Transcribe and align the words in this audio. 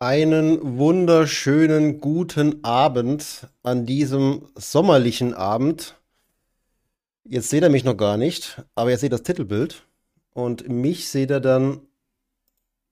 Einen 0.00 0.76
wunderschönen 0.76 2.00
guten 2.00 2.64
Abend 2.64 3.46
an 3.62 3.86
diesem 3.86 4.48
sommerlichen 4.56 5.34
Abend. 5.34 5.94
Jetzt 7.22 7.48
seht 7.48 7.62
ihr 7.62 7.70
mich 7.70 7.84
noch 7.84 7.96
gar 7.96 8.16
nicht, 8.16 8.60
aber 8.74 8.90
ihr 8.90 8.98
seht 8.98 9.12
das 9.12 9.22
Titelbild 9.22 9.86
und 10.32 10.68
mich 10.68 11.08
seht 11.08 11.30
ihr 11.30 11.38
dann 11.38 11.80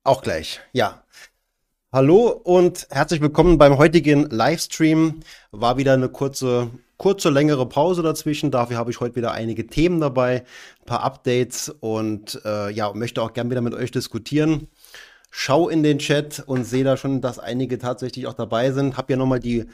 auch 0.05 0.23
gleich. 0.23 0.61
Ja. 0.73 1.03
Hallo 1.91 2.29
und 2.29 2.87
herzlich 2.89 3.21
willkommen 3.21 3.59
beim 3.59 3.79
heutigen 3.79 4.31
Livestream. 4.31 5.21
War 5.51 5.77
wieder 5.77 5.95
eine 5.95 6.09
kurze, 6.09 6.71
kurze, 6.99 7.31
längere 7.31 7.69
Pause 7.69 8.03
dazwischen. 8.03 8.53
Dafür 8.53 8.77
habe 8.77 8.93
ich 8.93 9.01
heute 9.01 9.17
wieder 9.17 9.33
einige 9.33 9.67
Themen 9.67 10.01
dabei, 10.01 10.45
ein 10.81 10.87
paar 10.87 11.03
Updates 11.03 11.69
und 11.69 12.41
äh, 12.45 12.71
ja, 12.71 12.93
möchte 12.95 13.21
auch 13.21 13.33
gern 13.33 13.51
wieder 13.51 13.61
mit 13.61 13.75
euch 13.75 13.91
diskutieren 13.91 14.69
schau 15.35 15.71
in 15.71 15.83
den 15.83 15.99
Chat 15.99 16.45
und 16.47 16.65
sehe 16.65 16.85
da 16.85 16.99
schon, 16.99 17.23
dass 17.23 17.39
einige 17.39 17.79
tatsächlich 17.79 18.27
auch 18.27 18.35
dabei 18.35 18.71
sind. 18.71 18.99
Hab 18.99 19.09
ja 19.09 19.17
nochmal 19.17 19.41
die 19.41 19.65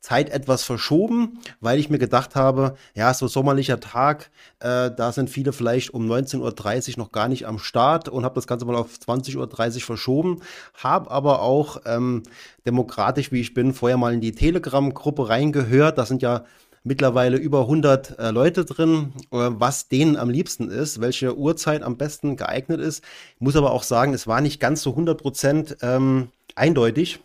Zeit 0.00 0.30
etwas 0.30 0.62
verschoben, 0.62 1.40
weil 1.60 1.80
ich 1.80 1.90
mir 1.90 1.98
gedacht 1.98 2.36
habe, 2.36 2.76
ja, 2.94 3.12
so 3.12 3.26
sommerlicher 3.26 3.80
Tag, 3.80 4.30
äh, 4.60 4.92
da 4.96 5.10
sind 5.10 5.28
viele 5.28 5.52
vielleicht 5.52 5.92
um 5.92 6.08
19.30 6.08 6.92
Uhr 6.92 6.98
noch 6.98 7.10
gar 7.10 7.26
nicht 7.26 7.48
am 7.48 7.58
Start 7.58 8.08
und 8.08 8.24
habe 8.24 8.36
das 8.36 8.46
Ganze 8.46 8.64
mal 8.64 8.76
auf 8.76 8.92
20.30 8.92 9.36
Uhr 9.76 9.80
verschoben. 9.80 10.40
Hab 10.74 11.10
aber 11.10 11.42
auch 11.42 11.82
ähm, 11.84 12.22
demokratisch, 12.64 13.32
wie 13.32 13.40
ich 13.40 13.54
bin, 13.54 13.74
vorher 13.74 13.98
mal 13.98 14.14
in 14.14 14.20
die 14.20 14.32
Telegram-Gruppe 14.32 15.28
reingehört. 15.28 15.98
Das 15.98 16.08
sind 16.08 16.22
ja 16.22 16.44
mittlerweile 16.84 17.36
über 17.36 17.62
100 17.62 18.18
äh, 18.18 18.30
Leute 18.30 18.64
drin, 18.64 19.12
äh, 19.30 19.50
was 19.50 19.88
denen 19.88 20.16
am 20.16 20.30
liebsten 20.30 20.70
ist, 20.70 21.00
welche 21.00 21.36
Uhrzeit 21.36 21.82
am 21.82 21.96
besten 21.96 22.36
geeignet 22.36 22.80
ist. 22.80 23.04
Ich 23.34 23.40
muss 23.40 23.56
aber 23.56 23.72
auch 23.72 23.82
sagen, 23.82 24.14
es 24.14 24.26
war 24.26 24.40
nicht 24.40 24.60
ganz 24.60 24.82
so 24.82 24.90
100 24.90 25.20
Prozent 25.20 25.76
ähm, 25.82 26.30
eindeutig, 26.54 27.20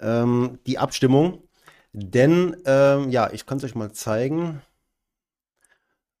ähm, 0.00 0.58
die 0.66 0.78
Abstimmung. 0.78 1.42
Denn, 1.92 2.56
ähm, 2.66 3.10
ja, 3.10 3.30
ich 3.32 3.46
kann 3.46 3.58
es 3.58 3.64
euch 3.64 3.74
mal 3.76 3.92
zeigen, 3.92 4.62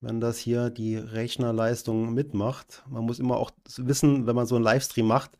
wenn 0.00 0.20
das 0.20 0.38
hier 0.38 0.70
die 0.70 0.96
Rechnerleistung 0.96 2.14
mitmacht. 2.14 2.84
Man 2.88 3.04
muss 3.04 3.18
immer 3.18 3.36
auch 3.36 3.50
wissen, 3.76 4.26
wenn 4.26 4.36
man 4.36 4.46
so 4.46 4.54
einen 4.54 4.64
Livestream 4.64 5.06
macht, 5.06 5.32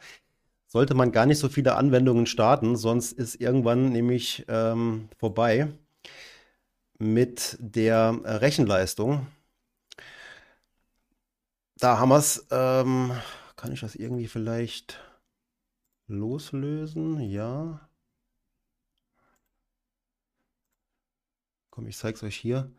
sollte 0.67 0.95
man 0.95 1.13
gar 1.13 1.27
nicht 1.27 1.39
so 1.39 1.49
viele 1.49 1.77
Anwendungen 1.77 2.27
starten, 2.27 2.75
sonst 2.77 3.13
ist 3.13 3.37
irgendwann 3.37 3.91
nämlich 3.93 4.45
ähm, 4.49 5.09
vorbei 5.19 5.69
mit 6.99 7.57
der 7.61 8.21
äh, 8.25 8.33
Rechenleistung. 8.37 9.27
Da 11.77 11.99
haben 11.99 12.11
wir 12.11 12.19
es. 12.19 12.47
Ähm, 12.51 13.13
kann 13.57 13.73
ich 13.73 13.81
das 13.81 13.95
irgendwie 13.95 14.29
vielleicht 14.29 15.01
loslösen? 16.07 17.21
Ja. 17.21 17.89
Komm, 21.71 21.87
ich 21.89 21.97
zeige 21.97 22.17
es 22.17 22.23
euch 22.23 22.37
hier. 22.37 22.71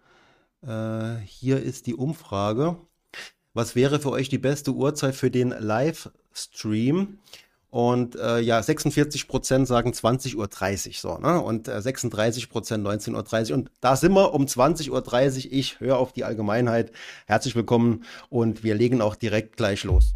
Äh, 0.61 1.17
hier 1.17 1.61
ist 1.61 1.87
die 1.87 1.95
Umfrage. 1.95 2.77
Was 3.53 3.75
wäre 3.75 3.99
für 3.99 4.11
euch 4.11 4.29
die 4.29 4.37
beste 4.37 4.71
Uhrzeit 4.71 5.15
für 5.15 5.31
den 5.31 5.49
Livestream? 5.49 7.19
Und 7.75 8.15
äh, 8.15 8.39
ja, 8.39 8.63
46 8.63 9.27
Prozent 9.27 9.67
sagen 9.67 9.91
20.30 9.91 10.37
Uhr 10.37 10.93
so, 10.93 11.17
ne? 11.17 11.41
Und 11.41 11.67
äh, 11.67 11.81
36 11.81 12.49
Prozent 12.49 12.87
19.30 12.87 13.49
Uhr. 13.49 13.57
Und 13.57 13.69
da 13.81 13.97
sind 13.97 14.13
wir 14.13 14.33
um 14.33 14.45
20.30 14.45 14.91
Uhr. 15.47 15.51
Ich 15.51 15.81
höre 15.81 15.97
auf 15.97 16.13
die 16.13 16.23
Allgemeinheit. 16.23 16.93
Herzlich 17.27 17.53
willkommen 17.53 18.05
und 18.29 18.63
wir 18.63 18.75
legen 18.75 19.01
auch 19.01 19.15
direkt 19.15 19.57
gleich 19.57 19.83
los. 19.83 20.13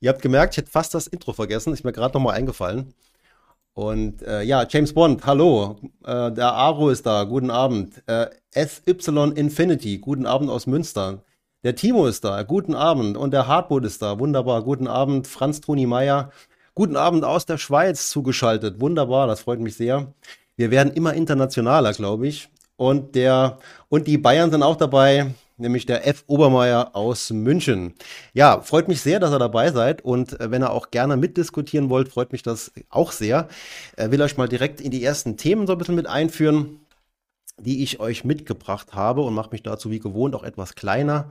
Ihr 0.00 0.10
habt 0.10 0.20
gemerkt, 0.20 0.54
ich 0.54 0.58
hätte 0.58 0.72
fast 0.72 0.92
das 0.92 1.06
Intro 1.06 1.32
vergessen. 1.32 1.72
Ist 1.72 1.84
mir 1.84 1.92
gerade 1.92 2.14
nochmal 2.14 2.34
eingefallen. 2.34 2.94
Und 3.74 4.22
äh, 4.22 4.42
ja, 4.42 4.66
James 4.68 4.92
Bond, 4.92 5.24
hallo. 5.24 5.78
Äh, 6.04 6.32
der 6.32 6.52
Aro 6.52 6.90
ist 6.90 7.06
da. 7.06 7.22
Guten 7.22 7.52
Abend. 7.52 8.02
Äh, 8.08 8.26
SY 8.52 9.34
Infinity, 9.36 9.98
guten 9.98 10.26
Abend 10.26 10.50
aus 10.50 10.66
Münster. 10.66 11.22
Der 11.62 11.74
Timo 11.74 12.06
ist 12.06 12.24
da, 12.24 12.42
guten 12.42 12.74
Abend. 12.74 13.18
Und 13.18 13.32
der 13.32 13.46
Hartmut 13.46 13.84
ist 13.84 14.00
da, 14.00 14.18
wunderbar, 14.18 14.62
guten 14.62 14.86
Abend. 14.86 15.26
Franz 15.26 15.60
Toni 15.60 15.84
Meyer, 15.84 16.30
guten 16.74 16.96
Abend 16.96 17.22
aus 17.22 17.44
der 17.44 17.58
Schweiz 17.58 18.08
zugeschaltet, 18.08 18.80
wunderbar, 18.80 19.26
das 19.26 19.42
freut 19.42 19.60
mich 19.60 19.76
sehr. 19.76 20.14
Wir 20.56 20.70
werden 20.70 20.90
immer 20.90 21.12
internationaler, 21.12 21.92
glaube 21.92 22.28
ich. 22.28 22.48
Und, 22.76 23.14
der, 23.14 23.58
und 23.90 24.06
die 24.06 24.16
Bayern 24.16 24.50
sind 24.50 24.62
auch 24.62 24.76
dabei, 24.76 25.34
nämlich 25.58 25.84
der 25.84 26.06
F. 26.08 26.24
Obermeier 26.28 26.96
aus 26.96 27.28
München. 27.28 27.92
Ja, 28.32 28.62
freut 28.62 28.88
mich 28.88 29.02
sehr, 29.02 29.20
dass 29.20 29.30
ihr 29.30 29.38
dabei 29.38 29.70
seid 29.70 30.02
und 30.02 30.40
äh, 30.40 30.50
wenn 30.50 30.62
ihr 30.62 30.70
auch 30.70 30.90
gerne 30.90 31.18
mitdiskutieren 31.18 31.90
wollt, 31.90 32.08
freut 32.08 32.32
mich 32.32 32.42
das 32.42 32.72
auch 32.88 33.12
sehr. 33.12 33.48
Äh, 33.96 34.10
will 34.10 34.22
euch 34.22 34.38
mal 34.38 34.48
direkt 34.48 34.80
in 34.80 34.90
die 34.90 35.04
ersten 35.04 35.36
Themen 35.36 35.66
so 35.66 35.74
ein 35.74 35.78
bisschen 35.78 35.94
mit 35.94 36.06
einführen 36.06 36.80
die 37.62 37.82
ich 37.82 38.00
euch 38.00 38.24
mitgebracht 38.24 38.94
habe 38.94 39.22
und 39.22 39.34
mache 39.34 39.50
mich 39.52 39.62
dazu 39.62 39.90
wie 39.90 39.98
gewohnt 39.98 40.34
auch 40.34 40.42
etwas 40.42 40.74
kleiner, 40.74 41.30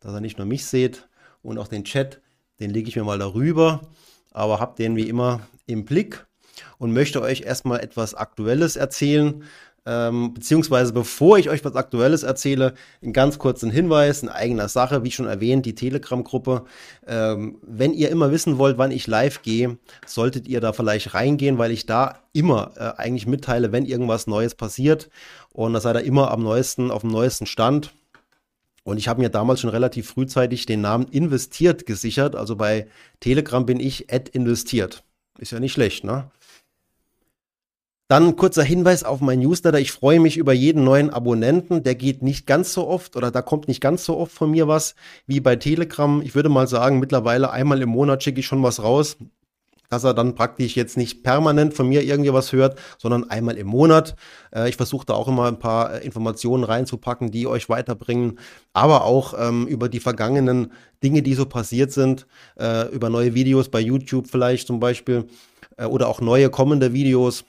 dass 0.00 0.12
ihr 0.12 0.20
nicht 0.20 0.38
nur 0.38 0.46
mich 0.46 0.66
seht 0.66 1.08
und 1.42 1.58
auch 1.58 1.68
den 1.68 1.84
Chat, 1.84 2.20
den 2.60 2.70
lege 2.70 2.88
ich 2.88 2.96
mir 2.96 3.04
mal 3.04 3.18
darüber, 3.18 3.88
aber 4.32 4.60
habt 4.60 4.78
den 4.78 4.96
wie 4.96 5.08
immer 5.08 5.40
im 5.66 5.84
Blick 5.84 6.26
und 6.78 6.92
möchte 6.92 7.22
euch 7.22 7.42
erstmal 7.42 7.80
etwas 7.80 8.14
Aktuelles 8.14 8.76
erzählen, 8.76 9.44
ähm, 9.86 10.34
beziehungsweise 10.34 10.92
bevor 10.92 11.38
ich 11.38 11.48
euch 11.48 11.64
was 11.64 11.74
Aktuelles 11.74 12.22
erzähle, 12.22 12.74
einen 13.02 13.12
ganz 13.12 13.38
kurzen 13.38 13.70
Hinweis 13.70 14.22
in 14.22 14.28
eigener 14.28 14.68
Sache, 14.68 15.04
wie 15.04 15.10
schon 15.10 15.26
erwähnt, 15.26 15.64
die 15.64 15.74
Telegram-Gruppe. 15.74 16.64
Ähm, 17.06 17.58
wenn 17.62 17.94
ihr 17.94 18.10
immer 18.10 18.30
wissen 18.30 18.58
wollt, 18.58 18.76
wann 18.78 18.90
ich 18.90 19.06
live 19.06 19.42
gehe, 19.42 19.78
solltet 20.06 20.46
ihr 20.46 20.60
da 20.60 20.72
vielleicht 20.72 21.14
reingehen, 21.14 21.58
weil 21.58 21.70
ich 21.70 21.86
da 21.86 22.18
immer 22.32 22.72
äh, 22.76 23.00
eigentlich 23.00 23.26
mitteile, 23.26 23.72
wenn 23.72 23.86
irgendwas 23.86 24.26
Neues 24.26 24.54
passiert. 24.54 25.08
Und 25.52 25.72
da 25.72 25.80
seid 25.80 25.96
ihr 25.96 26.02
immer 26.02 26.30
am 26.30 26.42
neuesten, 26.42 26.90
auf 26.90 27.00
dem 27.02 27.10
neuesten 27.10 27.46
Stand. 27.46 27.92
Und 28.84 28.96
ich 28.96 29.08
habe 29.08 29.20
mir 29.20 29.28
damals 29.28 29.60
schon 29.60 29.70
relativ 29.70 30.08
frühzeitig 30.08 30.66
den 30.66 30.80
Namen 30.80 31.06
investiert 31.08 31.86
gesichert. 31.86 32.36
Also 32.36 32.56
bei 32.56 32.88
Telegram 33.20 33.66
bin 33.66 33.80
ich 33.80 34.10
investiert. 34.10 35.04
Ist 35.38 35.52
ja 35.52 35.60
nicht 35.60 35.72
schlecht, 35.72 36.04
ne? 36.04 36.30
Dann 38.08 38.36
kurzer 38.36 38.62
Hinweis 38.62 39.04
auf 39.04 39.20
mein 39.20 39.40
Newsletter. 39.40 39.78
Ich 39.78 39.92
freue 39.92 40.18
mich 40.18 40.38
über 40.38 40.54
jeden 40.54 40.82
neuen 40.82 41.10
Abonnenten. 41.10 41.82
Der 41.82 41.94
geht 41.94 42.22
nicht 42.22 42.46
ganz 42.46 42.72
so 42.72 42.88
oft 42.88 43.16
oder 43.16 43.30
da 43.30 43.42
kommt 43.42 43.68
nicht 43.68 43.82
ganz 43.82 44.06
so 44.06 44.16
oft 44.16 44.32
von 44.32 44.50
mir 44.50 44.66
was 44.66 44.94
wie 45.26 45.40
bei 45.40 45.56
Telegram. 45.56 46.22
Ich 46.22 46.34
würde 46.34 46.48
mal 46.48 46.66
sagen, 46.66 47.00
mittlerweile 47.00 47.50
einmal 47.50 47.82
im 47.82 47.90
Monat 47.90 48.22
schicke 48.22 48.40
ich 48.40 48.46
schon 48.46 48.62
was 48.62 48.82
raus, 48.82 49.18
dass 49.90 50.04
er 50.04 50.14
dann 50.14 50.34
praktisch 50.34 50.74
jetzt 50.74 50.96
nicht 50.96 51.22
permanent 51.22 51.74
von 51.74 51.86
mir 51.86 52.02
irgendwie 52.02 52.32
was 52.32 52.52
hört, 52.52 52.78
sondern 52.96 53.28
einmal 53.28 53.58
im 53.58 53.66
Monat. 53.66 54.16
Äh, 54.54 54.70
ich 54.70 54.76
versuche 54.76 55.04
da 55.04 55.12
auch 55.12 55.28
immer 55.28 55.44
ein 55.44 55.58
paar 55.58 55.92
äh, 55.92 55.98
Informationen 56.02 56.64
reinzupacken, 56.64 57.30
die 57.30 57.46
euch 57.46 57.68
weiterbringen, 57.68 58.38
aber 58.72 59.04
auch 59.04 59.34
ähm, 59.38 59.66
über 59.66 59.90
die 59.90 60.00
vergangenen 60.00 60.72
Dinge, 61.04 61.20
die 61.20 61.34
so 61.34 61.44
passiert 61.44 61.92
sind, 61.92 62.26
äh, 62.58 62.88
über 62.88 63.10
neue 63.10 63.34
Videos 63.34 63.68
bei 63.68 63.80
YouTube 63.80 64.28
vielleicht 64.28 64.66
zum 64.66 64.80
Beispiel 64.80 65.26
äh, 65.76 65.84
oder 65.84 66.08
auch 66.08 66.22
neue 66.22 66.48
kommende 66.48 66.94
Videos 66.94 67.44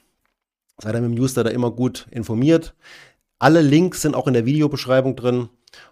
Seid 0.81 0.95
ihr 0.95 1.01
mit 1.01 1.11
dem 1.11 1.15
Newsletter 1.15 1.51
immer 1.51 1.71
gut 1.71 2.07
informiert. 2.11 2.73
Alle 3.37 3.61
Links 3.61 4.01
sind 4.01 4.15
auch 4.15 4.27
in 4.27 4.33
der 4.33 4.45
Videobeschreibung 4.45 5.15
drin. 5.15 5.49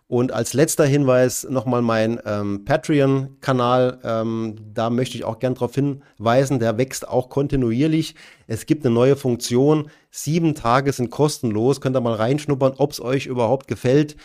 Und 0.07 0.31
als 0.31 0.53
letzter 0.53 0.85
Hinweis 0.85 1.45
nochmal 1.49 1.81
mein 1.81 2.19
ähm, 2.25 2.63
Patreon-Kanal. 2.63 3.99
Ähm, 4.03 4.55
da 4.73 4.89
möchte 4.89 5.17
ich 5.17 5.25
auch 5.25 5.39
gern 5.39 5.53
darauf 5.53 5.75
hinweisen, 5.75 6.59
der 6.59 6.77
wächst 6.77 7.07
auch 7.07 7.29
kontinuierlich. 7.29 8.15
Es 8.47 8.65
gibt 8.65 8.85
eine 8.85 8.95
neue 8.95 9.17
Funktion. 9.17 9.89
Sieben 10.09 10.55
Tage 10.55 10.93
sind 10.93 11.11
kostenlos. 11.11 11.81
Könnt 11.81 11.97
ihr 11.97 12.01
mal 12.01 12.15
reinschnuppern, 12.15 12.75
ob 12.77 12.91
es 12.91 13.01
euch 13.01 13.25
überhaupt 13.25 13.67
gefällt. 13.67 14.15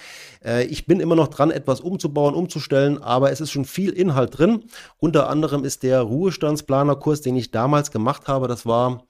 Äh, 0.44 0.64
ich 0.66 0.86
bin 0.86 1.00
immer 1.00 1.16
noch 1.16 1.28
dran, 1.28 1.50
etwas 1.50 1.80
umzubauen, 1.80 2.34
umzustellen, 2.34 3.02
aber 3.02 3.32
es 3.32 3.40
ist 3.40 3.50
schon 3.50 3.64
viel 3.64 3.90
Inhalt 3.90 4.38
drin. 4.38 4.64
Unter 4.98 5.28
anderem 5.28 5.64
ist 5.64 5.82
der 5.82 6.00
Ruhestandsplanerkurs, 6.00 7.20
den 7.20 7.36
ich 7.36 7.50
damals 7.50 7.90
gemacht 7.90 8.28
habe, 8.28 8.46
das 8.46 8.64
war 8.64 9.04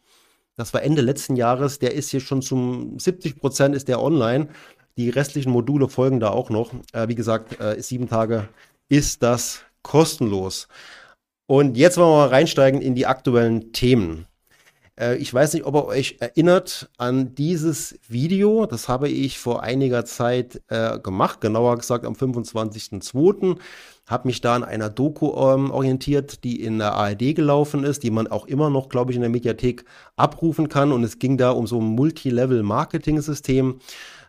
das 0.56 0.74
war 0.74 0.82
Ende 0.82 1.02
letzten 1.02 1.36
Jahres. 1.36 1.78
Der 1.78 1.94
ist 1.94 2.10
hier 2.10 2.20
schon 2.20 2.42
zum 2.42 2.98
70 2.98 3.40
Prozent 3.40 3.74
ist 3.74 3.88
der 3.88 4.02
online. 4.02 4.48
Die 4.96 5.08
restlichen 5.10 5.50
Module 5.50 5.88
folgen 5.88 6.20
da 6.20 6.30
auch 6.30 6.50
noch. 6.50 6.72
Äh, 6.92 7.08
wie 7.08 7.14
gesagt, 7.14 7.60
äh, 7.60 7.80
sieben 7.80 8.08
Tage 8.08 8.48
ist 8.88 9.22
das 9.22 9.62
kostenlos. 9.82 10.68
Und 11.46 11.76
jetzt 11.76 11.96
wollen 11.96 12.10
wir 12.10 12.16
mal 12.16 12.28
reinsteigen 12.28 12.80
in 12.82 12.94
die 12.94 13.06
aktuellen 13.06 13.72
Themen. 13.72 14.26
Äh, 14.98 15.16
ich 15.16 15.32
weiß 15.32 15.54
nicht, 15.54 15.64
ob 15.64 15.74
ihr 15.74 15.86
euch 15.86 16.16
erinnert 16.20 16.90
an 16.98 17.34
dieses 17.34 17.98
Video. 18.08 18.66
Das 18.66 18.88
habe 18.88 19.08
ich 19.08 19.38
vor 19.38 19.62
einiger 19.62 20.04
Zeit 20.04 20.62
äh, 20.68 20.98
gemacht, 20.98 21.40
genauer 21.40 21.78
gesagt 21.78 22.04
am 22.04 22.14
25.02 22.14 23.58
habe 24.12 24.28
mich 24.28 24.40
da 24.40 24.54
an 24.54 24.64
einer 24.64 24.90
Doku 24.90 25.32
ähm, 25.36 25.70
orientiert, 25.72 26.44
die 26.44 26.62
in 26.62 26.78
der 26.78 26.94
ARD 26.94 27.34
gelaufen 27.34 27.82
ist, 27.84 28.04
die 28.04 28.10
man 28.10 28.28
auch 28.28 28.46
immer 28.46 28.70
noch, 28.70 28.88
glaube 28.88 29.10
ich, 29.10 29.16
in 29.16 29.22
der 29.22 29.30
Mediathek 29.30 29.84
abrufen 30.16 30.68
kann. 30.68 30.92
Und 30.92 31.02
es 31.02 31.18
ging 31.18 31.36
da 31.38 31.50
um 31.50 31.66
so 31.66 31.80
ein 31.80 31.86
Multilevel-Marketing-System. 31.86 33.80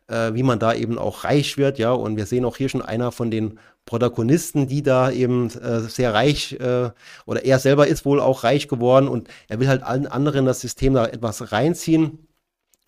äh, 0.08 0.34
wie 0.34 0.44
man 0.44 0.60
da 0.60 0.74
eben 0.74 0.98
auch 0.98 1.24
reich 1.24 1.58
wird, 1.58 1.80
ja. 1.80 1.92
Und 1.92 2.18
wir 2.18 2.26
sehen 2.26 2.46
auch 2.46 2.58
hier 2.58 2.70
schon 2.70 2.82
einer 2.82 3.12
von 3.12 3.32
den 3.32 3.60
Protagonisten, 3.86 4.68
die 4.68 4.84
da 4.84 5.12
eben 5.12 5.50
äh, 5.60 5.82
sehr 5.82 6.14
reich 6.14 6.54
äh, 6.54 6.92
oder 7.26 7.46
er 7.46 7.60
selber 7.60 7.88
ist 7.88 8.06
wohl 8.06 8.20
auch 8.20 8.44
reich 8.44 8.68
geworden 8.68 9.08
und 9.08 9.28
er 9.48 9.60
will 9.60 9.68
halt 9.68 9.84
allen 9.84 10.08
anderen 10.08 10.46
das 10.46 10.62
System 10.62 10.94
da 10.94 11.06
etwas 11.06 11.52
reinziehen. 11.52 12.28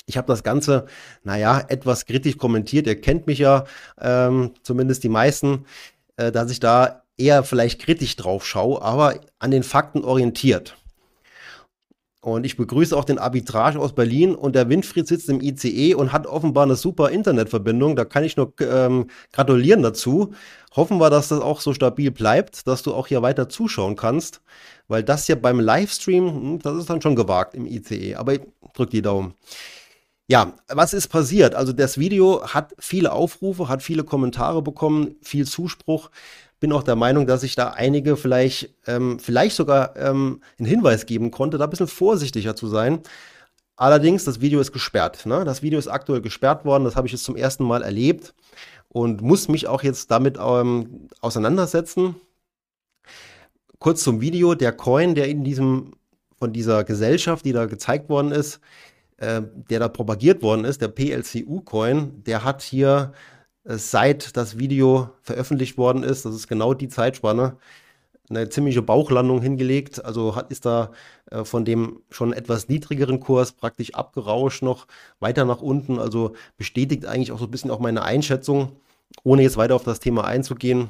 Ich 0.07 0.17
habe 0.17 0.27
das 0.27 0.43
Ganze, 0.43 0.85
naja, 1.23 1.63
etwas 1.67 2.05
kritisch 2.05 2.37
kommentiert. 2.37 2.85
Ihr 2.87 3.01
kennt 3.01 3.27
mich 3.27 3.39
ja, 3.39 3.65
ähm, 3.99 4.51
zumindest 4.61 5.03
die 5.03 5.09
meisten, 5.09 5.65
äh, 6.17 6.31
dass 6.31 6.51
ich 6.51 6.59
da 6.59 7.03
eher 7.17 7.43
vielleicht 7.43 7.81
kritisch 7.81 8.15
drauf 8.15 8.45
schaue, 8.45 8.81
aber 8.81 9.19
an 9.39 9.51
den 9.51 9.63
Fakten 9.63 10.03
orientiert. 10.03 10.75
Und 12.25 12.43
ich 12.43 12.57
begrüße 12.57 12.97
auch 12.97 13.05
den 13.05 13.19
Arbitrage 13.19 13.77
aus 13.77 13.93
Berlin 13.93 14.33
und 14.33 14.55
der 14.55 14.67
Winfried 14.67 15.07
sitzt 15.07 15.29
im 15.29 15.41
ICE 15.41 15.93
und 15.93 16.11
hat 16.11 16.25
offenbar 16.25 16.63
eine 16.63 16.75
super 16.75 17.11
Internetverbindung. 17.11 17.95
Da 17.95 18.03
kann 18.03 18.23
ich 18.23 18.35
nur 18.35 18.51
ähm, 18.61 19.11
gratulieren 19.31 19.83
dazu. 19.83 20.33
Hoffen 20.75 20.97
wir, 20.97 21.11
dass 21.11 21.27
das 21.27 21.39
auch 21.39 21.61
so 21.61 21.75
stabil 21.75 22.09
bleibt, 22.09 22.65
dass 22.65 22.81
du 22.81 22.95
auch 22.95 23.05
hier 23.05 23.21
weiter 23.21 23.47
zuschauen 23.47 23.95
kannst, 23.95 24.41
weil 24.87 25.03
das 25.03 25.27
hier 25.27 25.39
beim 25.39 25.59
Livestream, 25.59 26.27
hm, 26.27 26.59
das 26.63 26.77
ist 26.77 26.89
dann 26.89 26.99
schon 26.99 27.15
gewagt 27.15 27.53
im 27.53 27.67
ICE. 27.67 28.15
Aber 28.15 28.33
ich 28.33 28.41
drück 28.73 28.89
die 28.89 29.03
Daumen. 29.03 29.35
Ja, 30.27 30.53
was 30.67 30.93
ist 30.93 31.09
passiert? 31.09 31.53
Also 31.53 31.71
das 31.71 31.99
Video 31.99 32.47
hat 32.47 32.73
viele 32.79 33.11
Aufrufe, 33.11 33.69
hat 33.69 33.83
viele 33.83 34.03
Kommentare 34.03 34.63
bekommen, 34.63 35.15
viel 35.21 35.45
Zuspruch 35.45 36.09
bin 36.59 36.71
auch 36.71 36.83
der 36.83 36.95
Meinung, 36.95 37.27
dass 37.27 37.43
ich 37.43 37.55
da 37.55 37.69
einige 37.69 38.17
vielleicht, 38.17 38.73
ähm, 38.87 39.19
vielleicht 39.19 39.55
sogar 39.55 39.95
ähm, 39.97 40.41
einen 40.57 40.67
Hinweis 40.67 41.05
geben 41.05 41.29
konnte, 41.29 41.59
da 41.59 41.65
ein 41.65 41.69
bisschen 41.69 41.87
vorsichtiger 41.87 42.55
zu 42.55 42.67
sein. 42.67 43.01
Allerdings, 43.75 44.23
das 44.23 44.41
Video 44.41 44.59
ist 44.59 44.71
gesperrt. 44.71 45.27
Ne? 45.27 45.43
Das 45.43 45.61
Video 45.61 45.77
ist 45.77 45.87
aktuell 45.87 46.21
gesperrt 46.21 46.65
worden. 46.65 46.85
Das 46.85 46.95
habe 46.95 47.07
ich 47.07 47.13
jetzt 47.13 47.25
zum 47.25 47.35
ersten 47.35 47.65
Mal 47.65 47.83
erlebt 47.83 48.33
und 48.87 49.21
muss 49.21 49.47
mich 49.47 49.67
auch 49.67 49.83
jetzt 49.83 50.09
damit 50.09 50.39
ähm, 50.41 51.09
auseinandersetzen. 51.21 52.15
Kurz 53.77 54.03
zum 54.03 54.21
Video. 54.21 54.55
Der 54.55 54.71
Coin, 54.71 55.13
der 55.13 55.27
in 55.27 55.43
diesem, 55.43 55.91
von 56.39 56.51
dieser 56.51 56.83
Gesellschaft, 56.83 57.45
die 57.45 57.51
da 57.51 57.65
gezeigt 57.65 58.07
worden 58.09 58.31
ist, 58.31 58.59
äh, 59.17 59.41
der 59.69 59.79
da 59.79 59.87
propagiert 59.87 60.41
worden 60.41 60.65
ist, 60.65 60.81
der 60.81 60.89
PLCU-Coin, 60.89 62.23
der 62.23 62.43
hat 62.43 62.61
hier 62.61 63.13
äh, 63.63 63.77
seit 63.77 64.35
das 64.37 64.57
Video 64.57 65.09
veröffentlicht 65.21 65.77
worden 65.77 66.03
ist, 66.03 66.25
das 66.25 66.35
ist 66.35 66.47
genau 66.47 66.73
die 66.73 66.89
Zeitspanne, 66.89 67.57
eine 68.29 68.49
ziemliche 68.49 68.81
Bauchlandung 68.81 69.41
hingelegt. 69.41 70.03
Also 70.03 70.35
hat, 70.35 70.51
ist 70.51 70.65
da 70.65 70.91
äh, 71.31 71.43
von 71.45 71.65
dem 71.65 72.01
schon 72.09 72.33
etwas 72.33 72.69
niedrigeren 72.69 73.19
Kurs 73.19 73.51
praktisch 73.51 73.93
abgerauscht 73.93 74.63
noch 74.63 74.87
weiter 75.19 75.45
nach 75.45 75.61
unten. 75.61 75.99
Also 75.99 76.33
bestätigt 76.57 77.05
eigentlich 77.05 77.31
auch 77.31 77.39
so 77.39 77.45
ein 77.45 77.51
bisschen 77.51 77.71
auch 77.71 77.79
meine 77.79 78.03
Einschätzung, 78.03 78.73
ohne 79.23 79.43
jetzt 79.43 79.57
weiter 79.57 79.75
auf 79.75 79.83
das 79.83 79.99
Thema 79.99 80.25
einzugehen. 80.25 80.89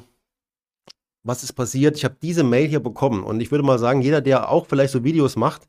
Was 1.22 1.42
ist 1.42 1.54
passiert? 1.54 1.96
Ich 1.96 2.04
habe 2.04 2.16
diese 2.22 2.44
Mail 2.44 2.68
hier 2.68 2.80
bekommen 2.80 3.24
und 3.24 3.40
ich 3.40 3.50
würde 3.50 3.64
mal 3.64 3.78
sagen, 3.78 4.00
jeder, 4.00 4.20
der 4.20 4.48
auch 4.48 4.66
vielleicht 4.66 4.92
so 4.92 5.04
Videos 5.04 5.36
macht 5.36 5.68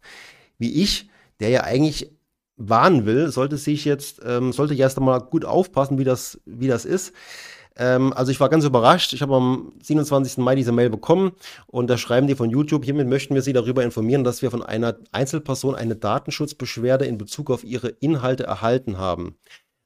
wie 0.59 0.81
ich, 0.83 1.09
der 1.39 1.49
ja 1.49 1.63
eigentlich 1.63 2.11
warnen 2.57 3.05
will, 3.05 3.31
sollte 3.31 3.57
sich 3.57 3.85
jetzt, 3.85 4.21
ähm, 4.25 4.51
sollte 4.51 4.75
erst 4.75 4.97
einmal 4.97 5.21
gut 5.21 5.45
aufpassen, 5.45 5.97
wie 5.97 6.03
das, 6.03 6.41
wie 6.45 6.67
das 6.67 6.85
ist. 6.85 7.13
Ähm, 7.77 8.11
also 8.13 8.31
ich 8.31 8.39
war 8.39 8.49
ganz 8.49 8.65
überrascht. 8.65 9.13
Ich 9.13 9.21
habe 9.21 9.35
am 9.35 9.73
27. 9.81 10.37
Mai 10.37 10.55
diese 10.55 10.71
Mail 10.71 10.89
bekommen 10.89 11.33
und 11.67 11.87
da 11.87 11.97
schreiben 11.97 12.27
die 12.27 12.35
von 12.35 12.49
YouTube, 12.49 12.83
hiermit 12.83 13.07
möchten 13.07 13.35
wir 13.35 13.41
Sie 13.41 13.53
darüber 13.53 13.83
informieren, 13.83 14.23
dass 14.23 14.41
wir 14.41 14.51
von 14.51 14.63
einer 14.63 14.97
Einzelperson 15.11 15.75
eine 15.75 15.95
Datenschutzbeschwerde 15.95 17.05
in 17.05 17.17
Bezug 17.17 17.51
auf 17.51 17.63
ihre 17.63 17.89
Inhalte 17.89 18.43
erhalten 18.43 18.97
haben. 18.97 19.37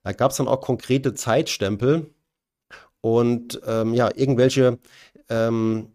Da 0.03 0.13
gab 0.13 0.31
es 0.31 0.37
dann 0.37 0.47
auch 0.47 0.61
konkrete 0.61 1.13
Zeitstempel 1.13 2.09
und 3.01 3.61
ähm, 3.65 3.93
ja, 3.93 4.09
irgendwelche 4.15 4.79
ähm, 5.29 5.89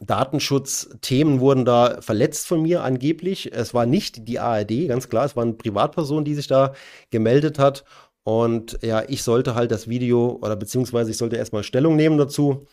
Datenschutzthemen 0.00 1.40
wurden 1.40 1.64
da 1.64 2.00
verletzt 2.00 2.46
von 2.46 2.62
mir 2.62 2.82
angeblich. 2.82 3.52
Es 3.52 3.74
war 3.74 3.86
nicht 3.86 4.28
die 4.28 4.38
ARD, 4.38 4.88
ganz 4.88 5.08
klar, 5.08 5.24
es 5.24 5.36
war 5.36 5.44
eine 5.44 5.54
Privatperson, 5.54 6.24
die 6.24 6.34
sich 6.34 6.46
da 6.46 6.74
gemeldet 7.10 7.58
hat. 7.58 7.84
Und 8.24 8.78
ja, 8.82 9.02
ich 9.06 9.22
sollte 9.22 9.54
halt 9.54 9.70
das 9.70 9.88
Video 9.88 10.38
oder 10.42 10.56
beziehungsweise 10.56 11.10
ich 11.10 11.18
sollte 11.18 11.36
erstmal 11.36 11.62
Stellung 11.62 11.94
nehmen 11.94 12.18
dazu. 12.18 12.66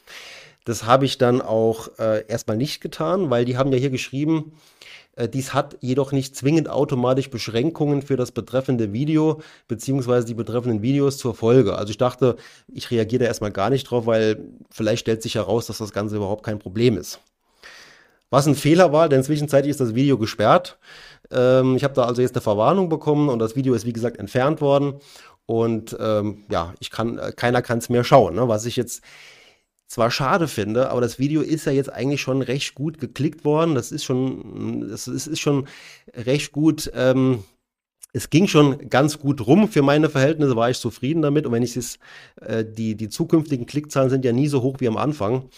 Das 0.64 0.86
habe 0.86 1.06
ich 1.06 1.18
dann 1.18 1.42
auch 1.42 1.90
äh, 2.00 2.26
erstmal 2.28 2.58
nicht 2.58 2.82
getan, 2.82 3.30
weil 3.30 3.46
die 3.46 3.58
haben 3.58 3.72
ja 3.72 3.78
hier 3.78 3.90
geschrieben, 3.90 4.54
dies 5.34 5.54
hat 5.54 5.78
jedoch 5.82 6.12
nicht 6.12 6.36
zwingend 6.36 6.70
automatisch 6.70 7.30
Beschränkungen 7.30 8.02
für 8.02 8.16
das 8.16 8.32
betreffende 8.32 8.94
Video 8.94 9.42
beziehungsweise 9.68 10.26
die 10.26 10.34
betreffenden 10.34 10.82
Videos 10.82 11.18
zur 11.18 11.36
Folge. 11.36 11.76
Also 11.76 11.92
ich 11.92 11.98
dachte, 11.98 12.38
ich 12.74 12.90
reagiere 12.92 13.24
da 13.24 13.26
erstmal 13.26 13.52
gar 13.52 13.70
nicht 13.70 13.84
drauf, 13.84 14.06
weil 14.06 14.40
vielleicht 14.70 15.02
stellt 15.02 15.22
sich 15.22 15.36
heraus, 15.36 15.68
dass 15.68 15.80
das 15.80 15.92
Ganze 15.92 16.16
überhaupt 16.16 16.46
kein 16.46 16.60
Problem 16.60 16.98
ist. 16.98 17.20
Was 18.30 18.48
ein 18.48 18.56
Fehler 18.56 18.94
war, 18.94 19.10
denn 19.10 19.24
zwischenzeitlich 19.24 19.72
ist 19.72 19.82
das 19.82 19.94
Video 19.94 20.18
gesperrt. 20.18 20.80
Ähm, 21.32 21.76
ich 21.76 21.84
habe 21.84 21.94
da 21.94 22.04
also 22.04 22.22
jetzt 22.22 22.36
eine 22.36 22.42
Verwarnung 22.42 22.88
bekommen 22.88 23.28
und 23.28 23.40
das 23.40 23.58
Video 23.58 23.74
ist 23.74 23.86
wie 23.86 23.94
gesagt 23.94 24.18
entfernt 24.18 24.62
worden. 24.62 24.96
Und 25.46 25.98
ähm, 26.00 26.46
ja, 26.50 26.74
ich 26.80 26.92
kann, 26.92 27.18
äh, 27.18 27.34
keiner 27.36 27.62
kann 27.62 27.80
es 27.80 27.90
mehr 27.90 28.06
schauen. 28.06 28.36
Ne? 28.36 28.48
Was 28.48 28.66
ich 28.66 28.78
jetzt 28.78 29.04
zwar 29.92 30.10
schade 30.10 30.48
finde, 30.48 30.90
aber 30.90 31.02
das 31.02 31.20
Video 31.20 31.42
ist 31.42 31.66
ja 31.66 31.74
jetzt 31.74 31.92
eigentlich 31.92 32.22
schon 32.22 32.42
recht 32.42 32.76
gut 32.76 32.98
geklickt 32.98 33.44
worden. 33.44 33.76
Das 33.76 33.92
ist 33.92 34.06
schon, 34.06 34.88
das 34.90 35.10
ist, 35.10 35.28
ist 35.28 35.42
schon 35.42 35.68
recht 36.14 36.54
gut. 36.54 36.90
Ähm, 36.96 37.44
es 38.14 38.30
ging 38.30 38.48
schon 38.48 38.90
ganz 38.90 39.20
gut 39.20 39.46
rum 39.46 39.68
für 39.68 39.82
meine 39.82 40.10
Verhältnisse, 40.10 40.56
war 40.56 40.70
ich 40.70 40.80
zufrieden 40.80 41.22
damit. 41.22 41.46
Und 41.46 41.52
wenn 41.52 41.62
ich 41.62 41.76
es, 41.76 42.00
äh, 42.40 42.64
die, 42.64 42.96
die 42.96 43.10
zukünftigen 43.10 43.66
Klickzahlen 43.66 44.10
sind 44.10 44.24
ja 44.24 44.32
nie 44.32 44.48
so 44.48 44.62
hoch 44.62 44.78
wie 44.80 44.88
am 44.88 44.96
Anfang. 44.96 45.50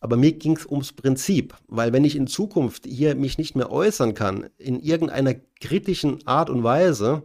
Aber 0.00 0.16
mir 0.16 0.32
ging 0.32 0.56
es 0.56 0.64
ums 0.64 0.92
Prinzip, 0.92 1.54
weil 1.68 1.92
wenn 1.92 2.04
ich 2.04 2.16
in 2.16 2.26
Zukunft 2.26 2.86
hier 2.86 3.14
mich 3.14 3.36
nicht 3.36 3.54
mehr 3.54 3.70
äußern 3.70 4.14
kann, 4.14 4.48
in 4.56 4.80
irgendeiner 4.80 5.34
kritischen 5.60 6.26
Art 6.26 6.48
und 6.48 6.62
Weise, 6.62 7.22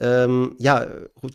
ähm, 0.00 0.54
ja, 0.58 0.86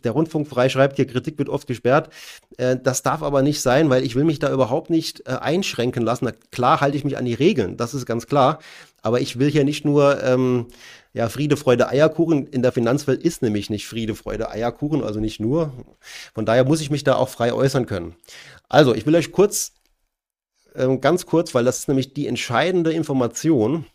der 0.04 0.12
Rundfunkfrei 0.12 0.68
schreibt 0.68 0.96
hier, 0.96 1.06
Kritik 1.06 1.38
wird 1.38 1.48
oft 1.48 1.66
gesperrt. 1.66 2.10
Äh, 2.56 2.76
das 2.82 3.02
darf 3.02 3.22
aber 3.22 3.42
nicht 3.42 3.60
sein, 3.60 3.90
weil 3.90 4.04
ich 4.04 4.14
will 4.14 4.24
mich 4.24 4.38
da 4.38 4.52
überhaupt 4.52 4.90
nicht 4.90 5.26
äh, 5.26 5.32
einschränken 5.32 6.04
lassen. 6.04 6.26
Na, 6.26 6.32
klar 6.50 6.80
halte 6.80 6.96
ich 6.96 7.04
mich 7.04 7.18
an 7.18 7.24
die 7.24 7.34
Regeln, 7.34 7.76
das 7.76 7.94
ist 7.94 8.06
ganz 8.06 8.26
klar. 8.26 8.60
Aber 9.02 9.20
ich 9.20 9.38
will 9.38 9.50
hier 9.50 9.64
nicht 9.64 9.84
nur 9.84 10.22
ähm, 10.22 10.66
ja, 11.12 11.28
Friede, 11.28 11.56
Freude, 11.56 11.88
Eierkuchen. 11.88 12.46
In 12.46 12.62
der 12.62 12.72
Finanzwelt 12.72 13.22
ist 13.22 13.42
nämlich 13.42 13.70
nicht 13.70 13.86
Friede, 13.86 14.14
Freude, 14.14 14.50
Eierkuchen, 14.50 15.02
also 15.02 15.20
nicht 15.20 15.40
nur. 15.40 15.72
Von 16.34 16.46
daher 16.46 16.64
muss 16.64 16.80
ich 16.80 16.90
mich 16.90 17.04
da 17.04 17.16
auch 17.16 17.28
frei 17.28 17.52
äußern 17.52 17.86
können. 17.86 18.16
Also, 18.68 18.94
ich 18.94 19.04
will 19.06 19.14
euch 19.14 19.30
kurz, 19.30 19.72
äh, 20.74 20.96
ganz 20.98 21.26
kurz, 21.26 21.54
weil 21.54 21.64
das 21.64 21.80
ist 21.80 21.88
nämlich 21.88 22.14
die 22.14 22.26
entscheidende 22.26 22.92
Information, 22.92 23.86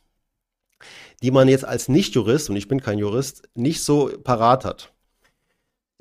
die 1.21 1.31
man 1.31 1.47
jetzt 1.47 1.65
als 1.65 1.89
Nicht-Jurist, 1.89 2.49
und 2.49 2.55
ich 2.55 2.67
bin 2.67 2.81
kein 2.81 2.99
Jurist, 2.99 3.49
nicht 3.55 3.83
so 3.83 4.09
parat 4.23 4.65
hat. 4.65 4.93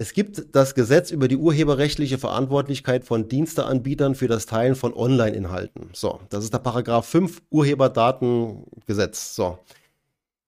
Es 0.00 0.12
gibt 0.12 0.54
das 0.54 0.76
Gesetz 0.76 1.10
über 1.10 1.26
die 1.26 1.36
urheberrechtliche 1.36 2.18
Verantwortlichkeit 2.18 3.04
von 3.04 3.28
Diensteanbietern 3.28 4.14
für 4.14 4.28
das 4.28 4.46
Teilen 4.46 4.76
von 4.76 4.94
Online-Inhalten. 4.94 5.90
So, 5.92 6.20
das 6.28 6.44
ist 6.44 6.54
der 6.54 6.60
Paragraph 6.60 7.06
5 7.06 7.42
Urheberdatengesetz. 7.50 9.34
So. 9.34 9.58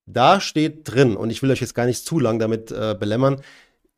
Da 0.06 0.40
steht 0.40 0.82
drin, 0.84 1.16
und 1.16 1.30
ich 1.30 1.42
will 1.42 1.50
euch 1.50 1.60
jetzt 1.60 1.74
gar 1.74 1.86
nicht 1.86 2.04
zu 2.06 2.20
lang 2.20 2.38
damit 2.38 2.70
äh, 2.70 2.96
belämmern, 2.98 3.40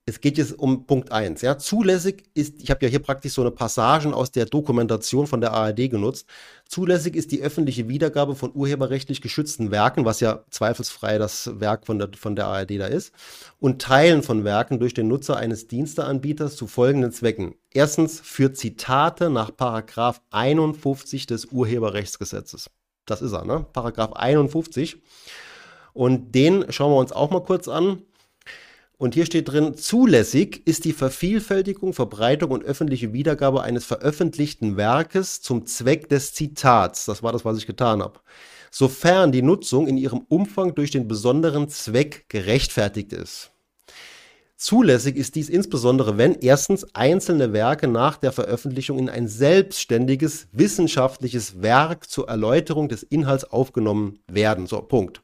es 0.04 0.20
geht 0.20 0.36
jetzt 0.36 0.58
um 0.58 0.84
Punkt 0.86 1.12
1. 1.12 1.42
Ja. 1.42 1.58
Zulässig 1.58 2.24
ist, 2.34 2.60
ich 2.60 2.70
habe 2.70 2.84
ja 2.84 2.90
hier 2.90 2.98
praktisch 2.98 3.34
so 3.34 3.42
eine 3.42 3.52
Passagen 3.52 4.12
aus 4.12 4.32
der 4.32 4.46
Dokumentation 4.46 5.28
von 5.28 5.40
der 5.40 5.52
ARD 5.52 5.90
genutzt. 5.90 6.26
Zulässig 6.66 7.14
ist 7.14 7.30
die 7.30 7.40
öffentliche 7.40 7.88
Wiedergabe 7.88 8.34
von 8.34 8.50
urheberrechtlich 8.52 9.20
geschützten 9.20 9.70
Werken, 9.70 10.04
was 10.04 10.18
ja 10.18 10.44
zweifelsfrei 10.50 11.18
das 11.18 11.60
Werk 11.60 11.86
von 11.86 12.00
der, 12.00 12.10
von 12.16 12.34
der 12.34 12.46
ARD 12.46 12.80
da 12.80 12.86
ist, 12.86 13.12
und 13.60 13.80
Teilen 13.80 14.24
von 14.24 14.42
Werken 14.42 14.80
durch 14.80 14.92
den 14.92 15.06
Nutzer 15.06 15.36
eines 15.36 15.68
Diensteanbieters 15.68 16.56
zu 16.56 16.66
folgenden 16.66 17.12
Zwecken. 17.12 17.54
Erstens 17.70 18.20
für 18.20 18.52
Zitate 18.52 19.30
nach 19.30 19.56
Paragraph 19.56 20.20
51 20.30 21.26
des 21.26 21.46
Urheberrechtsgesetzes. 21.46 22.70
Das 23.06 23.22
ist 23.22 23.32
er, 23.32 23.44
ne? 23.44 23.66
Paragraph 23.72 24.14
51. 24.14 25.00
Und 25.92 26.34
den 26.34 26.72
schauen 26.72 26.90
wir 26.90 26.98
uns 26.98 27.12
auch 27.12 27.30
mal 27.30 27.42
kurz 27.42 27.68
an. 27.68 28.02
Und 29.02 29.14
hier 29.14 29.26
steht 29.26 29.48
drin, 29.48 29.74
zulässig 29.74 30.62
ist 30.64 30.84
die 30.84 30.92
Vervielfältigung, 30.92 31.92
Verbreitung 31.92 32.52
und 32.52 32.62
öffentliche 32.62 33.12
Wiedergabe 33.12 33.64
eines 33.64 33.84
veröffentlichten 33.84 34.76
Werkes 34.76 35.42
zum 35.42 35.66
Zweck 35.66 36.08
des 36.08 36.34
Zitats. 36.34 37.06
Das 37.06 37.20
war 37.20 37.32
das, 37.32 37.44
was 37.44 37.58
ich 37.58 37.66
getan 37.66 38.00
habe. 38.00 38.20
Sofern 38.70 39.32
die 39.32 39.42
Nutzung 39.42 39.88
in 39.88 39.96
ihrem 39.96 40.20
Umfang 40.28 40.76
durch 40.76 40.92
den 40.92 41.08
besonderen 41.08 41.68
Zweck 41.68 42.26
gerechtfertigt 42.28 43.12
ist. 43.12 43.50
Zulässig 44.56 45.16
ist 45.16 45.34
dies 45.34 45.48
insbesondere, 45.48 46.16
wenn 46.16 46.36
erstens 46.36 46.94
einzelne 46.94 47.52
Werke 47.52 47.88
nach 47.88 48.18
der 48.18 48.30
Veröffentlichung 48.30 49.00
in 49.00 49.08
ein 49.08 49.26
selbstständiges 49.26 50.46
wissenschaftliches 50.52 51.60
Werk 51.60 52.08
zur 52.08 52.28
Erläuterung 52.28 52.88
des 52.88 53.02
Inhalts 53.02 53.42
aufgenommen 53.42 54.20
werden. 54.28 54.68
So, 54.68 54.80
Punkt. 54.80 55.22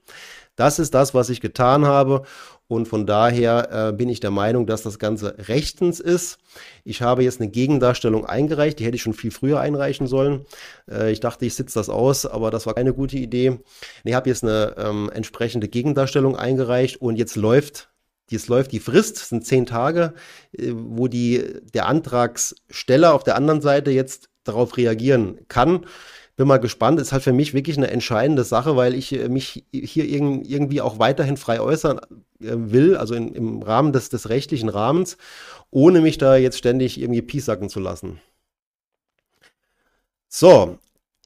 Das 0.57 0.81
ist 0.81 0.93
das, 0.93 1.15
was 1.15 1.31
ich 1.31 1.41
getan 1.41 1.87
habe. 1.87 2.25
Und 2.69 2.87
von 2.87 3.07
daher 3.07 3.89
äh, 3.89 3.93
bin 3.93 4.11
ich 4.11 4.21
der 4.21 4.31
Meinung, 4.31 4.67
dass 4.67 4.83
das 4.83 4.99
Ganze 4.99 5.35
rechtens 5.49 6.01
ist. 6.01 6.39
Ich 6.85 7.01
habe 7.01 7.25
jetzt 7.25 7.41
eine 7.41 7.51
Gegendarstellung 7.51 8.27
eingereicht, 8.27 8.79
die 8.79 8.85
hätte 8.85 8.97
ich 8.97 9.03
schon 9.03 9.15
viel 9.15 9.31
früher 9.31 9.59
einreichen 9.59 10.07
sollen. 10.07 10.45
Äh, 10.89 11.11
ich 11.11 11.21
dachte, 11.21 11.47
ich 11.47 11.55
sitze 11.55 11.79
das 11.79 11.89
aus, 11.89 12.27
aber 12.27 12.51
das 12.51 12.67
war 12.67 12.75
keine 12.75 12.93
gute 12.93 13.17
Idee. 13.17 13.59
Ich 14.05 14.15
habe 14.15 14.29
jetzt 14.29 14.45
eine 14.45 14.75
ähm, 14.77 15.11
entsprechende 15.13 15.69
Gegendarstellung 15.69 16.37
eingereicht 16.37 17.01
und 17.01 17.17
jetzt 17.17 17.37
läuft 17.37 17.89
Jetzt 18.31 18.49
läuft 18.49 18.73
die 18.73 18.81
Frist, 18.81 19.17
sind 19.17 19.47
zehn 19.47 19.65
Tage, 19.65 20.13
äh, 20.53 20.73
wo 20.75 21.09
die, 21.09 21.43
der 21.73 21.87
Antragsteller 21.87 23.15
auf 23.15 23.25
der 23.25 23.37
anderen 23.37 23.63
Seite 23.63 23.91
jetzt 23.91 24.29
darauf 24.45 24.77
reagieren 24.77 25.39
kann. 25.49 25.87
Bin 26.39 26.47
mal 26.47 26.59
gespannt, 26.59 27.01
ist 27.01 27.13
halt 27.13 27.25
für 27.25 27.33
mich 27.33 27.53
wirklich 27.53 27.77
eine 27.77 27.91
entscheidende 27.91 28.45
Sache, 28.45 28.77
weil 28.77 28.95
ich 28.95 29.13
äh, 29.13 29.29
mich 29.29 29.65
hier 29.73 30.05
irgendwie 30.05 30.81
auch 30.81 31.01
weiterhin 31.01 31.37
frei 31.37 31.61
äußern 31.61 31.99
äh, 31.99 32.05
will, 32.41 32.97
also 32.97 33.15
in, 33.15 33.35
im 33.35 33.61
Rahmen 33.63 33.93
des, 33.93 34.09
des 34.09 34.29
rechtlichen 34.29 34.69
Rahmens, 34.69 35.17
ohne 35.73 36.01
mich 36.01 36.17
da 36.17 36.37
jetzt 36.37 36.57
ständig 36.57 37.01
irgendwie 37.01 37.23
piesacken 37.23 37.69
zu 37.69 37.81
lassen. 37.81 38.21
So, 40.29 40.79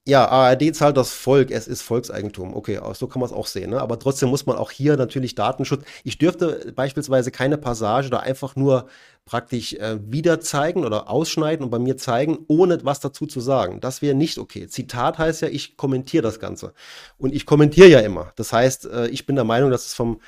ja, 0.07 0.27
ARD 0.29 0.75
zahlt 0.75 0.97
das 0.97 1.13
Volk, 1.13 1.51
es 1.51 1.69
ist 1.69 1.83
Volkseigentum. 1.83 2.57
Okay, 2.57 2.81
so 2.95 3.07
kann 3.07 3.21
man 3.21 3.29
es 3.29 3.37
auch 3.37 3.47
sehen. 3.47 3.71
Ne? 3.71 3.81
Aber 3.81 3.99
trotzdem 3.99 4.31
muss 4.31 4.47
man 4.47 4.57
auch 4.57 4.71
hier 4.71 4.97
natürlich 4.97 5.35
Datenschutz. 5.35 5.85
Ich 6.05 6.19
dürfte 6.19 6.73
beispielsweise 6.75 7.31
keine 7.31 7.59
Passage 7.59 8.11
da 8.11 8.19
einfach 8.19 8.57
nur 8.57 8.89
praktisch 9.25 9.75
äh, 9.75 9.99
wieder 10.11 10.41
zeigen 10.41 10.85
oder 10.85 11.09
ausschneiden 11.09 11.65
und 11.65 11.71
bei 11.71 11.79
mir 11.79 11.97
zeigen, 11.97 12.45
ohne 12.49 12.85
was 12.85 13.01
dazu 13.01 13.27
zu 13.27 13.41
sagen. 13.41 13.81
Das 13.81 14.03
wäre 14.03 14.15
nicht 14.15 14.39
okay. 14.39 14.69
Zitat 14.69 15.19
heißt 15.19 15.43
ja, 15.43 15.49
ich 15.49 15.77
kommentiere 15.77 16.23
das 16.23 16.41
Ganze. 16.41 16.75
Und 17.19 17.35
ich 17.35 17.47
kommentiere 17.47 17.89
ja 17.89 18.01
immer. 18.01 18.33
Das 18.37 18.53
heißt, 18.53 18.87
äh, 18.87 19.09
ich 19.09 19.27
bin 19.27 19.37
der 19.37 19.45
Meinung, 19.45 19.71
dass 19.71 19.87
es 19.87 19.95
vom, 19.95 20.21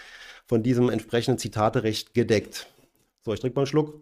von 0.47 0.63
diesem 0.63 0.91
entsprechenden 0.91 1.39
Zitaterecht 1.39 2.15
gedeckt. 2.15 2.67
So, 3.25 3.33
ich 3.33 3.41
trinke 3.41 3.57
mal 3.57 3.63
einen 3.63 3.67
Schluck. 3.67 4.01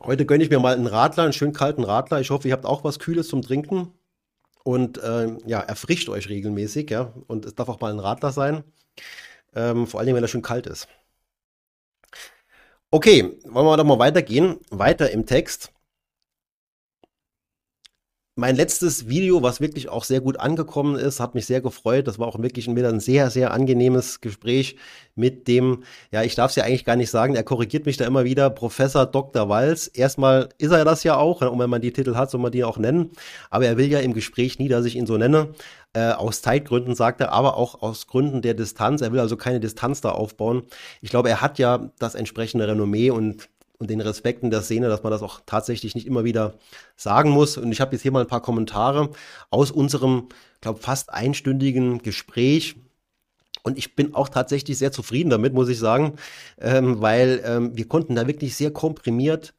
Heute 0.00 0.26
gönne 0.26 0.42
ich 0.42 0.50
mir 0.50 0.58
mal 0.58 0.74
einen 0.74 0.88
Radler, 0.88 1.24
einen 1.24 1.32
schön 1.32 1.52
kalten 1.52 1.84
Radler. 1.84 2.20
Ich 2.20 2.30
hoffe, 2.30 2.48
ihr 2.48 2.54
habt 2.54 2.66
auch 2.66 2.82
was 2.82 2.98
Kühles 2.98 3.28
zum 3.28 3.42
Trinken. 3.42 3.92
Und 4.64 4.98
äh, 4.98 5.36
ja, 5.46 5.60
erfrischt 5.60 6.08
euch 6.08 6.28
regelmäßig, 6.28 6.90
ja. 6.90 7.12
Und 7.28 7.44
es 7.44 7.54
darf 7.54 7.68
auch 7.68 7.80
mal 7.80 7.92
ein 7.92 8.00
Radler 8.00 8.32
sein. 8.32 8.64
Ähm, 9.54 9.86
vor 9.86 10.00
allem, 10.00 10.14
wenn 10.14 10.24
er 10.24 10.28
schön 10.28 10.42
kalt 10.42 10.66
ist. 10.66 10.88
Okay, 12.94 13.38
wollen 13.44 13.64
wir 13.64 13.78
doch 13.78 13.84
mal 13.84 13.98
weitergehen. 13.98 14.58
Weiter 14.68 15.10
im 15.10 15.24
Text 15.24 15.71
mein 18.34 18.56
letztes 18.56 19.08
Video, 19.08 19.42
was 19.42 19.60
wirklich 19.60 19.90
auch 19.90 20.04
sehr 20.04 20.22
gut 20.22 20.40
angekommen 20.40 20.96
ist, 20.96 21.20
hat 21.20 21.34
mich 21.34 21.44
sehr 21.44 21.60
gefreut. 21.60 22.08
Das 22.08 22.18
war 22.18 22.26
auch 22.26 22.40
wirklich 22.40 22.66
wieder 22.74 22.88
ein 22.88 23.00
sehr, 23.00 23.28
sehr 23.30 23.52
angenehmes 23.52 24.22
Gespräch 24.22 24.76
mit 25.14 25.48
dem, 25.48 25.82
ja, 26.10 26.22
ich 26.22 26.34
darf 26.34 26.50
es 26.50 26.56
ja 26.56 26.64
eigentlich 26.64 26.86
gar 26.86 26.96
nicht 26.96 27.10
sagen, 27.10 27.34
er 27.34 27.42
korrigiert 27.42 27.84
mich 27.84 27.98
da 27.98 28.06
immer 28.06 28.24
wieder, 28.24 28.48
Professor 28.48 29.04
Dr. 29.04 29.50
Walz. 29.50 29.90
Erstmal 29.92 30.48
ist 30.56 30.70
er 30.70 30.86
das 30.86 31.04
ja 31.04 31.16
auch, 31.16 31.42
und 31.42 31.58
wenn 31.58 31.68
man 31.68 31.82
die 31.82 31.92
Titel 31.92 32.14
hat, 32.14 32.30
soll 32.30 32.40
man 32.40 32.52
die 32.52 32.64
auch 32.64 32.78
nennen. 32.78 33.10
Aber 33.50 33.66
er 33.66 33.76
will 33.76 33.90
ja 33.90 34.00
im 34.00 34.14
Gespräch 34.14 34.58
nie, 34.58 34.68
dass 34.68 34.86
ich 34.86 34.96
ihn 34.96 35.06
so 35.06 35.18
nenne. 35.18 35.52
Äh, 35.92 36.12
aus 36.12 36.40
Zeitgründen 36.40 36.94
sagt 36.94 37.20
er, 37.20 37.32
aber 37.32 37.58
auch 37.58 37.82
aus 37.82 38.06
Gründen 38.06 38.40
der 38.40 38.54
Distanz. 38.54 39.02
Er 39.02 39.12
will 39.12 39.20
also 39.20 39.36
keine 39.36 39.60
Distanz 39.60 40.00
da 40.00 40.10
aufbauen. 40.10 40.62
Ich 41.02 41.10
glaube, 41.10 41.28
er 41.28 41.42
hat 41.42 41.58
ja 41.58 41.90
das 41.98 42.14
entsprechende 42.14 42.66
Renommee 42.66 43.10
und 43.10 43.50
und 43.82 43.90
den 43.90 44.00
Respekten 44.00 44.50
der 44.50 44.62
Szene, 44.62 44.88
dass 44.88 45.02
man 45.02 45.10
das 45.10 45.22
auch 45.22 45.40
tatsächlich 45.44 45.96
nicht 45.96 46.06
immer 46.06 46.22
wieder 46.22 46.54
sagen 46.96 47.30
muss. 47.30 47.56
Und 47.56 47.72
ich 47.72 47.80
habe 47.80 47.92
jetzt 47.92 48.02
hier 48.02 48.12
mal 48.12 48.20
ein 48.20 48.28
paar 48.28 48.40
Kommentare 48.40 49.10
aus 49.50 49.72
unserem, 49.72 50.28
glaube 50.60 50.80
fast 50.80 51.12
einstündigen 51.12 51.98
Gespräch. 51.98 52.76
Und 53.64 53.76
ich 53.76 53.96
bin 53.96 54.14
auch 54.14 54.28
tatsächlich 54.28 54.78
sehr 54.78 54.92
zufrieden 54.92 55.30
damit, 55.30 55.52
muss 55.52 55.68
ich 55.68 55.80
sagen, 55.80 56.14
ähm, 56.60 57.00
weil 57.00 57.42
ähm, 57.44 57.76
wir 57.76 57.88
konnten 57.88 58.14
da 58.14 58.26
wirklich 58.28 58.56
sehr 58.56 58.70
komprimiert 58.70 59.52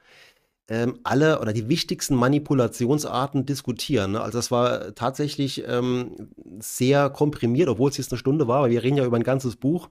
ähm, 0.70 1.00
alle 1.04 1.42
oder 1.42 1.52
die 1.52 1.68
wichtigsten 1.68 2.16
Manipulationsarten 2.16 3.46
diskutieren. 3.46 4.14
Ne? 4.14 4.22
Also 4.22 4.38
das 4.38 4.52
war 4.52 4.96
tatsächlich 4.96 5.66
ähm, 5.68 6.30
sehr 6.60 7.10
komprimiert, 7.10 7.68
obwohl 7.68 7.90
es 7.90 7.98
jetzt 7.98 8.14
eine 8.14 8.20
Stunde 8.20 8.48
war, 8.48 8.64
weil 8.64 8.72
wir 8.72 8.84
reden 8.84 8.98
ja 8.98 9.06
über 9.06 9.18
ein 9.18 9.24
ganzes 9.24 9.58
Buch. 9.58 9.90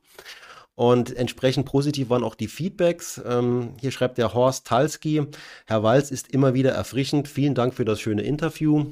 Und 0.74 1.14
entsprechend 1.14 1.66
positiv 1.66 2.08
waren 2.08 2.24
auch 2.24 2.34
die 2.34 2.48
Feedbacks. 2.48 3.20
Ähm, 3.26 3.74
hier 3.80 3.90
schreibt 3.90 4.18
der 4.18 4.32
Horst 4.34 4.66
Talski, 4.66 5.26
Herr 5.66 5.82
Walz 5.82 6.10
ist 6.10 6.32
immer 6.32 6.54
wieder 6.54 6.72
erfrischend. 6.72 7.28
Vielen 7.28 7.54
Dank 7.54 7.74
für 7.74 7.84
das 7.84 8.00
schöne 8.00 8.22
Interview. 8.22 8.86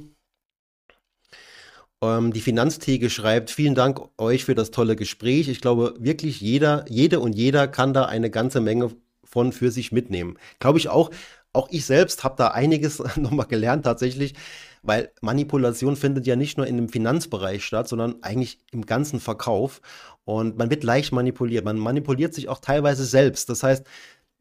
Ähm, 2.02 2.32
die 2.32 2.40
Finanztheke 2.40 3.10
schreibt, 3.10 3.50
vielen 3.50 3.74
Dank 3.74 4.00
euch 4.18 4.44
für 4.44 4.54
das 4.54 4.70
tolle 4.70 4.96
Gespräch. 4.96 5.48
Ich 5.48 5.60
glaube, 5.60 5.94
wirklich 5.98 6.40
jeder, 6.40 6.84
jede 6.88 7.20
und 7.20 7.34
jeder 7.34 7.68
kann 7.68 7.94
da 7.94 8.06
eine 8.06 8.30
ganze 8.30 8.60
Menge 8.60 8.90
von 9.24 9.52
für 9.52 9.70
sich 9.70 9.92
mitnehmen. 9.92 10.38
Glaube 10.58 10.78
ich 10.78 10.88
auch. 10.88 11.10
Auch 11.52 11.68
ich 11.70 11.84
selbst 11.84 12.24
habe 12.24 12.36
da 12.36 12.48
einiges 12.48 12.98
nochmal 13.16 13.46
gelernt 13.46 13.84
tatsächlich, 13.84 14.34
weil 14.82 15.12
Manipulation 15.20 15.96
findet 15.96 16.26
ja 16.26 16.36
nicht 16.36 16.56
nur 16.56 16.66
in 16.66 16.76
dem 16.76 16.88
Finanzbereich 16.88 17.64
statt, 17.64 17.88
sondern 17.88 18.22
eigentlich 18.22 18.60
im 18.70 18.86
ganzen 18.86 19.20
Verkauf. 19.20 19.80
Und 20.24 20.56
man 20.56 20.70
wird 20.70 20.84
leicht 20.84 21.12
manipuliert. 21.12 21.64
Man 21.64 21.78
manipuliert 21.78 22.34
sich 22.34 22.48
auch 22.48 22.60
teilweise 22.60 23.04
selbst. 23.04 23.48
Das 23.48 23.62
heißt, 23.62 23.84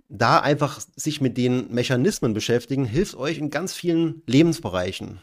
da 0.09 0.39
einfach 0.39 0.79
sich 0.95 1.21
mit 1.21 1.37
den 1.37 1.71
Mechanismen 1.73 2.33
beschäftigen, 2.33 2.85
hilft 2.85 3.15
euch 3.15 3.37
in 3.37 3.49
ganz 3.49 3.73
vielen 3.73 4.23
Lebensbereichen. 4.25 5.19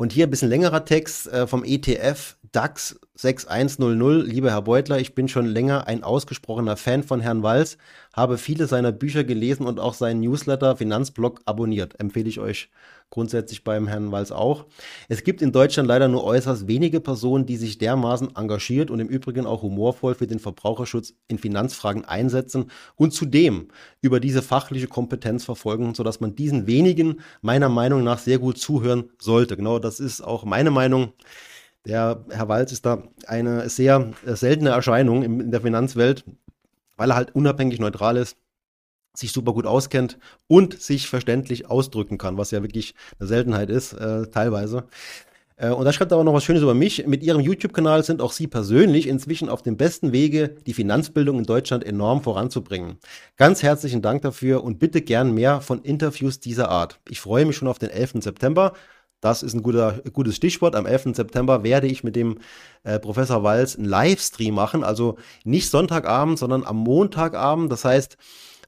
Und 0.00 0.14
hier 0.14 0.26
ein 0.26 0.30
bisschen 0.30 0.48
längerer 0.48 0.86
Text 0.86 1.30
äh, 1.30 1.46
vom 1.46 1.62
ETF 1.62 2.38
DAX 2.52 2.98
6100. 3.16 4.26
Lieber 4.26 4.50
Herr 4.50 4.62
Beutler, 4.62 4.98
ich 4.98 5.14
bin 5.14 5.28
schon 5.28 5.44
länger 5.44 5.88
ein 5.88 6.02
ausgesprochener 6.02 6.78
Fan 6.78 7.02
von 7.02 7.20
Herrn 7.20 7.42
Walz, 7.42 7.76
habe 8.14 8.38
viele 8.38 8.66
seiner 8.66 8.92
Bücher 8.92 9.24
gelesen 9.24 9.66
und 9.66 9.78
auch 9.78 9.92
seinen 9.92 10.20
Newsletter 10.20 10.74
Finanzblog 10.76 11.42
abonniert. 11.44 12.00
Empfehle 12.00 12.30
ich 12.30 12.40
euch 12.40 12.70
grundsätzlich 13.10 13.64
beim 13.64 13.88
Herrn 13.88 14.12
Walz 14.12 14.30
auch. 14.30 14.66
Es 15.08 15.24
gibt 15.24 15.42
in 15.42 15.52
Deutschland 15.52 15.88
leider 15.88 16.08
nur 16.08 16.24
äußerst 16.24 16.68
wenige 16.68 17.00
Personen, 17.00 17.44
die 17.44 17.56
sich 17.56 17.78
dermaßen 17.78 18.36
engagiert 18.36 18.90
und 18.90 19.00
im 19.00 19.08
Übrigen 19.08 19.46
auch 19.46 19.62
humorvoll 19.62 20.14
für 20.14 20.28
den 20.28 20.38
Verbraucherschutz 20.38 21.14
in 21.26 21.38
Finanzfragen 21.38 22.04
einsetzen 22.04 22.70
und 22.94 23.12
zudem 23.12 23.68
über 24.00 24.20
diese 24.20 24.42
fachliche 24.42 24.86
Kompetenz 24.86 25.44
verfolgen, 25.44 25.94
sodass 25.94 26.20
man 26.20 26.36
diesen 26.36 26.66
wenigen 26.66 27.20
meiner 27.42 27.68
Meinung 27.68 28.04
nach 28.04 28.18
sehr 28.18 28.38
gut 28.38 28.58
zuhören 28.58 29.10
sollte. 29.18 29.56
Genau 29.56 29.80
das 29.80 29.98
ist 30.00 30.20
auch 30.20 30.44
meine 30.44 30.70
Meinung. 30.70 31.12
Der 31.86 32.24
Herr 32.30 32.48
Walz 32.48 32.72
ist 32.72 32.86
da 32.86 33.02
eine 33.26 33.68
sehr 33.68 34.12
seltene 34.24 34.70
Erscheinung 34.70 35.22
in 35.22 35.50
der 35.50 35.62
Finanzwelt, 35.62 36.24
weil 36.96 37.10
er 37.10 37.16
halt 37.16 37.34
unabhängig 37.34 37.80
neutral 37.80 38.16
ist 38.16 38.36
sich 39.14 39.32
super 39.32 39.52
gut 39.52 39.66
auskennt 39.66 40.18
und 40.46 40.80
sich 40.80 41.08
verständlich 41.08 41.68
ausdrücken 41.68 42.18
kann, 42.18 42.38
was 42.38 42.50
ja 42.50 42.62
wirklich 42.62 42.94
eine 43.18 43.28
Seltenheit 43.28 43.70
ist, 43.70 43.92
äh, 43.92 44.26
teilweise. 44.28 44.84
Äh, 45.60 45.70
und 45.70 45.84
da 45.84 45.92
schreibt 45.92 46.12
er 46.12 46.18
auch 46.18 46.24
noch 46.24 46.32
was 46.32 46.44
Schönes 46.44 46.62
über 46.62 46.74
mich. 46.74 47.06
Mit 47.06 47.22
Ihrem 47.22 47.40
YouTube-Kanal 47.40 48.02
sind 48.02 48.22
auch 48.22 48.32
Sie 48.32 48.46
persönlich 48.46 49.06
inzwischen 49.06 49.48
auf 49.48 49.62
dem 49.62 49.76
besten 49.76 50.12
Wege, 50.12 50.56
die 50.66 50.72
Finanzbildung 50.72 51.38
in 51.38 51.44
Deutschland 51.44 51.84
enorm 51.84 52.22
voranzubringen. 52.22 52.98
Ganz 53.36 53.62
herzlichen 53.62 54.02
Dank 54.02 54.22
dafür 54.22 54.64
und 54.64 54.78
bitte 54.78 55.02
gern 55.02 55.32
mehr 55.34 55.60
von 55.60 55.82
Interviews 55.82 56.40
dieser 56.40 56.70
Art. 56.70 56.98
Ich 57.08 57.20
freue 57.20 57.44
mich 57.44 57.56
schon 57.56 57.68
auf 57.68 57.78
den 57.78 57.90
11. 57.90 58.22
September. 58.22 58.72
Das 59.20 59.42
ist 59.42 59.52
ein 59.52 59.62
guter, 59.62 60.00
gutes 60.14 60.36
Stichwort. 60.36 60.74
Am 60.74 60.86
11. 60.86 61.14
September 61.14 61.62
werde 61.62 61.86
ich 61.86 62.02
mit 62.02 62.16
dem 62.16 62.38
äh, 62.84 62.98
Professor 62.98 63.42
Walz 63.42 63.76
einen 63.76 63.84
Livestream 63.84 64.54
machen. 64.54 64.82
Also 64.82 65.18
nicht 65.44 65.68
Sonntagabend, 65.68 66.38
sondern 66.38 66.64
am 66.64 66.78
Montagabend. 66.78 67.70
Das 67.70 67.84
heißt, 67.84 68.16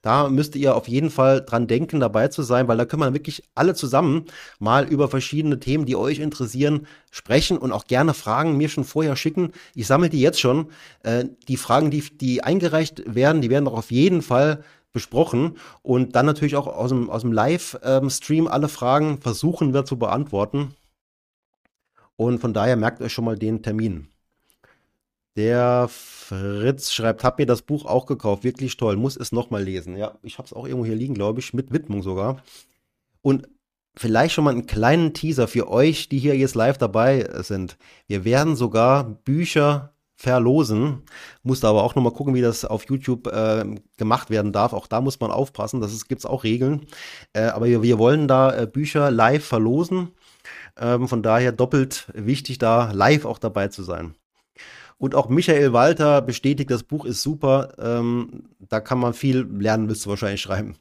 da 0.02 0.28
müsst 0.28 0.56
ihr 0.56 0.74
auf 0.74 0.88
jeden 0.88 1.10
Fall 1.10 1.42
dran 1.42 1.68
denken, 1.68 2.00
dabei 2.00 2.28
zu 2.28 2.42
sein, 2.42 2.68
weil 2.68 2.76
da 2.76 2.84
können 2.84 3.02
wir 3.02 3.14
wirklich 3.14 3.44
alle 3.54 3.74
zusammen 3.74 4.26
mal 4.58 4.84
über 4.86 5.08
verschiedene 5.08 5.60
Themen, 5.60 5.86
die 5.86 5.96
euch 5.96 6.18
interessieren, 6.18 6.86
sprechen 7.10 7.56
und 7.56 7.72
auch 7.72 7.86
gerne 7.86 8.12
Fragen 8.12 8.56
mir 8.56 8.68
schon 8.68 8.84
vorher 8.84 9.16
schicken. 9.16 9.52
Ich 9.74 9.86
sammle 9.86 10.10
die 10.10 10.20
jetzt 10.20 10.40
schon. 10.40 10.70
Äh, 11.04 11.26
die 11.48 11.56
Fragen, 11.56 11.90
die, 11.90 12.02
die 12.18 12.42
eingereicht 12.42 13.02
werden, 13.06 13.42
die 13.42 13.50
werden 13.50 13.68
auch 13.68 13.78
auf 13.78 13.90
jeden 13.92 14.22
Fall 14.22 14.64
besprochen 14.92 15.56
und 15.82 16.16
dann 16.16 16.26
natürlich 16.26 16.56
auch 16.56 16.66
aus 16.66 16.90
dem, 16.90 17.08
aus 17.08 17.22
dem 17.22 17.32
Live-Stream 17.32 18.46
alle 18.46 18.68
Fragen 18.68 19.20
versuchen 19.20 19.72
wir 19.72 19.84
zu 19.84 19.98
beantworten. 19.98 20.74
Und 22.16 22.40
von 22.40 22.52
daher 22.52 22.76
merkt 22.76 23.00
euch 23.00 23.12
schon 23.12 23.24
mal 23.24 23.38
den 23.38 23.62
Termin. 23.62 24.11
Der 25.36 25.88
Fritz 25.88 26.92
schreibt, 26.92 27.24
hab 27.24 27.38
mir 27.38 27.46
das 27.46 27.62
Buch 27.62 27.86
auch 27.86 28.06
gekauft, 28.06 28.44
wirklich 28.44 28.76
toll, 28.76 28.96
muss 28.96 29.16
es 29.16 29.32
nochmal 29.32 29.62
lesen. 29.62 29.96
Ja, 29.96 30.18
ich 30.22 30.38
habe 30.38 30.46
es 30.46 30.52
auch 30.52 30.66
irgendwo 30.66 30.84
hier 30.84 30.94
liegen, 30.96 31.14
glaube 31.14 31.40
ich, 31.40 31.54
mit 31.54 31.72
Widmung 31.72 32.02
sogar. 32.02 32.42
Und 33.22 33.48
vielleicht 33.96 34.34
schon 34.34 34.44
mal 34.44 34.50
einen 34.50 34.66
kleinen 34.66 35.14
Teaser 35.14 35.48
für 35.48 35.70
euch, 35.70 36.08
die 36.08 36.18
hier 36.18 36.36
jetzt 36.36 36.54
live 36.54 36.78
dabei 36.78 37.28
sind. 37.42 37.78
Wir 38.06 38.24
werden 38.24 38.56
sogar 38.56 39.04
Bücher 39.04 39.94
verlosen. 40.22 41.02
Musste 41.42 41.66
aber 41.66 41.82
auch 41.82 41.94
nochmal 41.94 42.12
gucken, 42.12 42.34
wie 42.34 42.40
das 42.40 42.64
auf 42.64 42.88
YouTube 42.88 43.26
äh, 43.26 43.64
gemacht 43.96 44.30
werden 44.30 44.52
darf. 44.52 44.72
Auch 44.72 44.86
da 44.86 45.00
muss 45.00 45.18
man 45.18 45.30
aufpassen, 45.30 45.80
das 45.80 46.06
gibt 46.06 46.20
es 46.20 46.26
auch 46.26 46.44
Regeln. 46.44 46.86
Äh, 47.32 47.46
aber 47.46 47.66
wir, 47.66 47.82
wir 47.82 47.98
wollen 47.98 48.28
da 48.28 48.54
äh, 48.56 48.66
Bücher 48.66 49.10
live 49.10 49.44
verlosen. 49.44 50.12
Ähm, 50.78 51.08
von 51.08 51.22
daher 51.22 51.52
doppelt 51.52 52.06
wichtig, 52.14 52.58
da 52.58 52.92
live 52.92 53.24
auch 53.24 53.38
dabei 53.38 53.68
zu 53.68 53.82
sein. 53.82 54.14
Und 55.02 55.16
auch 55.16 55.28
Michael 55.28 55.72
Walter 55.72 56.22
bestätigt, 56.22 56.70
das 56.70 56.84
Buch 56.84 57.04
ist 57.04 57.22
super. 57.22 57.74
Ähm, 57.76 58.44
da 58.60 58.78
kann 58.78 59.00
man 59.00 59.14
viel 59.14 59.44
lernen, 59.58 59.88
willst 59.88 60.06
du 60.06 60.10
wahrscheinlich 60.10 60.40
schreiben. 60.40 60.76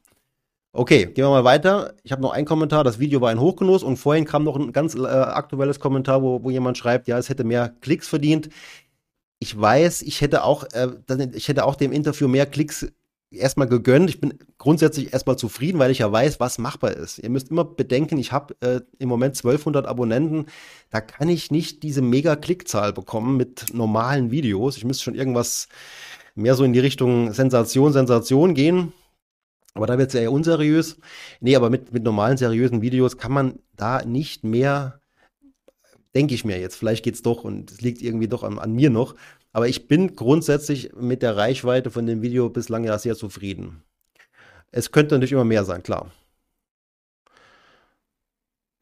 Okay, 0.73 1.07
gehen 1.07 1.25
wir 1.25 1.31
mal 1.31 1.43
weiter. 1.43 1.95
Ich 2.03 2.11
habe 2.11 2.21
noch 2.21 2.31
einen 2.31 2.45
Kommentar. 2.45 2.83
Das 2.83 2.99
Video 2.99 3.19
war 3.19 3.31
ein 3.31 3.39
Hochgenuss 3.39 3.81
und 3.81 3.97
vorhin 3.97 4.25
kam 4.25 4.43
noch 4.43 4.57
ein 4.57 4.73
ganz 4.73 4.93
äh, 4.93 5.07
aktuelles 5.07 5.79
Kommentar, 5.79 6.21
wo, 6.21 6.43
wo 6.43 6.51
jemand 6.51 6.77
schreibt, 6.77 7.07
ja, 7.07 7.17
es 7.17 7.29
hätte 7.29 7.43
mehr 7.43 7.69
Klicks 7.81 8.07
verdient. 8.07 8.49
Ich 9.39 9.59
weiß, 9.59 10.03
ich 10.03 10.21
hätte 10.21 10.43
auch, 10.43 10.65
äh, 10.71 10.89
ich 11.33 11.47
hätte 11.47 11.65
auch 11.65 11.75
dem 11.75 11.91
Interview 11.91 12.27
mehr 12.27 12.45
Klicks 12.45 12.93
erstmal 13.31 13.67
gegönnt. 13.67 14.09
Ich 14.09 14.19
bin 14.19 14.33
grundsätzlich 14.57 15.13
erstmal 15.13 15.37
zufrieden, 15.37 15.79
weil 15.79 15.91
ich 15.91 15.99
ja 15.99 16.11
weiß, 16.11 16.39
was 16.39 16.57
machbar 16.57 16.91
ist. 16.91 17.19
Ihr 17.19 17.29
müsst 17.29 17.49
immer 17.49 17.63
bedenken, 17.63 18.17
ich 18.17 18.31
habe 18.31 18.55
äh, 18.61 18.81
im 18.99 19.09
Moment 19.09 19.37
1200 19.37 19.85
Abonnenten. 19.85 20.45
Da 20.89 21.01
kann 21.01 21.29
ich 21.29 21.51
nicht 21.51 21.83
diese 21.83 22.01
mega 22.01 22.35
Klickzahl 22.35 22.93
bekommen 22.93 23.37
mit 23.37 23.73
normalen 23.73 24.31
Videos. 24.31 24.77
Ich 24.77 24.85
müsste 24.85 25.03
schon 25.03 25.15
irgendwas 25.15 25.67
mehr 26.35 26.55
so 26.55 26.63
in 26.63 26.73
die 26.73 26.79
Richtung 26.79 27.33
Sensation, 27.33 27.93
Sensation 27.93 28.53
gehen. 28.53 28.93
Aber 29.73 29.87
da 29.87 29.97
wird 29.97 30.09
es 30.09 30.15
eher 30.15 30.31
unseriös. 30.31 30.97
Nee, 31.39 31.55
aber 31.55 31.69
mit, 31.69 31.93
mit 31.93 32.03
normalen, 32.03 32.37
seriösen 32.37 32.81
Videos 32.81 33.17
kann 33.17 33.31
man 33.31 33.59
da 33.75 34.03
nicht 34.03 34.43
mehr, 34.43 34.99
denke 36.13 36.35
ich 36.35 36.43
mir 36.43 36.59
jetzt, 36.59 36.75
vielleicht 36.75 37.05
geht 37.05 37.15
es 37.15 37.21
doch 37.21 37.45
und 37.45 37.71
es 37.71 37.81
liegt 37.81 38.01
irgendwie 38.01 38.27
doch 38.27 38.43
an, 38.43 38.59
an 38.59 38.73
mir 38.73 38.89
noch. 38.89 39.15
Aber 39.53 39.67
ich 39.67 39.87
bin 39.87 40.15
grundsätzlich 40.15 40.91
mit 40.95 41.21
der 41.21 41.35
Reichweite 41.35 41.91
von 41.91 42.05
dem 42.05 42.21
Video 42.21 42.49
bislang 42.49 42.83
ja 42.83 42.97
sehr 42.97 43.15
zufrieden. 43.15 43.83
Es 44.71 44.91
könnte 44.91 45.15
natürlich 45.15 45.33
immer 45.33 45.43
mehr 45.43 45.65
sein, 45.65 45.83
klar. 45.83 46.11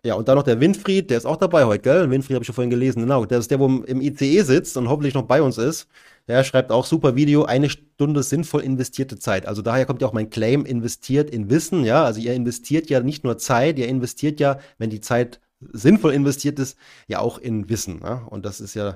Ja, 0.05 0.13
und 0.13 0.29
dann 0.29 0.37
noch 0.37 0.43
der 0.43 0.61
Winfried, 0.61 1.09
der 1.09 1.17
ist 1.17 1.25
auch 1.25 1.35
dabei 1.35 1.65
heute, 1.65 1.81
gell? 1.81 2.09
Winfried 2.09 2.35
habe 2.35 2.43
ich 2.43 2.47
schon 2.47 2.55
vorhin 2.55 2.69
gelesen, 2.69 3.01
genau. 3.01 3.25
Der 3.25 3.39
ist 3.39 3.51
der, 3.51 3.59
wo 3.59 3.65
im 3.65 3.99
ICE 3.99 4.43
sitzt 4.43 4.77
und 4.77 4.87
hoffentlich 4.87 5.13
noch 5.13 5.23
bei 5.23 5.41
uns 5.41 5.57
ist. 5.57 5.87
Der 6.29 6.43
schreibt 6.45 6.71
auch 6.71 6.85
super 6.85 7.15
Video, 7.15 7.43
eine 7.43 7.69
Stunde 7.69 8.23
sinnvoll 8.23 8.61
investierte 8.61 9.19
Zeit. 9.19 9.45
Also 9.45 9.61
daher 9.61 9.85
kommt 9.85 10.01
ja 10.01 10.07
auch 10.07 10.13
mein 10.13 10.29
Claim, 10.29 10.63
investiert 10.63 11.29
in 11.29 11.49
Wissen, 11.49 11.83
ja. 11.83 12.05
Also 12.05 12.21
ihr 12.21 12.33
investiert 12.33 12.89
ja 12.89 13.01
nicht 13.01 13.25
nur 13.25 13.37
Zeit, 13.39 13.77
ihr 13.77 13.89
investiert 13.89 14.39
ja, 14.39 14.59
wenn 14.77 14.89
die 14.89 15.01
Zeit 15.01 15.41
sinnvoll 15.59 16.13
investiert 16.13 16.59
ist, 16.59 16.77
ja 17.07 17.19
auch 17.19 17.37
in 17.37 17.67
Wissen. 17.67 17.99
Ja? 18.01 18.25
Und 18.29 18.45
das 18.45 18.61
ist 18.61 18.75
ja 18.75 18.95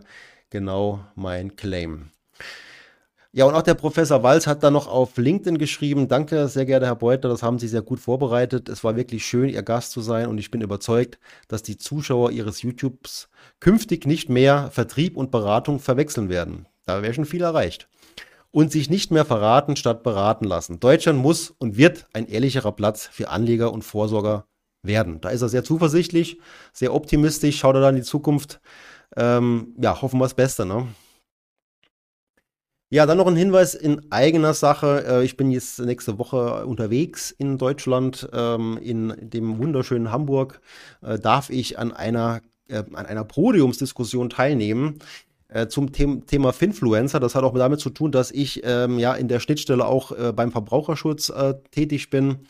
genau 0.53 1.03
mein 1.15 1.55
Claim. 1.55 2.11
Ja, 3.31 3.45
und 3.45 3.55
auch 3.55 3.63
der 3.63 3.73
Professor 3.73 4.21
Walz 4.21 4.45
hat 4.45 4.61
da 4.61 4.69
noch 4.69 4.87
auf 4.87 5.17
LinkedIn 5.17 5.57
geschrieben, 5.57 6.07
danke, 6.07 6.47
sehr 6.47 6.65
geehrter 6.67 6.85
Herr 6.85 6.95
Beuter, 6.95 7.27
das 7.27 7.41
haben 7.41 7.57
Sie 7.57 7.67
sehr 7.67 7.81
gut 7.81 7.99
vorbereitet. 7.99 8.69
Es 8.69 8.83
war 8.83 8.95
wirklich 8.95 9.25
schön, 9.25 9.49
Ihr 9.49 9.63
Gast 9.63 9.91
zu 9.91 10.01
sein 10.01 10.27
und 10.27 10.37
ich 10.37 10.51
bin 10.51 10.61
überzeugt, 10.61 11.17
dass 11.47 11.63
die 11.63 11.79
Zuschauer 11.79 12.29
Ihres 12.29 12.61
YouTubes 12.61 13.29
künftig 13.59 14.05
nicht 14.05 14.29
mehr 14.29 14.69
Vertrieb 14.71 15.17
und 15.17 15.31
Beratung 15.31 15.79
verwechseln 15.79 16.29
werden. 16.29 16.67
Da 16.85 17.01
wäre 17.01 17.15
schon 17.15 17.25
viel 17.25 17.41
erreicht. 17.41 17.89
Und 18.51 18.71
sich 18.71 18.91
nicht 18.91 19.09
mehr 19.09 19.25
verraten 19.25 19.75
statt 19.75 20.03
beraten 20.03 20.45
lassen. 20.45 20.79
Deutschland 20.79 21.17
muss 21.17 21.49
und 21.49 21.75
wird 21.75 22.05
ein 22.13 22.27
ehrlicherer 22.27 22.73
Platz 22.73 23.09
für 23.11 23.29
Anleger 23.29 23.73
und 23.73 23.81
Vorsorger 23.81 24.45
werden. 24.83 25.21
Da 25.21 25.29
ist 25.29 25.41
er 25.41 25.49
sehr 25.49 25.63
zuversichtlich, 25.63 26.37
sehr 26.71 26.93
optimistisch, 26.93 27.57
schaut 27.57 27.75
er 27.75 27.81
da 27.81 27.89
in 27.89 27.95
die 27.95 28.03
Zukunft. 28.03 28.61
Ähm, 29.15 29.75
ja, 29.79 30.01
hoffen 30.01 30.19
wir 30.19 30.25
das 30.25 30.33
Beste, 30.33 30.65
ne? 30.65 30.87
Ja, 32.93 33.07
dann 33.07 33.17
noch 33.17 33.25
ein 33.25 33.35
Hinweis 33.35 33.73
in 33.73 34.11
eigener 34.11 34.53
Sache. 34.53 35.03
Äh, 35.07 35.25
ich 35.25 35.35
bin 35.35 35.49
jetzt 35.49 35.79
nächste 35.79 36.19
Woche 36.19 36.63
unterwegs 36.67 37.31
in 37.31 37.57
Deutschland, 37.57 38.29
ähm, 38.31 38.77
in 38.79 39.15
dem 39.19 39.57
wunderschönen 39.57 40.11
Hamburg. 40.11 40.61
Äh, 41.01 41.17
darf 41.17 41.49
ich 41.49 41.79
an 41.79 41.91
einer, 41.91 42.41
äh, 42.67 42.83
an 42.93 43.07
einer 43.07 43.23
Podiumsdiskussion 43.23 44.29
teilnehmen 44.29 44.99
zum 45.69 45.91
Thema 45.91 46.51
Finfluencer. 46.51 47.19
Das 47.19 47.35
hat 47.35 47.43
auch 47.43 47.53
damit 47.53 47.79
zu 47.79 47.91
tun, 47.91 48.11
dass 48.11 48.31
ich 48.31 48.61
ähm, 48.63 48.97
ja 48.97 49.13
in 49.13 49.27
der 49.27 49.39
Schnittstelle 49.39 49.85
auch 49.85 50.11
beim 50.33 50.51
Verbraucherschutz 50.51 51.31
tätig 51.69 52.09
bin. 52.09 52.47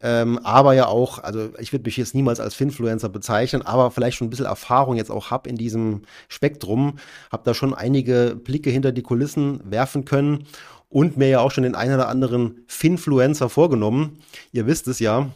Ähm, 0.00 0.38
aber 0.44 0.74
ja 0.74 0.86
auch, 0.86 1.18
also 1.18 1.50
ich 1.58 1.72
würde 1.72 1.84
mich 1.86 1.96
jetzt 1.96 2.14
niemals 2.14 2.38
als 2.38 2.54
Finfluencer 2.54 3.08
bezeichnen, 3.08 3.62
aber 3.62 3.90
vielleicht 3.90 4.16
schon 4.16 4.28
ein 4.28 4.30
bisschen 4.30 4.46
Erfahrung 4.46 4.96
jetzt 4.96 5.10
auch 5.10 5.30
habe 5.30 5.48
in 5.48 5.56
diesem 5.56 6.02
Spektrum, 6.28 6.98
habe 7.32 7.42
da 7.44 7.52
schon 7.52 7.74
einige 7.74 8.36
Blicke 8.36 8.70
hinter 8.70 8.92
die 8.92 9.02
Kulissen 9.02 9.60
werfen 9.64 10.04
können 10.04 10.46
und 10.88 11.16
mir 11.16 11.28
ja 11.28 11.40
auch 11.40 11.50
schon 11.50 11.64
den 11.64 11.74
einen 11.74 11.94
oder 11.94 12.08
anderen 12.08 12.62
Finfluencer 12.68 13.48
vorgenommen. 13.48 14.20
Ihr 14.52 14.66
wisst 14.66 14.86
es 14.86 15.00
ja. 15.00 15.30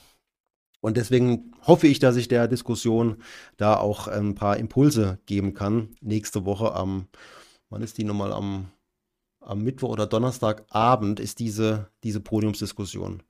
Und 0.81 0.97
deswegen 0.97 1.53
hoffe 1.67 1.87
ich, 1.87 1.99
dass 1.99 2.17
ich 2.17 2.29
der 2.29 2.49
Diskussion 2.49 3.17
da 3.57 3.77
auch 3.77 4.09
ein 4.09 4.35
paar 4.35 4.57
Impulse 4.57 5.19
geben 5.27 5.55
kann. 5.55 5.91
Nächste 6.01 6.45
Woche 6.45 6.75
am, 6.75 7.07
wann 7.69 7.83
ist 7.83 7.99
die 7.99 8.05
nochmal 8.05 8.33
am, 8.33 8.67
am 9.41 9.63
Mittwoch 9.63 9.91
oder 9.91 10.07
Donnerstagabend 10.07 11.21
ist 11.21 11.39
diese, 11.41 11.89
diese 12.03 12.21
Podiumsdiskussion 12.21 13.23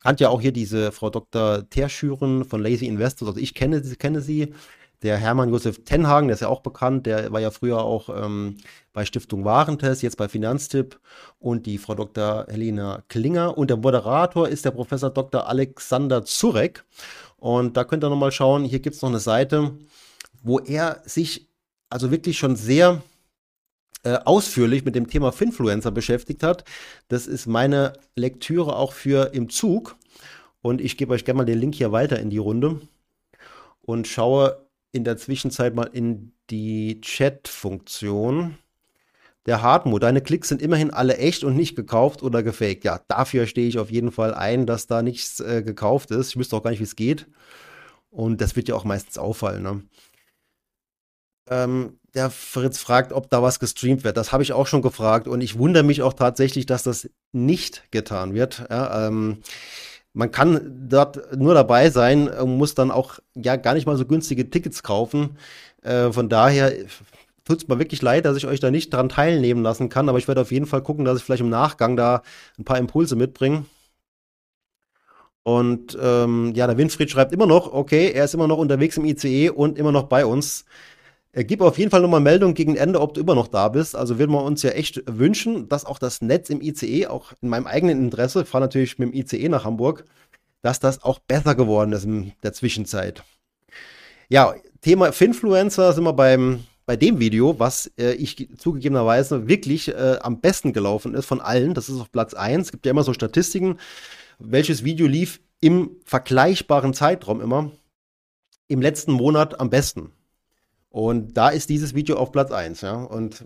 kannte 0.00 0.24
ja 0.24 0.30
auch 0.30 0.40
hier 0.40 0.52
diese 0.52 0.92
Frau 0.92 1.10
Dr. 1.10 1.68
Terschüren 1.68 2.44
von 2.44 2.62
Lazy 2.62 2.86
Investors. 2.86 3.28
Also 3.28 3.40
ich 3.40 3.54
kenne, 3.54 3.80
kenne 3.80 4.20
sie. 4.20 4.54
Der 5.02 5.16
Hermann 5.16 5.50
Josef 5.50 5.84
Tenhagen, 5.84 6.26
der 6.26 6.34
ist 6.34 6.40
ja 6.40 6.48
auch 6.48 6.60
bekannt, 6.60 7.06
der 7.06 7.30
war 7.30 7.40
ja 7.40 7.52
früher 7.52 7.84
auch 7.84 8.08
ähm, 8.08 8.56
bei 8.92 9.04
Stiftung 9.04 9.44
Warentest, 9.44 10.02
jetzt 10.02 10.16
bei 10.16 10.28
Finanztipp 10.28 10.98
und 11.38 11.66
die 11.66 11.78
Frau 11.78 11.94
Dr. 11.94 12.46
Helena 12.48 13.04
Klinger 13.06 13.56
und 13.56 13.70
der 13.70 13.76
Moderator 13.76 14.48
ist 14.48 14.64
der 14.64 14.72
Professor 14.72 15.10
Dr. 15.10 15.46
Alexander 15.46 16.24
Zurek. 16.24 16.84
Und 17.36 17.76
da 17.76 17.84
könnt 17.84 18.02
ihr 18.02 18.10
nochmal 18.10 18.32
schauen, 18.32 18.64
hier 18.64 18.80
gibt 18.80 18.96
es 18.96 19.02
noch 19.02 19.10
eine 19.10 19.20
Seite, 19.20 19.70
wo 20.42 20.58
er 20.58 21.00
sich 21.04 21.48
also 21.90 22.10
wirklich 22.10 22.36
schon 22.36 22.56
sehr 22.56 23.00
äh, 24.04 24.18
ausführlich 24.24 24.84
mit 24.84 24.94
dem 24.94 25.08
Thema 25.08 25.32
Finfluencer 25.32 25.90
beschäftigt 25.90 26.42
hat. 26.42 26.64
Das 27.08 27.26
ist 27.26 27.46
meine 27.46 27.94
Lektüre 28.14 28.76
auch 28.76 28.92
für 28.92 29.34
im 29.34 29.50
Zug. 29.50 29.96
Und 30.60 30.80
ich 30.80 30.96
gebe 30.96 31.12
euch 31.14 31.24
gerne 31.24 31.38
mal 31.38 31.44
den 31.44 31.58
Link 31.58 31.74
hier 31.74 31.92
weiter 31.92 32.18
in 32.18 32.30
die 32.30 32.38
Runde 32.38 32.80
und 33.82 34.06
schaue 34.06 34.66
in 34.92 35.04
der 35.04 35.16
Zwischenzeit 35.16 35.74
mal 35.74 35.90
in 35.92 36.32
die 36.50 37.00
Chat-Funktion. 37.00 38.58
Der 39.46 39.62
Hartmut, 39.62 40.02
deine 40.02 40.20
Klicks 40.20 40.48
sind 40.48 40.60
immerhin 40.60 40.90
alle 40.90 41.16
echt 41.16 41.42
und 41.42 41.56
nicht 41.56 41.74
gekauft 41.74 42.22
oder 42.22 42.42
gefaked. 42.42 42.84
Ja, 42.84 43.00
dafür 43.08 43.46
stehe 43.46 43.68
ich 43.68 43.78
auf 43.78 43.90
jeden 43.90 44.12
Fall 44.12 44.34
ein, 44.34 44.66
dass 44.66 44.86
da 44.86 45.02
nichts 45.02 45.40
äh, 45.40 45.62
gekauft 45.62 46.10
ist. 46.10 46.30
Ich 46.30 46.36
wüsste 46.36 46.56
auch 46.56 46.62
gar 46.62 46.70
nicht, 46.70 46.80
wie 46.80 46.84
es 46.84 46.96
geht. 46.96 47.26
Und 48.10 48.40
das 48.40 48.56
wird 48.56 48.68
ja 48.68 48.74
auch 48.74 48.84
meistens 48.84 49.16
auffallen. 49.16 49.62
Ne? 49.62 49.82
Ähm, 51.50 51.98
der 52.14 52.30
Fritz 52.30 52.78
fragt, 52.78 53.12
ob 53.12 53.30
da 53.30 53.42
was 53.42 53.60
gestreamt 53.60 54.04
wird. 54.04 54.16
Das 54.16 54.32
habe 54.32 54.42
ich 54.42 54.52
auch 54.52 54.66
schon 54.66 54.82
gefragt 54.82 55.28
und 55.28 55.40
ich 55.40 55.58
wundere 55.58 55.84
mich 55.84 56.02
auch 56.02 56.14
tatsächlich, 56.14 56.66
dass 56.66 56.82
das 56.82 57.08
nicht 57.32 57.84
getan 57.90 58.34
wird. 58.34 58.64
Ja, 58.70 59.06
ähm, 59.06 59.38
man 60.14 60.30
kann 60.30 60.88
dort 60.88 61.36
nur 61.36 61.54
dabei 61.54 61.90
sein, 61.90 62.30
muss 62.44 62.74
dann 62.74 62.90
auch 62.90 63.18
ja 63.34 63.56
gar 63.56 63.74
nicht 63.74 63.86
mal 63.86 63.96
so 63.96 64.06
günstige 64.06 64.50
Tickets 64.50 64.82
kaufen. 64.82 65.36
Äh, 65.82 66.10
von 66.10 66.28
daher 66.28 66.72
tut 67.44 67.62
es 67.62 67.68
mir 67.68 67.78
wirklich 67.78 68.02
leid, 68.02 68.24
dass 68.24 68.36
ich 68.36 68.46
euch 68.46 68.60
da 68.60 68.70
nicht 68.70 68.92
dran 68.92 69.08
teilnehmen 69.08 69.62
lassen 69.62 69.88
kann, 69.88 70.08
aber 70.08 70.18
ich 70.18 70.28
werde 70.28 70.40
auf 70.40 70.50
jeden 70.50 70.66
Fall 70.66 70.82
gucken, 70.82 71.04
dass 71.04 71.18
ich 71.18 71.24
vielleicht 71.24 71.42
im 71.42 71.50
Nachgang 71.50 71.96
da 71.96 72.22
ein 72.58 72.64
paar 72.64 72.78
Impulse 72.78 73.16
mitbringe. 73.16 73.64
Und 75.44 75.96
ähm, 76.00 76.52
ja, 76.54 76.66
der 76.66 76.76
Winfried 76.76 77.10
schreibt 77.10 77.32
immer 77.32 77.46
noch, 77.46 77.72
okay, 77.72 78.10
er 78.10 78.24
ist 78.24 78.34
immer 78.34 78.48
noch 78.48 78.58
unterwegs 78.58 78.98
im 78.98 79.06
ICE 79.06 79.50
und 79.50 79.78
immer 79.78 79.92
noch 79.92 80.04
bei 80.04 80.26
uns. 80.26 80.66
Äh, 81.32 81.44
gib 81.44 81.60
auf 81.60 81.78
jeden 81.78 81.90
Fall 81.90 82.02
nochmal 82.02 82.20
Meldung 82.20 82.54
gegen 82.54 82.76
Ende, 82.76 83.00
ob 83.00 83.14
du 83.14 83.20
immer 83.20 83.34
noch 83.34 83.48
da 83.48 83.68
bist. 83.68 83.94
Also 83.94 84.18
würden 84.18 84.32
wir 84.32 84.42
uns 84.42 84.62
ja 84.62 84.70
echt 84.70 85.02
wünschen, 85.06 85.68
dass 85.68 85.84
auch 85.84 85.98
das 85.98 86.22
Netz 86.22 86.50
im 86.50 86.60
ICE, 86.60 87.06
auch 87.06 87.32
in 87.40 87.48
meinem 87.48 87.66
eigenen 87.66 88.02
Interesse, 88.02 88.42
ich 88.42 88.48
fahre 88.48 88.64
natürlich 88.64 88.98
mit 88.98 89.12
dem 89.12 89.14
ICE 89.14 89.48
nach 89.48 89.64
Hamburg, 89.64 90.04
dass 90.62 90.80
das 90.80 91.02
auch 91.02 91.18
besser 91.18 91.54
geworden 91.54 91.92
ist 91.92 92.04
in 92.04 92.32
der 92.42 92.52
Zwischenzeit. 92.52 93.22
Ja, 94.28 94.54
Thema 94.80 95.12
Finfluencer 95.12 95.92
sind 95.92 96.04
wir 96.04 96.12
beim, 96.12 96.64
bei 96.86 96.96
dem 96.96 97.18
Video, 97.18 97.58
was 97.58 97.90
äh, 97.98 98.12
ich 98.12 98.48
zugegebenerweise 98.58 99.48
wirklich 99.48 99.88
äh, 99.88 100.18
am 100.20 100.40
besten 100.40 100.72
gelaufen 100.72 101.14
ist 101.14 101.26
von 101.26 101.40
allen. 101.40 101.74
Das 101.74 101.88
ist 101.88 102.00
auf 102.00 102.12
Platz 102.12 102.34
1. 102.34 102.66
Es 102.66 102.72
gibt 102.72 102.86
ja 102.86 102.90
immer 102.90 103.04
so 103.04 103.12
Statistiken, 103.12 103.78
welches 104.38 104.84
Video 104.84 105.06
lief 105.06 105.40
im 105.60 105.96
vergleichbaren 106.04 106.94
Zeitraum 106.94 107.40
immer 107.40 107.70
im 108.68 108.82
letzten 108.82 109.12
Monat 109.12 109.60
am 109.60 109.70
besten. 109.70 110.12
Und 110.90 111.36
da 111.36 111.48
ist 111.50 111.68
dieses 111.68 111.94
Video 111.94 112.16
auf 112.16 112.32
Platz 112.32 112.50
1. 112.50 112.80
Ja? 112.80 113.02
Und 113.02 113.44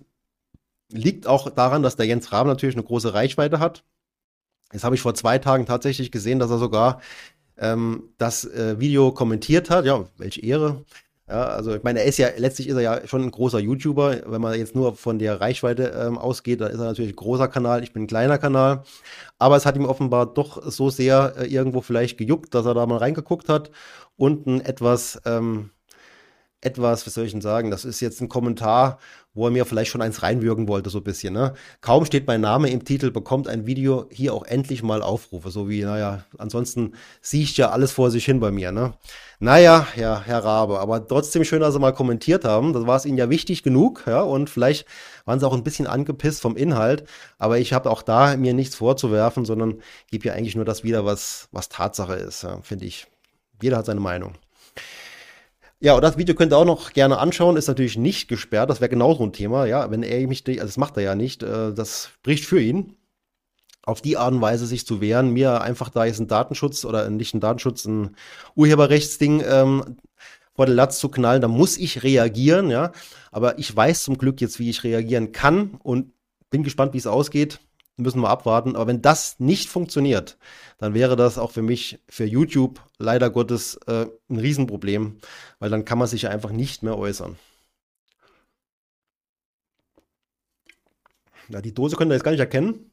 liegt 0.90 1.26
auch 1.26 1.50
daran, 1.50 1.83
dass 1.83 1.96
der 1.96 2.07
Jens 2.07 2.33
Rahm 2.33 2.46
natürlich 2.46 2.76
eine 2.76 2.85
große 2.85 3.14
Reichweite 3.14 3.59
hat. 3.59 3.85
Jetzt 4.72 4.85
habe 4.85 4.94
ich 4.94 5.02
vor 5.02 5.14
zwei 5.14 5.38
Tagen 5.38 5.66
tatsächlich 5.66 6.11
gesehen, 6.11 6.38
dass 6.38 6.50
er 6.50 6.59
sogar 6.59 7.00
ähm, 7.59 8.11
das 8.18 8.44
äh, 8.44 8.78
Video 8.81 9.12
kommentiert 9.12 9.70
hat. 9.70 9.85
Ja, 9.85 10.05
welche 10.16 10.42
Ehre. 10.42 10.85
Ja, 11.28 11.44
also 11.44 11.74
ich 11.74 11.83
meine, 11.83 12.00
er 12.00 12.07
ist 12.07 12.18
ja, 12.18 12.28
letztlich 12.37 12.68
ist 12.68 12.74
er 12.74 12.83
ja 12.83 13.07
schon 13.07 13.22
ein 13.22 13.31
großer 13.31 13.59
YouTuber. 13.59 14.22
Wenn 14.26 14.40
man 14.40 14.59
jetzt 14.59 14.74
nur 14.74 14.96
von 14.96 15.18
der 15.18 15.40
Reichweite 15.40 15.94
ähm, 15.96 16.18
ausgeht, 16.18 16.61
dann 16.61 16.72
ist 16.72 16.78
er 16.78 16.87
natürlich 16.87 17.12
ein 17.12 17.16
großer 17.16 17.48
Kanal, 17.48 17.83
ich 17.83 17.92
bin 17.92 18.05
ein 18.05 18.09
kleiner 18.09 18.38
Kanal. 18.38 18.83
Aber 19.38 19.57
es 19.57 19.64
hat 19.64 19.76
ihm 19.76 19.85
offenbar 19.85 20.26
doch 20.26 20.62
so 20.70 20.90
sehr 20.90 21.35
äh, 21.38 21.46
irgendwo 21.46 21.81
vielleicht 21.81 22.18
gejuckt, 22.18 22.55
dass 22.55 22.66
er 22.66 22.74
da 22.74 22.87
mal 22.87 22.98
reingeguckt 22.98 23.48
hat 23.48 23.70
und 24.16 24.46
ein 24.46 24.61
etwas 24.61 25.20
ähm, 25.24 25.70
etwas, 26.62 27.07
was 27.07 27.14
soll 27.14 27.27
ich 27.27 27.33
denn 27.33 27.40
sagen, 27.40 27.70
das 27.70 27.85
ist 27.85 28.01
jetzt 28.01 28.20
ein 28.20 28.29
Kommentar, 28.29 28.98
wo 29.35 29.46
er 29.46 29.51
mir 29.51 29.64
vielleicht 29.64 29.90
schon 29.90 30.03
eins 30.03 30.22
reinwürgen 30.22 30.68
wollte, 30.68 30.90
so 30.90 30.98
ein 30.98 31.05
bisschen. 31.05 31.35
Ne? 31.35 31.55
Kaum 31.81 32.05
steht 32.05 32.27
mein 32.27 32.40
Name 32.40 32.70
im 32.70 32.85
Titel, 32.85 33.11
bekommt 33.11 33.48
ein 33.48 33.66
Video 33.66 34.07
hier 34.11 34.33
auch 34.33 34.44
endlich 34.44 34.83
mal 34.83 35.03
Aufrufe. 35.03 35.51
So 35.51 35.68
wie, 35.68 35.83
naja, 35.83 36.25
ansonsten 36.38 36.94
sieht 37.20 37.57
ja 37.57 37.70
alles 37.70 37.92
vor 37.92 38.11
sich 38.11 38.25
hin 38.25 38.40
bei 38.40 38.53
mir. 38.53 38.70
Ne? 38.70 38.94
Naja, 39.40 39.88
ja, 39.96 40.22
Herr 40.25 40.44
Rabe, 40.44 40.79
aber 40.79 41.05
trotzdem 41.05 41.44
schön, 41.44 41.61
dass 41.61 41.75
Sie 41.75 41.81
mal 41.81 41.92
kommentiert 41.92 42.44
haben. 42.44 42.72
Das 42.72 42.87
war 42.87 42.96
es 42.96 43.07
Ihnen 43.07 43.18
ja 43.18 43.29
wichtig 43.29 43.64
genug, 43.64 44.05
ja, 44.07 44.20
und 44.20 44.48
vielleicht 44.48 44.87
waren 45.25 45.40
Sie 45.40 45.46
auch 45.46 45.55
ein 45.55 45.64
bisschen 45.64 45.88
angepisst 45.88 46.40
vom 46.40 46.57
Inhalt, 46.57 47.09
aber 47.38 47.59
ich 47.59 47.72
habe 47.72 47.90
auch 47.90 48.03
da 48.03 48.37
mir 48.37 48.55
nichts 48.55 48.77
vorzuwerfen, 48.77 49.44
sondern 49.44 49.81
gebe 50.11 50.29
ja 50.29 50.35
eigentlich 50.35 50.55
nur 50.55 50.64
das 50.64 50.85
wieder, 50.85 51.05
was, 51.05 51.48
was 51.51 51.68
Tatsache 51.68 52.14
ist, 52.14 52.44
ja, 52.44 52.61
finde 52.62 52.85
ich. 52.85 53.09
Jeder 53.61 53.79
hat 53.79 53.87
seine 53.87 54.01
Meinung. 54.01 54.35
Ja, 55.84 55.96
und 55.96 56.02
das 56.02 56.16
Video 56.16 56.36
könnt 56.36 56.52
ihr 56.52 56.58
auch 56.58 56.64
noch 56.64 56.92
gerne 56.92 57.18
anschauen, 57.18 57.56
ist 57.56 57.66
natürlich 57.66 57.98
nicht 57.98 58.28
gesperrt, 58.28 58.70
das 58.70 58.80
wäre 58.80 58.88
genauso 58.88 59.24
ein 59.24 59.32
Thema, 59.32 59.66
ja, 59.66 59.90
wenn 59.90 60.04
er 60.04 60.28
mich, 60.28 60.44
also 60.46 60.62
das 60.62 60.76
macht 60.76 60.96
er 60.96 61.02
ja 61.02 61.16
nicht, 61.16 61.42
äh, 61.42 61.74
das 61.74 62.10
spricht 62.20 62.44
für 62.44 62.60
ihn, 62.60 62.94
auf 63.82 64.00
die 64.00 64.16
Art 64.16 64.32
und 64.32 64.40
Weise 64.40 64.64
sich 64.64 64.86
zu 64.86 65.00
wehren, 65.00 65.30
mir 65.30 65.60
einfach 65.60 65.88
da 65.88 66.04
jetzt 66.04 66.20
ein 66.20 66.28
Datenschutz 66.28 66.84
oder 66.84 67.10
nicht 67.10 67.34
ein 67.34 67.40
Datenschutz, 67.40 67.84
ein 67.84 68.14
Urheberrechtsding 68.54 69.42
ähm, 69.44 69.96
vor 70.54 70.66
den 70.66 70.76
Latz 70.76 71.00
zu 71.00 71.08
knallen, 71.08 71.42
da 71.42 71.48
muss 71.48 71.76
ich 71.76 72.04
reagieren, 72.04 72.70
ja, 72.70 72.92
aber 73.32 73.58
ich 73.58 73.74
weiß 73.74 74.04
zum 74.04 74.18
Glück 74.18 74.40
jetzt, 74.40 74.60
wie 74.60 74.70
ich 74.70 74.84
reagieren 74.84 75.32
kann 75.32 75.80
und 75.82 76.12
bin 76.48 76.62
gespannt, 76.62 76.92
wie 76.92 76.98
es 76.98 77.08
ausgeht 77.08 77.58
müssen 77.96 78.20
wir 78.20 78.31
abwarten. 78.31 78.76
Aber 78.76 78.87
wenn 78.87 79.02
das 79.02 79.38
nicht 79.38 79.68
funktioniert, 79.68 80.38
dann 80.78 80.94
wäre 80.94 81.16
das 81.16 81.38
auch 81.38 81.50
für 81.50 81.62
mich, 81.62 82.00
für 82.09 82.24
YouTube 82.24 82.81
leider 82.98 83.31
Gottes 83.31 83.76
äh, 83.87 84.07
ein 84.28 84.38
Riesenproblem, 84.38 85.18
weil 85.59 85.70
dann 85.70 85.85
kann 85.85 85.98
man 85.98 86.09
sich 86.09 86.22
ja 86.22 86.31
einfach 86.31 86.50
nicht 86.50 86.83
mehr 86.83 86.98
äußern. 86.98 87.37
Ja, 91.48 91.61
die 91.61 91.74
Dose 91.74 91.96
könnt 91.96 92.11
ihr 92.11 92.14
jetzt 92.14 92.24
gar 92.24 92.31
nicht 92.31 92.40
erkennen, 92.40 92.90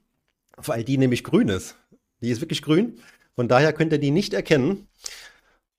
weil 0.57 0.83
die 0.83 0.97
nämlich 0.97 1.23
grün 1.23 1.47
ist. 1.47 1.77
Die 2.21 2.29
ist 2.29 2.41
wirklich 2.41 2.61
grün. 2.61 2.99
Von 3.35 3.47
daher 3.47 3.71
könnt 3.71 3.93
ihr 3.93 3.99
die 3.99 4.11
nicht 4.11 4.33
erkennen. 4.33 4.87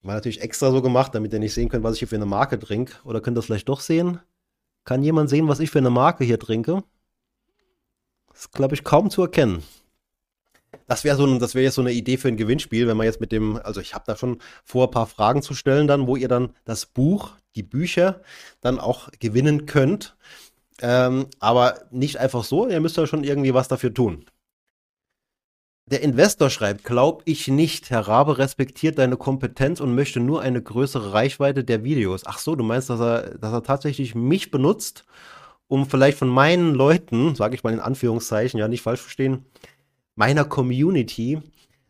War 0.03 0.15
natürlich 0.15 0.41
extra 0.41 0.71
so 0.71 0.81
gemacht, 0.81 1.15
damit 1.15 1.33
ihr 1.33 1.39
nicht 1.39 1.53
sehen 1.53 1.69
könnt, 1.69 1.85
was 1.85 1.95
ich 1.95 1.99
hier 1.99 2.09
für 2.09 2.17
eine 2.17 2.27
Marke 2.27 2.59
trinke. 2.59 2.95
Oder 3.05 3.21
könnt 3.21 3.37
ihr 3.37 3.41
das 3.41 3.47
vielleicht 3.47 3.69
doch 3.69 3.81
sehen? 3.81 4.21
Kann 4.85 5.03
jemand 5.03 5.29
sehen, 5.29 5.47
was 5.47 5.61
ich 5.61 5.71
für 5.71 5.79
eine 5.79 5.91
Marke 5.91 6.25
hier 6.25 6.39
trinke? 6.39 6.83
Ist, 8.41 8.53
glaube 8.53 8.75
ich, 8.75 8.85
kaum 8.85 9.11
zu 9.11 9.23
erkennen. 9.23 9.63
Das 10.87 11.05
wäre 11.05 11.17
so, 11.17 11.39
das 11.39 11.55
jetzt 11.55 11.75
so 11.75 11.81
eine 11.81 11.93
Idee 11.93 12.17
für 12.17 12.29
ein 12.29 12.37
Gewinnspiel, 12.37 12.87
wenn 12.87 12.97
man 12.97 13.07
jetzt 13.07 13.21
mit 13.21 13.33
dem, 13.33 13.57
also 13.57 13.81
ich 13.81 13.95
habe 13.95 14.05
da 14.07 14.17
schon 14.17 14.39
vor, 14.65 14.89
ein 14.89 14.91
paar 14.91 15.07
Fragen 15.07 15.43
zu 15.43 15.55
stellen, 15.55 15.87
dann, 15.87 16.07
wo 16.07 16.17
ihr 16.17 16.29
dann 16.29 16.55
das 16.65 16.87
Buch, 16.87 17.33
die 17.55 17.63
Bücher 17.63 18.21
dann 18.61 18.79
auch 18.79 19.11
gewinnen 19.19 19.67
könnt. 19.67 20.17
Ähm, 20.81 21.27
aber 21.39 21.83
nicht 21.91 22.19
einfach 22.19 22.45
so, 22.45 22.69
ihr 22.69 22.81
müsst 22.81 22.97
ja 22.97 23.07
schon 23.07 23.25
irgendwie 23.25 23.55
was 23.55 23.69
dafür 23.69 23.93
tun. 23.93 24.25
Der 25.87 26.03
Investor 26.03 26.51
schreibt, 26.51 26.85
glaub 26.85 27.23
ich 27.25 27.49
nicht. 27.49 27.91
Herr 27.91 28.07
Rabe 28.07 28.39
respektiert 28.39 28.99
deine 28.99 29.17
Kompetenz 29.17 29.81
und 29.81 29.95
möchte 29.95 30.21
nur 30.21 30.41
eine 30.41 30.63
größere 30.63 31.13
Reichweite 31.13 31.65
der 31.65 31.83
Videos. 31.83 32.23
Ach 32.27 32.39
so, 32.39 32.55
du 32.55 32.63
meinst, 32.63 32.91
dass 32.91 33.01
er, 33.01 33.39
dass 33.39 33.53
er 33.53 33.65
tatsächlich 33.65 34.15
mich 34.15 34.53
benutzt, 34.53 35.05
um 35.71 35.87
vielleicht 35.87 36.19
von 36.19 36.29
meinen 36.29 36.75
Leuten, 36.75 37.37
sage 37.37 37.55
ich 37.55 37.63
mal 37.63 37.73
in 37.73 37.79
Anführungszeichen, 37.81 38.59
ja 38.59 38.67
nicht 38.67 38.83
falsch 38.83 39.01
verstehen, 39.01 39.47
meiner 40.17 40.45
Community 40.45 41.41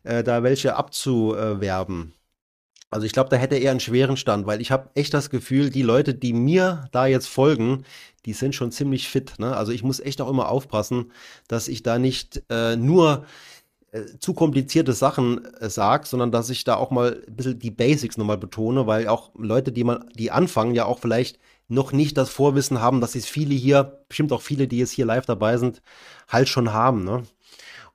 äh, 0.03 0.23
da 0.23 0.43
welche 0.43 0.75
abzuwerben. 0.75 2.13
Also 2.91 3.07
ich 3.07 3.13
glaube, 3.13 3.29
da 3.29 3.37
hätte 3.37 3.55
er 3.55 3.71
einen 3.71 3.79
schweren 3.79 4.17
Stand, 4.17 4.45
weil 4.45 4.61
ich 4.61 4.69
habe 4.69 4.91
echt 4.93 5.13
das 5.15 5.31
Gefühl, 5.31 5.71
die 5.71 5.81
Leute, 5.81 6.13
die 6.13 6.33
mir 6.33 6.85
da 6.91 7.07
jetzt 7.07 7.27
folgen, 7.27 7.83
die 8.25 8.33
sind 8.33 8.53
schon 8.53 8.71
ziemlich 8.71 9.09
fit. 9.09 9.39
Ne? 9.39 9.55
Also 9.55 9.71
ich 9.71 9.81
muss 9.81 9.99
echt 9.99 10.21
auch 10.21 10.29
immer 10.29 10.49
aufpassen, 10.49 11.11
dass 11.47 11.67
ich 11.67 11.81
da 11.81 11.97
nicht 11.97 12.43
äh, 12.49 12.75
nur 12.75 13.25
äh, 13.91 14.03
zu 14.19 14.35
komplizierte 14.35 14.93
Sachen 14.93 15.43
äh, 15.55 15.71
sage, 15.71 16.05
sondern 16.05 16.31
dass 16.31 16.51
ich 16.51 16.65
da 16.65 16.75
auch 16.75 16.91
mal 16.91 17.23
ein 17.27 17.35
bisschen 17.35 17.57
die 17.57 17.71
Basics 17.71 18.17
nochmal 18.17 18.37
betone, 18.37 18.85
weil 18.85 19.07
auch 19.07 19.31
Leute, 19.35 19.71
die 19.71 19.85
man, 19.85 20.07
die 20.13 20.29
anfangen, 20.29 20.75
ja 20.75 20.85
auch 20.85 20.99
vielleicht 20.99 21.39
noch 21.71 21.93
nicht 21.93 22.17
das 22.17 22.29
Vorwissen 22.29 22.81
haben, 22.81 23.01
dass 23.01 23.15
es 23.15 23.25
viele 23.25 23.55
hier, 23.55 24.03
bestimmt 24.09 24.31
auch 24.33 24.41
viele, 24.41 24.67
die 24.67 24.77
jetzt 24.77 24.91
hier 24.91 25.05
live 25.05 25.25
dabei 25.25 25.57
sind, 25.57 25.81
halt 26.27 26.49
schon 26.49 26.73
haben. 26.73 27.03
Ne? 27.03 27.23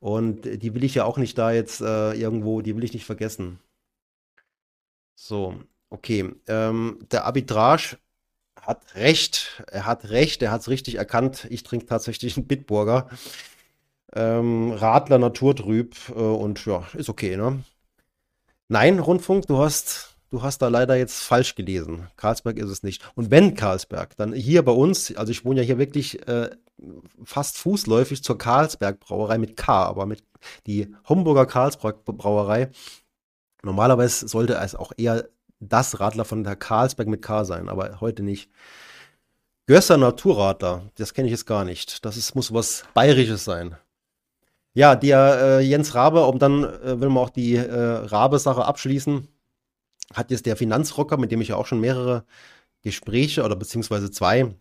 Und 0.00 0.42
die 0.62 0.74
will 0.74 0.84
ich 0.84 0.94
ja 0.94 1.04
auch 1.04 1.18
nicht 1.18 1.36
da 1.36 1.52
jetzt 1.52 1.80
äh, 1.82 2.12
irgendwo, 2.14 2.62
die 2.62 2.74
will 2.74 2.84
ich 2.84 2.94
nicht 2.94 3.04
vergessen. 3.04 3.58
So, 5.14 5.54
okay. 5.90 6.32
Ähm, 6.48 7.00
der 7.10 7.24
Arbitrage 7.26 7.98
hat 8.60 8.94
recht. 8.94 9.62
Er 9.70 9.86
hat 9.86 10.08
recht, 10.08 10.42
er 10.42 10.52
hat 10.52 10.62
es 10.62 10.68
richtig 10.68 10.96
erkannt. 10.96 11.46
Ich 11.50 11.62
trinke 11.62 11.86
tatsächlich 11.86 12.36
einen 12.36 12.46
Bitburger. 12.46 13.08
Ähm, 14.14 14.72
Radler 14.72 15.18
Naturtrüb 15.18 15.96
äh, 16.08 16.12
und 16.12 16.64
ja, 16.64 16.86
ist 16.94 17.10
okay, 17.10 17.36
ne? 17.36 17.62
Nein, 18.68 18.98
Rundfunk, 18.98 19.46
du 19.46 19.58
hast 19.58 20.15
du 20.36 20.42
hast 20.42 20.60
da 20.60 20.68
leider 20.68 20.96
jetzt 20.96 21.22
falsch 21.22 21.54
gelesen. 21.54 22.08
Karlsberg 22.16 22.58
ist 22.58 22.68
es 22.68 22.82
nicht. 22.82 23.02
Und 23.14 23.30
wenn 23.30 23.54
Karlsberg, 23.54 24.14
dann 24.18 24.34
hier 24.34 24.62
bei 24.62 24.72
uns, 24.72 25.16
also 25.16 25.32
ich 25.32 25.46
wohne 25.46 25.62
ja 25.62 25.66
hier 25.66 25.78
wirklich 25.78 26.28
äh, 26.28 26.50
fast 27.24 27.56
fußläufig 27.56 28.22
zur 28.22 28.36
Karlsberg 28.36 29.00
Brauerei 29.00 29.38
mit 29.38 29.56
K, 29.56 29.84
aber 29.84 30.04
mit 30.04 30.22
die 30.66 30.94
Homburger 31.08 31.46
Karlsberg 31.46 32.04
Brauerei. 32.04 32.70
Normalerweise 33.62 34.28
sollte 34.28 34.56
es 34.56 34.74
auch 34.74 34.92
eher 34.98 35.26
das 35.58 36.00
Radler 36.00 36.26
von 36.26 36.44
der 36.44 36.56
Karlsberg 36.56 37.08
mit 37.08 37.22
K 37.22 37.46
sein, 37.46 37.70
aber 37.70 38.02
heute 38.02 38.22
nicht. 38.22 38.50
Gösser 39.64 39.96
Naturradler, 39.96 40.90
das 40.96 41.14
kenne 41.14 41.28
ich 41.28 41.32
jetzt 41.32 41.46
gar 41.46 41.64
nicht. 41.64 42.04
Das 42.04 42.18
ist, 42.18 42.34
muss 42.34 42.52
was 42.52 42.84
Bayerisches 42.92 43.46
sein. 43.46 43.74
Ja, 44.74 44.96
der 44.96 45.38
äh, 45.40 45.60
Jens 45.60 45.94
Rabe, 45.94 46.26
um 46.26 46.38
dann 46.38 46.62
äh, 46.62 47.00
will 47.00 47.08
man 47.08 47.24
auch 47.24 47.30
die 47.30 47.56
äh, 47.56 47.72
Rabe-Sache 47.72 48.66
abschließen 48.66 49.26
hat 50.14 50.30
jetzt 50.30 50.46
der 50.46 50.56
Finanzrocker, 50.56 51.16
mit 51.16 51.32
dem 51.32 51.40
ich 51.40 51.48
ja 51.48 51.56
auch 51.56 51.66
schon 51.66 51.80
mehrere 51.80 52.24
Gespräche 52.82 53.44
oder 53.44 53.56
beziehungsweise 53.56 54.10
zwei, 54.10 54.54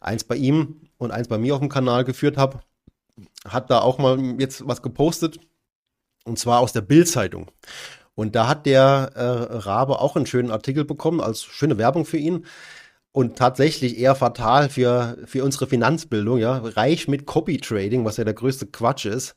eins 0.00 0.24
bei 0.24 0.36
ihm 0.36 0.88
und 0.98 1.10
eins 1.10 1.28
bei 1.28 1.38
mir 1.38 1.54
auf 1.54 1.60
dem 1.60 1.68
Kanal 1.68 2.04
geführt 2.04 2.36
habe, 2.36 2.60
hat 3.48 3.70
da 3.70 3.80
auch 3.80 3.98
mal 3.98 4.18
jetzt 4.38 4.66
was 4.66 4.82
gepostet 4.82 5.38
und 6.24 6.38
zwar 6.38 6.60
aus 6.60 6.72
der 6.72 6.80
Bild-Zeitung. 6.82 7.50
Und 8.14 8.36
da 8.36 8.46
hat 8.46 8.66
der 8.66 9.10
äh, 9.14 9.56
Rabe 9.56 10.00
auch 10.00 10.16
einen 10.16 10.26
schönen 10.26 10.50
Artikel 10.50 10.84
bekommen, 10.84 11.20
als 11.20 11.42
schöne 11.42 11.78
Werbung 11.78 12.04
für 12.04 12.16
ihn. 12.16 12.46
Und 13.12 13.36
tatsächlich 13.36 13.98
eher 13.98 14.14
fatal 14.16 14.68
für, 14.68 15.18
für 15.24 15.44
unsere 15.44 15.66
Finanzbildung, 15.66 16.38
ja. 16.38 16.58
Reich 16.58 17.06
mit 17.06 17.26
Copy 17.26 17.58
Trading, 17.58 18.04
was 18.04 18.16
ja 18.16 18.24
der 18.24 18.34
größte 18.34 18.66
Quatsch 18.66 19.06
ist. 19.06 19.36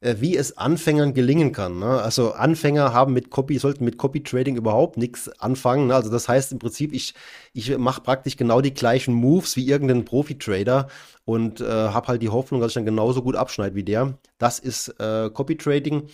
Äh, 0.00 0.16
wie 0.20 0.36
es 0.36 0.56
Anfängern 0.56 1.12
gelingen 1.12 1.50
kann. 1.50 1.80
Ne? 1.80 2.00
Also 2.00 2.32
Anfänger 2.32 2.92
haben 2.92 3.12
mit 3.12 3.30
Copy, 3.30 3.58
sollten 3.58 3.84
mit 3.84 3.98
Copy 3.98 4.22
Trading 4.22 4.56
überhaupt 4.56 4.96
nichts 4.96 5.28
anfangen. 5.40 5.88
Ne? 5.88 5.94
Also 5.96 6.08
das 6.08 6.28
heißt 6.28 6.52
im 6.52 6.60
Prinzip, 6.60 6.92
ich, 6.92 7.14
ich 7.52 7.76
mache 7.78 8.02
praktisch 8.02 8.36
genau 8.36 8.60
die 8.60 8.74
gleichen 8.74 9.12
Moves 9.12 9.56
wie 9.56 9.68
irgendein 9.68 10.04
Profi-Trader 10.04 10.86
und 11.24 11.60
äh, 11.60 11.64
habe 11.64 12.06
halt 12.06 12.22
die 12.22 12.28
Hoffnung, 12.28 12.60
dass 12.60 12.70
ich 12.70 12.74
dann 12.74 12.84
genauso 12.84 13.22
gut 13.22 13.34
abschneide 13.34 13.74
wie 13.74 13.82
der. 13.82 14.16
Das 14.38 14.60
ist 14.60 14.88
äh, 15.00 15.30
Copy 15.30 15.56
Trading. 15.56 16.04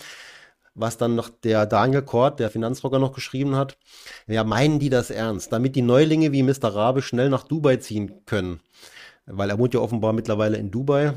Was 0.77 0.97
dann 0.97 1.15
noch 1.15 1.29
der 1.29 1.65
Daniel 1.65 2.01
Kort, 2.01 2.39
der 2.41 2.49
Finanzrocker, 2.49 2.99
noch 2.99 3.13
geschrieben 3.13 3.55
hat. 3.55 3.77
Ja, 4.27 4.43
meinen 4.43 4.79
die 4.79 4.89
das 4.89 5.09
ernst? 5.09 5.53
Damit 5.53 5.75
die 5.75 5.81
Neulinge 5.81 6.33
wie 6.33 6.43
Mr. 6.43 6.75
Rabe 6.75 7.01
schnell 7.01 7.29
nach 7.29 7.43
Dubai 7.43 7.77
ziehen 7.77 8.25
können. 8.25 8.59
Weil 9.25 9.49
er 9.49 9.57
wohnt 9.57 9.73
ja 9.73 9.79
offenbar 9.79 10.11
mittlerweile 10.11 10.57
in 10.57 10.71
Dubai 10.71 11.13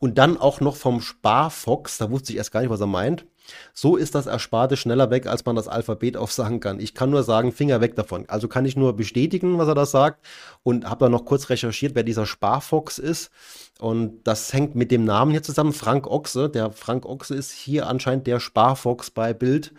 und 0.00 0.18
dann 0.18 0.36
auch 0.38 0.60
noch 0.60 0.76
vom 0.76 1.00
Sparfox, 1.00 1.98
da 1.98 2.10
wusste 2.10 2.32
ich 2.32 2.38
erst 2.38 2.50
gar 2.50 2.60
nicht, 2.60 2.70
was 2.70 2.80
er 2.80 2.86
meint. 2.86 3.26
So 3.74 3.96
ist 3.96 4.14
das 4.14 4.26
Ersparte 4.26 4.76
schneller 4.76 5.10
weg, 5.10 5.26
als 5.26 5.44
man 5.44 5.56
das 5.56 5.68
Alphabet 5.68 6.16
aufsagen 6.16 6.60
kann. 6.60 6.80
Ich 6.80 6.94
kann 6.94 7.10
nur 7.10 7.22
sagen, 7.22 7.52
Finger 7.52 7.80
weg 7.80 7.96
davon. 7.96 8.24
Also 8.28 8.48
kann 8.48 8.64
ich 8.64 8.76
nur 8.76 8.96
bestätigen, 8.96 9.58
was 9.58 9.68
er 9.68 9.74
da 9.74 9.86
sagt 9.86 10.24
und 10.62 10.88
habe 10.88 11.04
dann 11.04 11.12
noch 11.12 11.24
kurz 11.24 11.50
recherchiert, 11.50 11.94
wer 11.94 12.02
dieser 12.02 12.26
Sparfox 12.26 12.98
ist. 12.98 13.30
Und 13.78 14.22
das 14.24 14.52
hängt 14.52 14.74
mit 14.74 14.90
dem 14.90 15.04
Namen 15.04 15.32
hier 15.32 15.42
zusammen, 15.42 15.72
Frank 15.72 16.06
Ochse. 16.06 16.48
Der 16.48 16.72
Frank 16.72 17.04
Ochse 17.06 17.34
ist 17.34 17.52
hier 17.52 17.86
anscheinend 17.86 18.26
der 18.26 18.40
Sparfox 18.40 19.10
bei 19.10 19.34
Bild. 19.34 19.72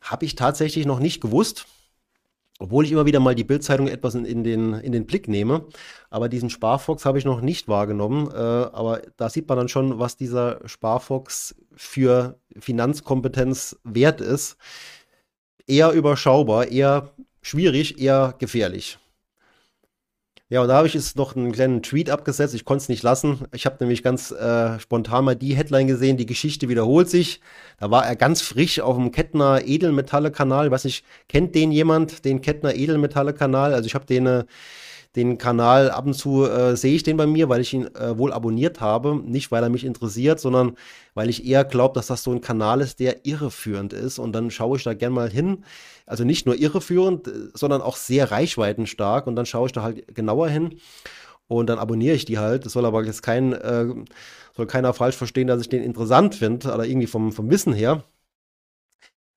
Habe 0.00 0.24
ich 0.24 0.36
tatsächlich 0.36 0.86
noch 0.86 1.00
nicht 1.00 1.20
gewusst 1.20 1.66
obwohl 2.58 2.84
ich 2.84 2.92
immer 2.92 3.06
wieder 3.06 3.20
mal 3.20 3.34
die 3.34 3.44
Bildzeitung 3.44 3.88
etwas 3.88 4.14
in, 4.14 4.24
in, 4.24 4.42
den, 4.42 4.74
in 4.74 4.92
den 4.92 5.06
Blick 5.06 5.28
nehme. 5.28 5.66
Aber 6.10 6.28
diesen 6.28 6.50
Sparfox 6.50 7.04
habe 7.04 7.18
ich 7.18 7.24
noch 7.24 7.40
nicht 7.40 7.68
wahrgenommen. 7.68 8.28
Äh, 8.32 8.36
aber 8.36 9.02
da 9.16 9.28
sieht 9.28 9.48
man 9.48 9.58
dann 9.58 9.68
schon, 9.68 9.98
was 9.98 10.16
dieser 10.16 10.60
Sparfox 10.66 11.54
für 11.74 12.38
Finanzkompetenz 12.58 13.78
wert 13.84 14.20
ist. 14.20 14.56
Eher 15.66 15.92
überschaubar, 15.92 16.68
eher 16.68 17.10
schwierig, 17.42 18.00
eher 18.00 18.34
gefährlich. 18.38 18.98
Ja, 20.50 20.62
und 20.62 20.68
da 20.68 20.76
habe 20.76 20.86
ich 20.86 20.94
jetzt 20.94 21.16
noch 21.16 21.36
einen 21.36 21.52
kleinen 21.52 21.82
Tweet 21.82 22.08
abgesetzt. 22.08 22.54
Ich 22.54 22.64
konnte 22.64 22.82
es 22.82 22.88
nicht 22.88 23.02
lassen. 23.02 23.44
Ich 23.52 23.66
habe 23.66 23.76
nämlich 23.80 24.02
ganz 24.02 24.30
äh, 24.30 24.80
spontan 24.80 25.26
mal 25.26 25.36
die 25.36 25.54
Headline 25.54 25.86
gesehen, 25.86 26.16
die 26.16 26.24
Geschichte 26.24 26.70
wiederholt 26.70 27.10
sich. 27.10 27.42
Da 27.78 27.90
war 27.90 28.06
er 28.06 28.16
ganz 28.16 28.40
frisch 28.40 28.80
auf 28.80 28.96
dem 28.96 29.12
Kettner 29.12 29.60
Edelmetalle-Kanal. 29.66 30.66
Ich 30.66 30.72
weiß 30.72 30.84
nicht, 30.84 31.04
kennt 31.28 31.54
den 31.54 31.70
jemand, 31.70 32.24
den 32.24 32.40
Kettner 32.40 32.74
Edelmetalle-Kanal? 32.74 33.74
Also 33.74 33.86
ich 33.86 33.94
habe 33.94 34.06
den 34.06 34.26
äh, 34.26 34.44
den 35.16 35.38
Kanal 35.38 35.90
ab 35.90 36.06
und 36.06 36.14
zu 36.14 36.44
äh, 36.44 36.76
sehe 36.76 36.94
ich 36.94 37.02
den 37.02 37.16
bei 37.16 37.26
mir, 37.26 37.48
weil 37.48 37.60
ich 37.60 37.72
ihn 37.72 37.86
äh, 37.94 38.16
wohl 38.18 38.32
abonniert 38.32 38.80
habe. 38.80 39.20
Nicht, 39.24 39.50
weil 39.50 39.62
er 39.62 39.68
mich 39.70 39.84
interessiert, 39.84 40.38
sondern 40.38 40.76
weil 41.14 41.28
ich 41.28 41.46
eher 41.46 41.64
glaube, 41.64 41.94
dass 41.94 42.06
das 42.08 42.22
so 42.22 42.30
ein 42.30 42.40
Kanal 42.40 42.80
ist, 42.80 43.00
der 43.00 43.26
irreführend 43.26 43.92
ist. 43.92 44.18
Und 44.18 44.32
dann 44.32 44.50
schaue 44.50 44.76
ich 44.76 44.84
da 44.84 44.94
gerne 44.94 45.14
mal 45.14 45.30
hin. 45.30 45.64
Also 46.08 46.24
nicht 46.24 46.46
nur 46.46 46.56
irreführend, 46.56 47.28
äh, 47.28 47.32
sondern 47.54 47.82
auch 47.82 47.96
sehr 47.96 48.30
reichweitenstark. 48.30 49.26
Und 49.26 49.36
dann 49.36 49.46
schaue 49.46 49.66
ich 49.66 49.72
da 49.72 49.82
halt 49.82 50.14
genauer 50.14 50.48
hin. 50.48 50.80
Und 51.46 51.68
dann 51.68 51.78
abonniere 51.78 52.14
ich 52.14 52.24
die 52.24 52.38
halt. 52.38 52.66
Das 52.66 52.72
soll 52.72 52.84
aber 52.84 53.04
jetzt 53.04 53.22
kein, 53.22 53.52
äh, 53.52 53.86
soll 54.56 54.66
keiner 54.66 54.92
falsch 54.94 55.16
verstehen, 55.16 55.46
dass 55.46 55.60
ich 55.60 55.68
den 55.68 55.82
interessant 55.82 56.34
finde 56.34 56.72
oder 56.72 56.84
irgendwie 56.84 57.06
vom, 57.06 57.32
vom 57.32 57.50
Wissen 57.50 57.72
her. 57.72 58.04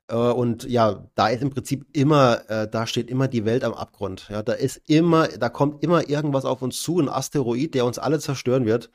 Äh, 0.09 0.15
und 0.15 0.65
ja, 0.65 1.07
da 1.15 1.29
ist 1.29 1.41
im 1.41 1.49
Prinzip 1.51 1.85
immer, 1.93 2.49
äh, 2.49 2.67
da 2.69 2.85
steht 2.85 3.09
immer 3.09 3.27
die 3.27 3.45
Welt 3.45 3.63
am 3.63 3.73
Abgrund. 3.73 4.27
Ja, 4.29 4.43
da 4.43 4.53
ist 4.53 4.81
immer, 4.87 5.27
da 5.29 5.49
kommt 5.49 5.83
immer 5.83 6.09
irgendwas 6.09 6.45
auf 6.45 6.61
uns 6.61 6.81
zu, 6.81 6.99
ein 6.99 7.09
Asteroid, 7.09 7.73
der 7.73 7.85
uns 7.85 7.97
alle 7.97 8.19
zerstören 8.19 8.65
wird. 8.65 8.91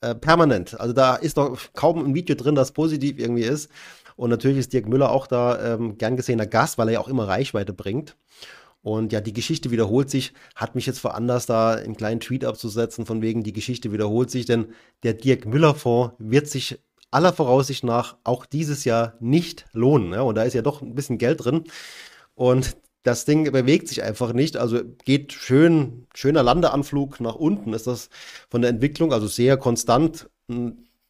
Äh, 0.00 0.14
permanent. 0.14 0.78
Also 0.80 0.92
da 0.92 1.16
ist 1.16 1.38
doch 1.38 1.58
kaum 1.74 2.04
ein 2.04 2.14
Video 2.14 2.36
drin, 2.36 2.54
das 2.54 2.72
positiv 2.72 3.18
irgendwie 3.18 3.44
ist. 3.44 3.70
Und 4.16 4.30
natürlich 4.30 4.58
ist 4.58 4.72
Dirk 4.72 4.88
Müller 4.88 5.10
auch 5.10 5.26
da 5.26 5.74
ähm, 5.74 5.98
gern 5.98 6.16
gesehener 6.16 6.46
Gast, 6.46 6.78
weil 6.78 6.88
er 6.88 6.94
ja 6.94 7.00
auch 7.00 7.08
immer 7.08 7.28
Reichweite 7.28 7.72
bringt. 7.72 8.16
Und 8.82 9.12
ja, 9.12 9.20
die 9.20 9.32
Geschichte 9.32 9.70
wiederholt 9.70 10.10
sich, 10.10 10.32
hat 10.54 10.74
mich 10.74 10.86
jetzt 10.86 11.00
veranlasst, 11.00 11.50
da 11.50 11.72
einen 11.72 11.96
kleinen 11.96 12.20
Tweet 12.20 12.44
abzusetzen, 12.44 13.04
von 13.04 13.20
wegen, 13.20 13.42
die 13.42 13.52
Geschichte 13.52 13.92
wiederholt 13.92 14.30
sich, 14.30 14.46
denn 14.46 14.68
der 15.02 15.14
Dirk 15.14 15.44
Müller 15.44 15.74
Fonds 15.74 16.14
wird 16.18 16.46
sich 16.46 16.78
aller 17.10 17.32
Voraussicht 17.32 17.84
nach 17.84 18.16
auch 18.24 18.46
dieses 18.46 18.84
Jahr 18.84 19.14
nicht 19.20 19.66
lohnen. 19.72 20.12
Ja? 20.12 20.22
Und 20.22 20.36
da 20.36 20.44
ist 20.44 20.54
ja 20.54 20.62
doch 20.62 20.82
ein 20.82 20.94
bisschen 20.94 21.18
Geld 21.18 21.44
drin. 21.44 21.64
Und 22.34 22.76
das 23.02 23.24
Ding 23.24 23.50
bewegt 23.50 23.88
sich 23.88 24.02
einfach 24.02 24.32
nicht. 24.32 24.56
Also 24.56 24.80
geht 25.04 25.32
schön, 25.32 26.06
schöner 26.14 26.42
Landeanflug 26.42 27.20
nach 27.20 27.36
unten 27.36 27.72
ist 27.72 27.86
das 27.86 28.08
von 28.50 28.62
der 28.62 28.70
Entwicklung, 28.70 29.12
also 29.12 29.26
sehr 29.28 29.56
konstant 29.56 30.28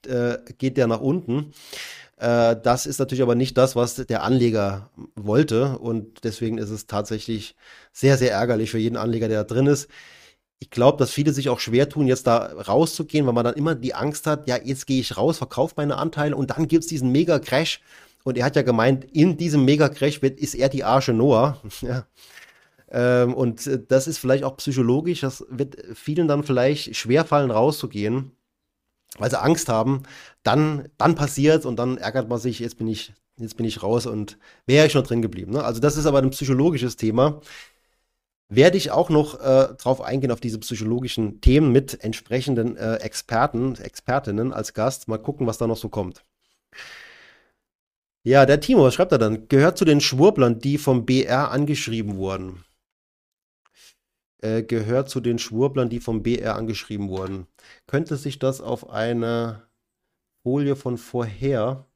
äh, 0.07 0.39
geht 0.59 0.77
der 0.77 0.87
nach 0.87 1.01
unten. 1.01 1.53
Äh, 2.17 2.57
das 2.63 2.87
ist 2.87 2.99
natürlich 2.99 3.23
aber 3.23 3.35
nicht 3.35 3.57
das, 3.59 3.77
was 3.77 3.95
der 3.95 4.23
Anleger 4.23 4.91
wollte. 5.15 5.79
Und 5.79 6.25
deswegen 6.25 6.59
ist 6.59 6.71
es 6.71 6.87
tatsächlich 6.87 7.57
sehr, 7.93 8.17
sehr 8.19 8.33
ärgerlich 8.33 8.71
für 8.71 8.79
jeden 8.79 8.97
Anleger, 8.97 9.29
der 9.29 9.45
da 9.45 9.55
drin 9.55 9.67
ist 9.67 9.89
ich 10.59 10.71
glaube, 10.71 10.99
dass 10.99 11.11
viele 11.11 11.33
sich 11.33 11.49
auch 11.49 11.61
schwer 11.61 11.89
tun, 11.89 12.07
jetzt 12.07 12.27
da 12.27 12.39
rauszugehen, 12.39 13.27
weil 13.27 13.35
man 13.35 13.45
dann 13.45 13.55
immer 13.55 13.75
die 13.75 13.95
Angst 13.95 14.27
hat, 14.27 14.49
ja, 14.49 14.57
jetzt 14.63 14.87
gehe 14.87 15.01
ich 15.01 15.17
raus, 15.17 15.39
verkaufe 15.39 15.75
meine 15.77 15.97
Anteile 15.97 16.37
und 16.37 16.51
dann 16.51 16.67
gibt 16.69 16.85
es 16.85 16.89
diesen 16.89 17.13
Mega-Crash. 17.13 17.81
Und 18.25 18.37
er 18.39 18.45
hat 18.45 18.57
ja 18.57 18.63
gemeint, 18.63 19.05
in 19.05 19.37
diesem 19.37 19.65
Mega-Crash 19.65 20.19
ist 20.19 20.55
er 20.55 20.69
die 20.69 20.83
Arche 20.85 21.13
Noah. 21.13 21.61
ja. 21.83 22.07
ähm, 22.91 23.35
und 23.35 23.67
äh, 23.67 23.81
das 23.87 24.09
ist 24.09 24.19
vielleicht 24.19 24.45
auch 24.45 24.57
psychologisch, 24.57 25.21
das 25.21 25.45
wird 25.51 25.77
vielen 25.95 26.27
dann 26.27 26.43
vielleicht 26.43 26.97
schwerfallen, 26.97 27.51
rauszugehen, 27.51 28.33
weil 29.19 29.31
sie 29.31 29.41
Angst 29.41 29.69
haben. 29.69 30.03
Dann, 30.43 30.89
dann 30.99 31.15
passiert 31.15 31.65
und 31.67 31.77
dann 31.77 31.99
ärgert 31.99 32.29
man 32.29 32.39
sich, 32.39 32.59
jetzt 32.61 32.79
bin 32.79 32.89
ich, 32.89 33.13
jetzt 33.39 33.57
bin 33.57 33.67
ich 33.67 33.83
raus 33.83 34.07
und 34.07 34.39
wäre 34.67 34.87
ich 34.87 34.95
noch 34.95 35.07
drin 35.07 35.23
geblieben. 35.23 35.53
Ne? 35.53 35.65
Also 35.65 35.81
das 35.81 35.97
ist 35.97 36.07
aber 36.07 36.19
ein 36.19 36.31
psychologisches 36.31 36.97
Thema 36.97 37.41
werde 38.49 38.77
ich 38.77 38.91
auch 38.91 39.11
noch 39.11 39.41
äh, 39.41 39.75
drauf 39.75 40.01
eingehen, 40.01 40.31
auf 40.31 40.41
diese 40.41 40.59
psychologischen 40.59 41.41
Themen 41.41 41.73
mit 41.73 42.03
entsprechenden 42.05 42.77
äh, 42.77 42.97
Experten, 42.97 43.75
Expertinnen 43.77 44.53
als 44.53 44.75
Gast. 44.75 45.09
Mal 45.09 45.19
gucken, 45.19 45.47
was 45.47 45.59
da 45.59 45.67
noch 45.67 45.77
so 45.77 45.89
kommt. 45.89 46.23
Ja, 48.23 48.47
der 48.47 48.61
Timo, 48.61 48.85
was 48.85 48.95
schreibt 48.95 49.13
er 49.13 49.19
dann? 49.19 49.49
Gehört 49.49 49.79
zu 49.79 49.85
den 49.85 50.01
Schwurblern, 50.01 50.59
die 50.59 50.79
vom 50.79 51.07
BR 51.07 51.51
angeschrieben 51.51 52.17
wurden. 52.17 52.65
Äh, 54.43 54.63
gehört 54.63 55.09
zu 55.09 55.21
den 55.21 55.39
Schwurblern, 55.39 55.89
die 55.89 56.01
vom 56.01 56.23
BR 56.23 56.57
angeschrieben 56.57 57.09
wurden. 57.09 57.47
Könnte 57.87 58.17
sich 58.17 58.39
das 58.39 58.61
auf 58.61 58.91
eine 58.91 59.63
Folie 60.43 60.77
von 60.77 60.99
vorher 60.99 61.87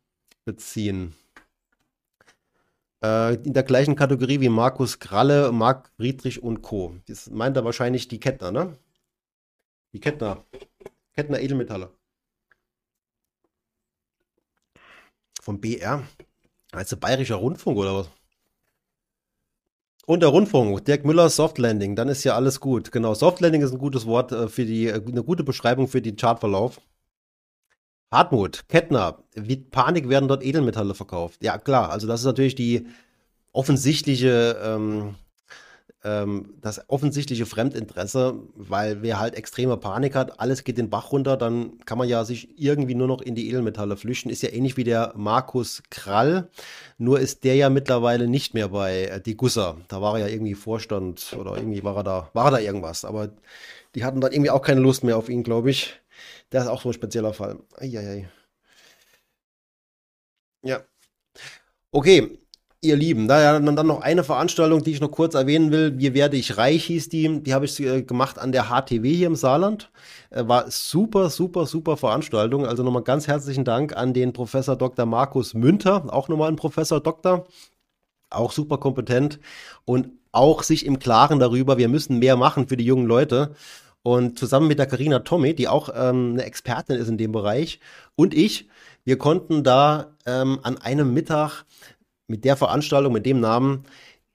beziehen? 0.44 1.14
Äh, 3.02 3.34
in 3.34 3.52
der 3.52 3.62
gleichen 3.62 3.96
Kategorie 3.96 4.40
wie 4.40 4.48
Markus 4.48 4.98
Kralle, 4.98 5.52
Marc 5.52 5.90
Friedrich 5.96 6.42
und 6.42 6.62
Co. 6.62 6.96
Das 7.06 7.30
meint 7.30 7.56
er 7.56 7.64
wahrscheinlich 7.64 8.08
die 8.08 8.20
Kettner, 8.20 8.50
ne? 8.52 8.76
Die 9.92 10.00
Kettner. 10.00 10.44
Kettner 11.14 11.40
Edelmetalle. 11.40 11.90
Vom 15.42 15.60
BR. 15.60 16.06
Also 16.72 16.96
Bayerischer 16.96 17.36
Rundfunk 17.36 17.78
oder 17.78 17.94
was? 17.96 18.10
Und 20.10 20.24
der 20.24 20.30
Rundfunk, 20.30 20.84
Dirk 20.86 21.04
Müller, 21.04 21.30
Soft 21.30 21.58
Landing, 21.58 21.94
dann 21.94 22.08
ist 22.08 22.24
ja 22.24 22.34
alles 22.34 22.58
gut. 22.58 22.90
Genau, 22.90 23.14
Soft 23.14 23.38
Landing 23.38 23.62
ist 23.62 23.70
ein 23.70 23.78
gutes 23.78 24.06
Wort 24.06 24.32
äh, 24.32 24.48
für 24.48 24.64
die, 24.64 24.88
äh, 24.88 25.00
eine 25.06 25.22
gute 25.22 25.44
Beschreibung 25.44 25.86
für 25.86 26.02
den 26.02 26.16
Chartverlauf. 26.16 26.80
Hartmut, 28.10 28.68
Kettner, 28.68 29.22
wie 29.36 29.58
Panik 29.58 30.08
werden 30.08 30.26
dort 30.26 30.42
Edelmetalle 30.42 30.96
verkauft. 30.96 31.44
Ja, 31.44 31.58
klar, 31.58 31.90
also 31.90 32.08
das 32.08 32.18
ist 32.18 32.26
natürlich 32.26 32.56
die 32.56 32.88
offensichtliche, 33.52 34.58
ähm, 34.64 35.14
ähm, 36.02 36.54
das 36.60 36.88
offensichtliche 36.88 37.46
Fremdinteresse, 37.46 38.34
weil 38.54 39.02
wer 39.02 39.20
halt 39.20 39.34
extreme 39.34 39.76
Panik 39.76 40.14
hat, 40.14 40.40
alles 40.40 40.64
geht 40.64 40.78
den 40.78 40.90
Bach 40.90 41.12
runter, 41.12 41.36
dann 41.36 41.78
kann 41.84 41.98
man 41.98 42.08
ja 42.08 42.24
sich 42.24 42.58
irgendwie 42.58 42.94
nur 42.94 43.06
noch 43.06 43.20
in 43.20 43.34
die 43.34 43.48
Edelmetalle 43.48 43.96
flüchten. 43.96 44.30
Ist 44.30 44.42
ja 44.42 44.50
ähnlich 44.50 44.76
wie 44.76 44.84
der 44.84 45.12
Markus 45.16 45.82
Krall, 45.90 46.48
nur 46.98 47.20
ist 47.20 47.44
der 47.44 47.56
ja 47.56 47.68
mittlerweile 47.68 48.28
nicht 48.28 48.54
mehr 48.54 48.68
bei 48.68 49.04
äh, 49.04 49.20
die 49.20 49.36
Gusser. 49.36 49.76
Da 49.88 50.00
war 50.00 50.18
er 50.18 50.26
ja 50.26 50.32
irgendwie 50.32 50.54
Vorstand 50.54 51.36
oder 51.38 51.56
irgendwie 51.56 51.84
war 51.84 51.96
er 51.96 52.04
da, 52.04 52.30
war 52.32 52.46
er 52.46 52.50
da 52.52 52.58
irgendwas, 52.58 53.04
aber 53.04 53.30
die 53.94 54.04
hatten 54.04 54.20
dann 54.20 54.32
irgendwie 54.32 54.50
auch 54.50 54.62
keine 54.62 54.80
Lust 54.80 55.04
mehr 55.04 55.16
auf 55.16 55.28
ihn, 55.28 55.42
glaube 55.42 55.70
ich. 55.70 56.00
Das 56.50 56.64
ist 56.64 56.70
auch 56.70 56.82
so 56.82 56.90
ein 56.90 56.94
spezieller 56.94 57.32
Fall. 57.34 57.58
Eieiei. 57.76 58.28
Ja. 60.62 60.82
Okay, 61.92 62.38
ihr 62.82 62.96
Lieben, 62.96 63.28
da 63.28 63.58
dann, 63.58 63.76
dann 63.76 63.86
noch 63.86 64.00
eine 64.00 64.24
Veranstaltung, 64.24 64.82
die 64.82 64.92
ich 64.92 65.00
noch 65.00 65.10
kurz 65.10 65.34
erwähnen 65.34 65.70
will. 65.70 65.98
Wie 65.98 66.14
werde 66.14 66.36
ich 66.36 66.56
reich 66.56 66.84
hieß 66.84 67.10
die. 67.10 67.42
Die 67.42 67.52
habe 67.52 67.66
ich 67.66 67.78
äh, 67.80 68.02
gemacht 68.02 68.38
an 68.38 68.52
der 68.52 68.70
HTW 68.70 69.12
hier 69.14 69.26
im 69.26 69.36
Saarland. 69.36 69.90
Äh, 70.30 70.48
war 70.48 70.70
super, 70.70 71.28
super, 71.28 71.66
super 71.66 71.96
Veranstaltung. 71.98 72.64
Also 72.66 72.82
nochmal 72.82 73.02
ganz 73.02 73.26
herzlichen 73.26 73.64
Dank 73.64 73.96
an 73.96 74.14
den 74.14 74.32
Professor 74.32 74.76
Dr. 74.76 75.04
Markus 75.04 75.52
Münter, 75.52 76.06
auch 76.08 76.28
nochmal 76.28 76.48
ein 76.48 76.56
Professor 76.56 77.00
Doktor. 77.00 77.46
Auch 78.30 78.52
super 78.52 78.78
kompetent 78.78 79.40
und 79.84 80.08
auch 80.32 80.62
sich 80.62 80.86
im 80.86 81.00
Klaren 81.00 81.40
darüber, 81.40 81.78
wir 81.78 81.88
müssen 81.88 82.20
mehr 82.20 82.36
machen 82.36 82.68
für 82.68 82.76
die 82.76 82.84
jungen 82.84 83.06
Leute. 83.06 83.54
Und 84.02 84.38
zusammen 84.38 84.68
mit 84.68 84.78
der 84.78 84.86
Karina 84.86 85.18
Tommy, 85.18 85.54
die 85.54 85.68
auch 85.68 85.90
ähm, 85.94 86.32
eine 86.32 86.44
Expertin 86.44 86.96
ist 86.96 87.08
in 87.08 87.18
dem 87.18 87.32
Bereich, 87.32 87.80
und 88.14 88.32
ich, 88.32 88.68
wir 89.04 89.18
konnten 89.18 89.64
da 89.64 90.16
ähm, 90.26 90.60
an 90.62 90.78
einem 90.78 91.12
Mittag 91.12 91.64
mit 92.30 92.44
der 92.44 92.56
Veranstaltung, 92.56 93.12
mit 93.12 93.26
dem 93.26 93.40
Namen, 93.40 93.82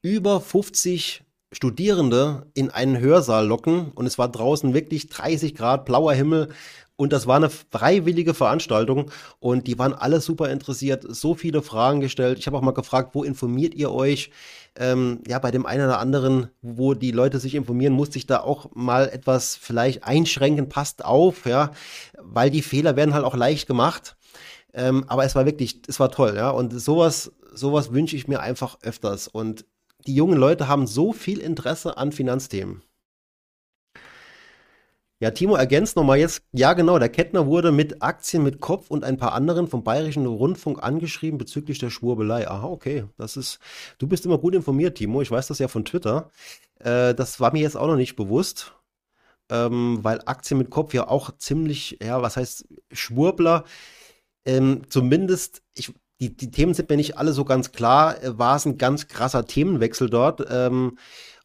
über 0.02 0.42
50 0.42 1.24
Studierende 1.52 2.46
in 2.54 2.70
einen 2.70 3.00
Hörsaal 3.00 3.48
locken. 3.48 3.92
Und 3.96 4.06
es 4.06 4.18
war 4.18 4.28
draußen 4.28 4.74
wirklich 4.74 5.08
30 5.08 5.56
Grad, 5.56 5.86
blauer 5.86 6.14
Himmel. 6.14 6.50
Und 6.98 7.14
das 7.14 7.26
war 7.26 7.38
eine 7.38 7.50
freiwillige 7.50 8.34
Veranstaltung 8.34 9.12
und 9.40 9.68
die 9.68 9.78
waren 9.78 9.94
alle 9.94 10.22
super 10.22 10.50
interessiert, 10.50 11.06
so 11.10 11.36
viele 11.36 11.62
Fragen 11.62 12.00
gestellt. 12.00 12.40
Ich 12.40 12.48
habe 12.48 12.58
auch 12.58 12.62
mal 12.62 12.72
gefragt, 12.72 13.10
wo 13.14 13.24
informiert 13.24 13.74
ihr 13.74 13.92
euch? 13.92 14.32
Ähm, 14.78 15.20
ja, 15.28 15.40
bei 15.40 15.52
dem 15.52 15.66
einen 15.66 15.86
oder 15.86 16.00
anderen, 16.00 16.48
wo 16.62 16.94
die 16.94 17.12
Leute 17.12 17.40
sich 17.40 17.54
informieren, 17.54 17.92
musste 17.92 18.18
ich 18.18 18.28
da 18.28 18.40
auch 18.40 18.74
mal 18.74 19.10
etwas 19.10 19.58
vielleicht 19.58 20.06
einschränken, 20.06 20.70
passt 20.70 21.04
auf, 21.04 21.46
ja, 21.46 21.72
weil 22.18 22.50
die 22.50 22.62
Fehler 22.62 22.96
werden 22.96 23.14
halt 23.14 23.26
auch 23.26 23.36
leicht 23.36 23.68
gemacht. 23.68 24.16
Ähm, 24.74 25.04
aber 25.08 25.26
es 25.26 25.36
war 25.36 25.46
wirklich, 25.46 25.82
es 25.88 26.00
war 26.00 26.12
toll, 26.12 26.36
ja. 26.36 26.50
Und 26.50 26.80
sowas, 26.80 27.32
sowas 27.56 27.94
wünsche 27.94 28.16
ich 28.16 28.28
mir 28.28 28.40
einfach 28.40 28.78
öfters. 28.82 29.28
Und 29.28 29.66
die 30.06 30.16
jungen 30.16 30.38
Leute 30.38 30.68
haben 30.68 30.88
so 30.88 31.14
viel 31.14 31.40
Interesse 31.40 31.98
an 31.98 32.12
Finanzthemen. 32.12 32.84
Ja, 35.22 35.32
Timo 35.32 35.56
ergänzt 35.56 35.96
nochmal 35.96 36.20
jetzt. 36.20 36.44
Ja, 36.52 36.74
genau, 36.74 37.00
der 37.00 37.08
Kettner 37.10 37.48
wurde 37.48 37.72
mit 37.72 38.04
Aktien 38.04 38.44
mit 38.44 38.60
Kopf 38.60 38.92
und 38.92 39.06
ein 39.06 39.18
paar 39.18 39.32
anderen 39.32 39.68
vom 39.68 39.84
Bayerischen 39.84 40.26
Rundfunk 40.26 40.84
angeschrieben 40.84 41.38
bezüglich 41.38 41.80
der 41.80 41.90
Schwurbelei. 41.90 42.50
Aha, 42.50 42.68
okay. 42.68 43.06
Das 43.18 43.38
ist, 43.38 43.60
du 43.98 44.08
bist 44.08 44.26
immer 44.26 44.38
gut 44.38 44.56
informiert, 44.56 44.98
Timo. 44.98 45.22
Ich 45.22 45.32
weiß 45.32 45.48
das 45.48 45.60
ja 45.60 45.70
von 45.70 45.86
Twitter. 45.86 46.30
Äh, 46.80 47.16
das 47.16 47.40
war 47.40 47.54
mir 47.54 47.62
jetzt 47.62 47.78
auch 47.78 47.88
noch 47.88 47.96
nicht 47.96 48.18
bewusst. 48.18 48.74
Ähm, 49.50 50.00
weil 50.02 50.22
Aktien 50.26 50.58
mit 50.58 50.70
Kopf 50.70 50.94
ja 50.94 51.08
auch 51.08 51.32
ziemlich, 51.38 52.00
ja, 52.04 52.22
was 52.22 52.36
heißt 52.36 52.68
Schwurbler? 52.92 53.64
Ähm, 54.46 54.82
zumindest, 54.90 55.64
ich, 55.76 55.94
die, 56.20 56.36
die 56.36 56.52
Themen 56.52 56.74
sind 56.74 56.90
mir 56.90 56.98
nicht 56.98 57.18
alle 57.18 57.34
so 57.34 57.46
ganz 57.46 57.72
klar. 57.72 58.16
War 58.24 58.56
es 58.56 58.66
ein 58.66 58.78
ganz 58.78 59.08
krasser 59.08 59.46
Themenwechsel 59.46 60.10
dort? 60.10 60.46
Ähm, 60.50 60.98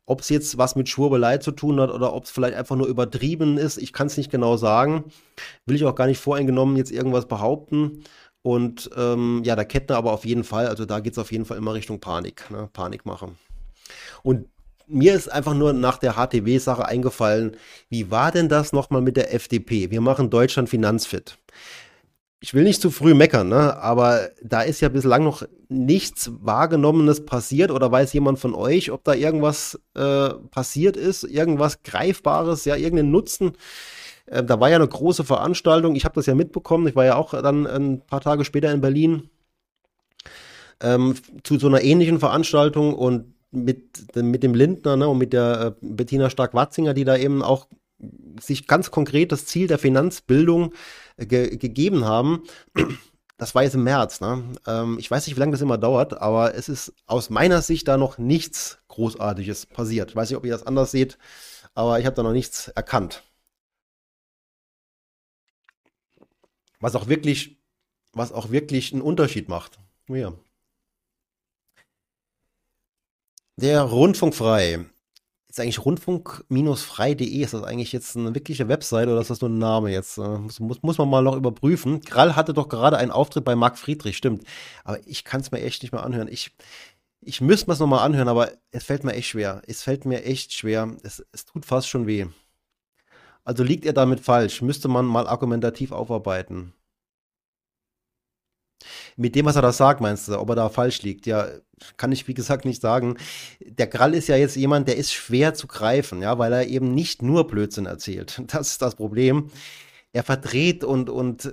Ob 0.06 0.20
es 0.22 0.28
jetzt 0.28 0.58
was 0.58 0.74
mit 0.74 0.88
Schwurbelei 0.88 1.38
zu 1.38 1.52
tun 1.52 1.80
hat 1.80 1.90
oder 1.90 2.12
ob 2.12 2.24
es 2.24 2.30
vielleicht 2.30 2.56
einfach 2.56 2.74
nur 2.76 2.88
übertrieben 2.88 3.58
ist, 3.58 3.78
ich 3.78 3.92
kann 3.92 4.08
es 4.08 4.16
nicht 4.16 4.30
genau 4.30 4.56
sagen. 4.56 5.04
Will 5.66 5.76
ich 5.76 5.84
auch 5.84 5.94
gar 5.94 6.06
nicht 6.06 6.18
voreingenommen 6.18 6.76
jetzt 6.76 6.90
irgendwas 6.90 7.26
behaupten. 7.28 8.02
Und 8.42 8.90
ähm, 8.96 9.42
ja, 9.44 9.54
der 9.54 9.66
Kettner 9.66 9.96
aber 9.96 10.12
auf 10.12 10.24
jeden 10.24 10.44
Fall, 10.44 10.66
also 10.66 10.84
da 10.84 11.00
geht 11.00 11.12
es 11.12 11.18
auf 11.18 11.30
jeden 11.30 11.44
Fall 11.44 11.58
immer 11.58 11.74
Richtung 11.74 12.00
Panik, 12.00 12.50
ne? 12.50 12.68
Panikmache. 12.72 13.28
Und 14.22 14.46
mir 14.86 15.14
ist 15.14 15.30
einfach 15.30 15.54
nur 15.54 15.72
nach 15.72 15.98
der 15.98 16.14
HTW-Sache 16.14 16.84
eingefallen, 16.86 17.56
wie 17.88 18.10
war 18.10 18.32
denn 18.32 18.48
das 18.48 18.72
nochmal 18.72 19.02
mit 19.02 19.16
der 19.16 19.32
FDP? 19.32 19.90
Wir 19.90 20.00
machen 20.00 20.30
Deutschland 20.30 20.68
finanzfit. 20.68 21.38
Ich 22.42 22.54
will 22.54 22.64
nicht 22.64 22.80
zu 22.80 22.90
früh 22.90 23.12
meckern, 23.12 23.48
ne? 23.48 23.76
aber 23.76 24.30
da 24.42 24.62
ist 24.62 24.80
ja 24.80 24.88
bislang 24.88 25.24
noch 25.24 25.42
nichts 25.68 26.30
Wahrgenommenes 26.40 27.26
passiert 27.26 27.70
oder 27.70 27.92
weiß 27.92 28.14
jemand 28.14 28.38
von 28.38 28.54
euch, 28.54 28.90
ob 28.90 29.04
da 29.04 29.12
irgendwas 29.12 29.78
äh, 29.94 30.30
passiert 30.50 30.96
ist, 30.96 31.24
irgendwas 31.24 31.82
Greifbares, 31.82 32.64
ja, 32.64 32.76
irgendeinen 32.76 33.10
Nutzen. 33.10 33.52
Äh, 34.24 34.42
da 34.42 34.58
war 34.58 34.70
ja 34.70 34.76
eine 34.76 34.88
große 34.88 35.22
Veranstaltung, 35.22 35.96
ich 35.96 36.06
habe 36.06 36.14
das 36.14 36.24
ja 36.24 36.34
mitbekommen, 36.34 36.86
ich 36.88 36.96
war 36.96 37.04
ja 37.04 37.16
auch 37.16 37.32
dann 37.32 37.66
ein 37.66 38.00
paar 38.06 38.22
Tage 38.22 38.46
später 38.46 38.72
in 38.72 38.80
Berlin 38.80 39.28
ähm, 40.82 41.16
zu 41.42 41.58
so 41.58 41.66
einer 41.66 41.82
ähnlichen 41.82 42.20
Veranstaltung 42.20 42.94
und 42.94 43.34
mit, 43.50 44.16
mit 44.16 44.42
dem 44.42 44.54
Lindner 44.54 44.96
ne, 44.96 45.08
und 45.08 45.18
mit 45.18 45.34
der 45.34 45.74
äh, 45.82 45.86
Bettina 45.86 46.30
Stark-Watzinger, 46.30 46.94
die 46.94 47.04
da 47.04 47.16
eben 47.16 47.42
auch 47.42 47.66
sich 48.40 48.66
ganz 48.66 48.90
konkret 48.90 49.30
das 49.30 49.44
Ziel 49.44 49.66
der 49.66 49.78
Finanzbildung 49.78 50.72
ge 51.26 51.56
gegeben 51.56 52.04
haben. 52.04 52.44
Das 53.40 53.54
war 53.54 53.62
jetzt 53.62 53.74
im 53.74 53.84
März. 53.84 54.20
Ne? 54.20 54.44
Ähm, 54.66 54.98
ich 54.98 55.10
weiß 55.10 55.26
nicht, 55.26 55.34
wie 55.36 55.40
lange 55.40 55.52
das 55.52 55.62
immer 55.62 55.78
dauert, 55.78 56.20
aber 56.20 56.54
es 56.54 56.68
ist 56.68 56.92
aus 57.06 57.30
meiner 57.30 57.62
Sicht 57.62 57.88
da 57.88 57.96
noch 57.96 58.18
nichts 58.18 58.78
Großartiges 58.88 59.64
passiert. 59.64 60.10
Ich 60.10 60.16
weiß 60.16 60.28
nicht, 60.28 60.36
ob 60.36 60.44
ihr 60.44 60.52
das 60.52 60.66
anders 60.66 60.90
seht, 60.90 61.16
aber 61.74 61.98
ich 61.98 62.04
habe 62.04 62.16
da 62.16 62.22
noch 62.22 62.32
nichts 62.32 62.68
erkannt. 62.68 63.22
Was 66.80 66.94
auch 66.94 67.08
wirklich, 67.08 67.58
was 68.12 68.32
auch 68.32 68.50
wirklich 68.50 68.92
einen 68.92 69.02
Unterschied 69.02 69.48
macht. 69.48 69.78
Ja. 70.08 70.34
Der 73.56 73.82
Rundfunk 73.82 74.34
frei. 74.34 74.84
Ist 75.50 75.58
eigentlich 75.58 75.84
rundfunk-frei.de? 75.84 77.42
Ist 77.42 77.54
das 77.54 77.64
eigentlich 77.64 77.90
jetzt 77.90 78.16
eine 78.16 78.32
wirkliche 78.36 78.68
Website 78.68 79.08
oder 79.08 79.20
ist 79.20 79.30
das 79.30 79.40
nur 79.40 79.50
ein 79.50 79.58
Name 79.58 79.90
jetzt? 79.90 80.16
Äh, 80.16 80.38
muss, 80.38 80.60
muss, 80.60 80.80
muss 80.82 80.98
man 80.98 81.10
mal 81.10 81.22
noch 81.24 81.34
überprüfen. 81.36 82.02
Krall 82.02 82.36
hatte 82.36 82.54
doch 82.54 82.68
gerade 82.68 82.98
einen 82.98 83.10
Auftritt 83.10 83.44
bei 83.44 83.56
Marc 83.56 83.76
Friedrich, 83.76 84.16
stimmt. 84.16 84.44
Aber 84.84 85.04
ich 85.08 85.24
kann 85.24 85.40
es 85.40 85.50
mir 85.50 85.60
echt 85.60 85.82
nicht 85.82 85.90
mehr 85.90 86.04
anhören. 86.04 86.28
Ich, 86.28 86.52
ich 87.20 87.40
müsste 87.40 87.66
mir 87.68 87.72
es 87.72 87.80
nochmal 87.80 88.06
anhören, 88.06 88.28
aber 88.28 88.52
es 88.70 88.84
fällt 88.84 89.02
mir 89.02 89.12
echt 89.14 89.30
schwer. 89.30 89.60
Es 89.66 89.82
fällt 89.82 90.04
mir 90.04 90.24
echt 90.24 90.52
schwer. 90.52 90.96
Es, 91.02 91.26
es 91.32 91.46
tut 91.46 91.66
fast 91.66 91.88
schon 91.88 92.06
weh. 92.06 92.26
Also 93.42 93.64
liegt 93.64 93.84
er 93.86 93.92
damit 93.92 94.20
falsch? 94.20 94.62
Müsste 94.62 94.86
man 94.86 95.04
mal 95.04 95.26
argumentativ 95.26 95.90
aufarbeiten. 95.90 96.74
Mit 99.16 99.34
dem, 99.34 99.46
was 99.46 99.56
er 99.56 99.62
da 99.62 99.72
sagt, 99.72 100.00
meinst 100.00 100.28
du, 100.28 100.38
ob 100.38 100.48
er 100.50 100.56
da 100.56 100.68
falsch 100.68 101.02
liegt? 101.02 101.26
Ja, 101.26 101.48
kann 101.96 102.12
ich 102.12 102.28
wie 102.28 102.34
gesagt 102.34 102.64
nicht 102.64 102.80
sagen. 102.80 103.16
Der 103.60 103.86
Grall 103.86 104.14
ist 104.14 104.28
ja 104.28 104.36
jetzt 104.36 104.56
jemand, 104.56 104.88
der 104.88 104.96
ist 104.96 105.12
schwer 105.12 105.54
zu 105.54 105.66
greifen, 105.66 106.22
ja, 106.22 106.38
weil 106.38 106.52
er 106.52 106.66
eben 106.66 106.94
nicht 106.94 107.22
nur 107.22 107.46
Blödsinn 107.46 107.86
erzählt. 107.86 108.42
Das 108.50 108.72
ist 108.72 108.82
das 108.82 108.96
Problem. 108.96 109.50
Er 110.12 110.24
verdreht 110.24 110.82
und, 110.82 111.08
und 111.08 111.52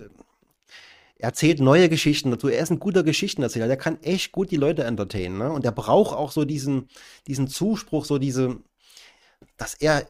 erzählt 1.19 1.59
neue 1.59 1.89
Geschichten 1.89 2.31
dazu. 2.31 2.47
Er 2.47 2.61
ist 2.61 2.71
ein 2.71 2.79
guter 2.79 3.03
Geschichtenerzähler. 3.03 3.67
Der 3.67 3.77
kann 3.77 4.01
echt 4.01 4.31
gut 4.31 4.51
die 4.51 4.57
Leute 4.57 4.83
entertainen. 4.83 5.37
Ne? 5.37 5.51
Und 5.51 5.65
der 5.65 5.71
braucht 5.71 6.15
auch 6.15 6.31
so 6.31 6.45
diesen, 6.45 6.89
diesen 7.27 7.47
Zuspruch, 7.47 8.05
so 8.05 8.17
diese, 8.17 8.57
dass 9.57 9.73
er 9.75 10.07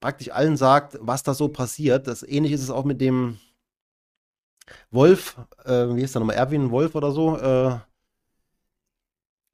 praktisch 0.00 0.30
allen 0.30 0.56
sagt, 0.56 0.98
was 1.00 1.22
da 1.22 1.34
so 1.34 1.48
passiert. 1.48 2.06
Das 2.06 2.22
ähnlich 2.22 2.52
ist 2.52 2.62
es 2.62 2.70
auch 2.70 2.84
mit 2.84 3.00
dem, 3.00 3.38
Wolf, 4.90 5.36
äh, 5.64 5.94
wie 5.94 6.02
ist 6.02 6.14
der 6.14 6.20
nochmal, 6.20 6.36
Erwin 6.36 6.70
Wolf 6.70 6.94
oder 6.94 7.12
so, 7.12 7.36
äh, 7.38 7.78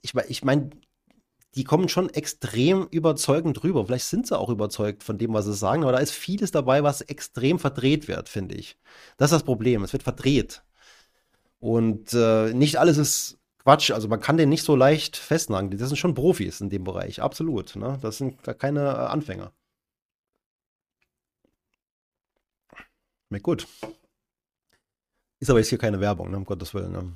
ich, 0.03 0.15
ich 0.15 0.45
meine, 0.45 0.71
die 1.55 1.65
kommen 1.65 1.89
schon 1.89 2.11
extrem 2.11 2.87
überzeugend 2.91 3.65
rüber. 3.65 3.85
Vielleicht 3.87 4.05
sind 4.07 4.27
sie 4.27 4.39
auch 4.39 4.49
überzeugt 4.49 5.03
von 5.03 5.19
dem, 5.19 5.33
was 5.35 5.47
sie 5.47 5.55
sagen, 5.55 5.83
aber 5.83 5.93
da 5.93 5.99
ist 5.99 6.13
vieles 6.13 6.51
dabei, 6.51 6.83
was 6.83 7.01
extrem 7.01 7.59
verdreht 7.59 8.07
wird, 8.09 8.29
finde 8.29 8.55
ich. 8.55 8.77
Das 9.17 9.33
ist 9.33 9.37
das 9.37 9.43
Problem. 9.45 9.83
Es 9.83 9.93
wird 9.93 10.03
verdreht. 10.03 10.63
Und 11.61 12.13
äh, 12.15 12.53
nicht 12.55 12.77
alles 12.79 12.99
ist 12.99 13.39
Quatsch. 13.59 13.91
Also 13.91 14.09
man 14.09 14.21
kann 14.21 14.37
den 14.37 14.49
nicht 14.49 14.63
so 14.65 14.77
leicht 14.77 15.17
festnageln. 15.17 15.77
Das 15.79 15.89
sind 15.89 15.97
schon 15.97 16.15
Profis 16.15 16.61
in 16.61 16.71
dem 16.71 16.85
Bereich, 16.85 17.21
absolut. 17.23 17.77
Ne? 17.77 17.99
Das 18.03 18.19
sind 18.19 18.43
gar 18.43 18.55
keine 18.55 18.81
äh, 18.83 19.07
Anfänger. 19.09 19.53
Na 23.31 23.39
gut. 23.39 23.67
Ist 25.41 25.51
aber 25.51 25.59
jetzt 25.61 25.69
hier 25.69 25.79
keine 25.79 26.01
Werbung, 26.01 26.31
ne, 26.31 26.37
um 26.37 26.45
Gottes 26.45 26.75
Willen. 26.75 26.93
Ne? 26.93 27.13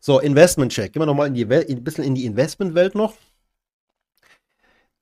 So, 0.00 0.20
Investment-Check. 0.20 0.92
Gehen 0.92 1.02
wir 1.02 1.06
nochmal 1.06 1.28
ein 1.28 1.84
bisschen 1.84 2.04
in 2.04 2.14
die 2.14 2.26
Investmentwelt 2.26 2.94
noch. 2.94 3.14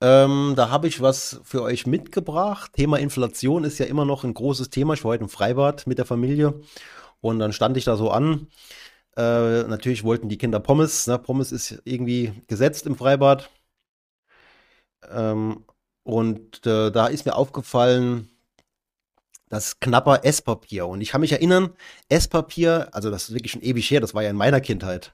Ähm, 0.01 0.53
da 0.55 0.69
habe 0.69 0.87
ich 0.87 1.01
was 1.01 1.41
für 1.43 1.61
euch 1.61 1.85
mitgebracht. 1.85 2.73
Thema 2.73 2.97
Inflation 2.97 3.63
ist 3.63 3.77
ja 3.77 3.85
immer 3.85 4.05
noch 4.05 4.23
ein 4.23 4.33
großes 4.33 4.69
Thema. 4.69 4.95
Ich 4.95 5.03
war 5.03 5.09
heute 5.09 5.23
im 5.23 5.29
Freibad 5.29 5.85
mit 5.85 5.99
der 5.99 6.05
Familie 6.05 6.59
und 7.19 7.39
dann 7.39 7.53
stand 7.53 7.77
ich 7.77 7.85
da 7.85 7.95
so 7.95 8.09
an. 8.09 8.47
Äh, 9.15 9.63
natürlich 9.63 10.03
wollten 10.03 10.29
die 10.29 10.37
Kinder 10.37 10.59
Pommes. 10.59 11.05
Ne? 11.07 11.19
Pommes 11.19 11.51
ist 11.51 11.81
irgendwie 11.85 12.33
gesetzt 12.47 12.87
im 12.87 12.95
Freibad. 12.95 13.49
Ähm, 15.09 15.65
und 16.03 16.65
äh, 16.65 16.91
da 16.91 17.07
ist 17.07 17.25
mir 17.25 17.35
aufgefallen, 17.35 18.30
das 19.51 19.81
knapper 19.81 20.23
Esspapier. 20.23 20.87
Und 20.87 21.01
ich 21.01 21.09
kann 21.09 21.21
mich 21.21 21.33
erinnern, 21.33 21.71
Esspapier, 22.07 22.87
also 22.93 23.11
das 23.11 23.23
ist 23.23 23.35
wirklich 23.35 23.51
schon 23.51 23.61
ewig 23.61 23.91
her, 23.91 23.99
das 23.99 24.15
war 24.15 24.23
ja 24.23 24.29
in 24.29 24.37
meiner 24.37 24.61
Kindheit, 24.61 25.13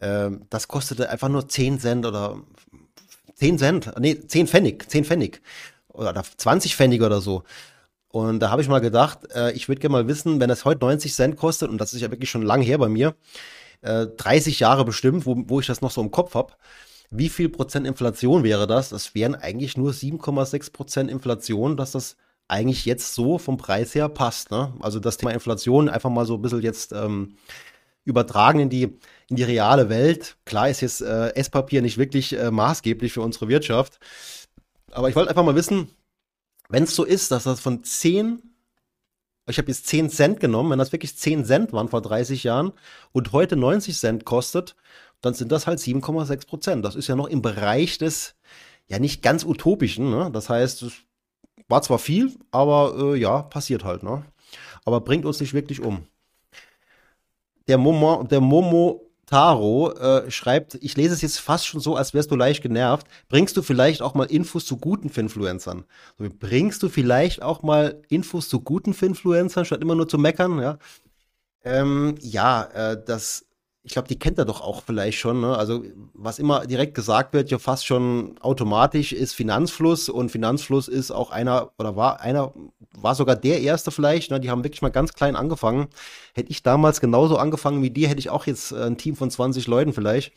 ähm, 0.00 0.46
das 0.48 0.66
kostete 0.66 1.10
einfach 1.10 1.28
nur 1.28 1.46
10 1.46 1.78
Cent 1.78 2.06
oder 2.06 2.40
10 3.34 3.58
Cent, 3.58 3.92
nee, 4.00 4.18
10 4.18 4.46
Pfennig, 4.46 4.90
10 4.90 5.04
Pfennig 5.04 5.42
oder 5.88 6.24
20 6.36 6.74
Pfennig 6.74 7.02
oder 7.02 7.20
so. 7.20 7.44
Und 8.08 8.40
da 8.40 8.50
habe 8.50 8.62
ich 8.62 8.68
mal 8.68 8.80
gedacht, 8.80 9.30
äh, 9.34 9.52
ich 9.52 9.68
würde 9.68 9.80
gerne 9.82 9.92
mal 9.92 10.08
wissen, 10.08 10.40
wenn 10.40 10.48
das 10.48 10.64
heute 10.64 10.80
90 10.80 11.14
Cent 11.14 11.36
kostet, 11.36 11.68
und 11.68 11.78
das 11.78 11.92
ist 11.92 12.00
ja 12.00 12.10
wirklich 12.10 12.30
schon 12.30 12.42
lang 12.42 12.62
her 12.62 12.78
bei 12.78 12.88
mir, 12.88 13.14
äh, 13.82 14.06
30 14.06 14.58
Jahre 14.58 14.86
bestimmt, 14.86 15.26
wo, 15.26 15.36
wo 15.48 15.60
ich 15.60 15.66
das 15.66 15.82
noch 15.82 15.90
so 15.90 16.00
im 16.00 16.10
Kopf 16.10 16.34
habe, 16.34 16.54
wie 17.10 17.28
viel 17.28 17.50
Prozent 17.50 17.86
Inflation 17.86 18.42
wäre 18.42 18.66
das? 18.66 18.88
Das 18.88 19.14
wären 19.14 19.34
eigentlich 19.34 19.76
nur 19.76 19.92
7,6 19.92 20.72
Prozent 20.72 21.10
Inflation, 21.10 21.76
dass 21.76 21.92
das 21.92 22.16
eigentlich 22.48 22.84
jetzt 22.84 23.14
so 23.14 23.38
vom 23.38 23.56
Preis 23.56 23.94
her 23.94 24.08
passt. 24.08 24.50
Ne? 24.50 24.72
Also 24.80 25.00
das 25.00 25.16
Thema 25.16 25.32
Inflation 25.32 25.88
einfach 25.88 26.10
mal 26.10 26.26
so 26.26 26.34
ein 26.34 26.42
bisschen 26.42 26.62
jetzt 26.62 26.92
ähm, 26.92 27.36
übertragen 28.04 28.60
in 28.60 28.70
die, 28.70 28.98
in 29.28 29.36
die 29.36 29.42
reale 29.42 29.88
Welt. 29.88 30.36
Klar 30.44 30.70
ist 30.70 30.80
jetzt 30.80 31.02
äh, 31.02 31.34
Esspapier 31.34 31.82
nicht 31.82 31.98
wirklich 31.98 32.38
äh, 32.38 32.50
maßgeblich 32.50 33.12
für 33.12 33.22
unsere 33.22 33.48
Wirtschaft. 33.48 33.98
Aber 34.92 35.08
ich 35.08 35.16
wollte 35.16 35.30
einfach 35.30 35.44
mal 35.44 35.56
wissen, 35.56 35.88
wenn 36.68 36.84
es 36.84 36.94
so 36.94 37.04
ist, 37.04 37.30
dass 37.30 37.44
das 37.44 37.60
von 37.60 37.82
10, 37.82 38.42
ich 39.48 39.58
habe 39.58 39.68
jetzt 39.68 39.88
10 39.88 40.10
Cent 40.10 40.40
genommen, 40.40 40.70
wenn 40.70 40.78
das 40.78 40.92
wirklich 40.92 41.16
10 41.16 41.44
Cent 41.44 41.72
waren 41.72 41.88
vor 41.88 42.00
30 42.00 42.44
Jahren 42.44 42.72
und 43.12 43.32
heute 43.32 43.56
90 43.56 43.96
Cent 43.96 44.24
kostet, 44.24 44.76
dann 45.20 45.34
sind 45.34 45.50
das 45.50 45.66
halt 45.66 45.80
7,6 45.80 46.46
Prozent. 46.46 46.84
Das 46.84 46.94
ist 46.94 47.08
ja 47.08 47.16
noch 47.16 47.26
im 47.26 47.42
Bereich 47.42 47.98
des, 47.98 48.36
ja 48.86 48.98
nicht 48.98 49.22
ganz 49.22 49.44
utopischen. 49.44 50.10
Ne? 50.10 50.30
Das 50.32 50.48
heißt, 50.48 51.05
war 51.68 51.82
zwar 51.82 51.98
viel, 51.98 52.34
aber 52.50 52.94
äh, 53.14 53.18
ja, 53.18 53.42
passiert 53.42 53.84
halt, 53.84 54.02
ne? 54.02 54.24
Aber 54.84 55.00
bringt 55.00 55.24
uns 55.24 55.40
nicht 55.40 55.54
wirklich 55.54 55.80
um. 55.80 56.06
Der 57.66 57.78
Momo, 57.78 58.22
der 58.22 58.40
Momo 58.40 59.06
Taro 59.26 59.90
äh, 59.90 60.30
schreibt, 60.30 60.76
ich 60.76 60.96
lese 60.96 61.12
es 61.12 61.20
jetzt 61.20 61.40
fast 61.40 61.66
schon 61.66 61.80
so, 61.80 61.96
als 61.96 62.14
wärst 62.14 62.30
du 62.30 62.36
leicht 62.36 62.62
genervt. 62.62 63.08
Bringst 63.28 63.56
du 63.56 63.62
vielleicht 63.62 64.00
auch 64.00 64.14
mal 64.14 64.26
Infos 64.26 64.64
zu 64.66 64.76
guten 64.76 65.08
Finfluencern? 65.08 65.84
So, 66.16 66.28
bringst 66.38 66.82
du 66.84 66.88
vielleicht 66.88 67.42
auch 67.42 67.62
mal 67.62 68.00
Infos 68.08 68.48
zu 68.48 68.60
guten 68.60 68.94
Finfluencern, 68.94 69.64
statt 69.64 69.82
immer 69.82 69.96
nur 69.96 70.08
zu 70.08 70.16
meckern? 70.16 70.60
Ja, 70.60 70.78
ähm, 71.64 72.14
ja 72.20 72.62
äh, 72.62 73.04
das 73.04 73.45
ich 73.86 73.92
glaube, 73.92 74.08
die 74.08 74.18
kennt 74.18 74.36
er 74.36 74.44
doch 74.44 74.60
auch 74.60 74.82
vielleicht 74.82 75.16
schon. 75.16 75.40
Ne? 75.40 75.56
Also 75.56 75.84
was 76.12 76.40
immer 76.40 76.66
direkt 76.66 76.94
gesagt 76.94 77.32
wird, 77.32 77.52
ja 77.52 77.58
fast 77.60 77.86
schon 77.86 78.36
automatisch, 78.40 79.12
ist 79.12 79.32
Finanzfluss 79.32 80.08
und 80.08 80.30
Finanzfluss 80.30 80.88
ist 80.88 81.12
auch 81.12 81.30
einer 81.30 81.70
oder 81.78 81.94
war 81.94 82.20
einer, 82.20 82.52
war 82.98 83.14
sogar 83.14 83.36
der 83.36 83.60
erste 83.60 83.92
vielleicht. 83.92 84.32
Ne? 84.32 84.40
Die 84.40 84.50
haben 84.50 84.64
wirklich 84.64 84.82
mal 84.82 84.88
ganz 84.88 85.12
klein 85.12 85.36
angefangen. 85.36 85.86
Hätte 86.34 86.50
ich 86.50 86.64
damals 86.64 87.00
genauso 87.00 87.36
angefangen 87.36 87.80
wie 87.80 87.90
die, 87.90 88.08
hätte 88.08 88.18
ich 88.18 88.28
auch 88.28 88.46
jetzt 88.46 88.72
äh, 88.72 88.82
ein 88.82 88.98
Team 88.98 89.14
von 89.14 89.30
20 89.30 89.68
Leuten 89.68 89.92
vielleicht. 89.92 90.32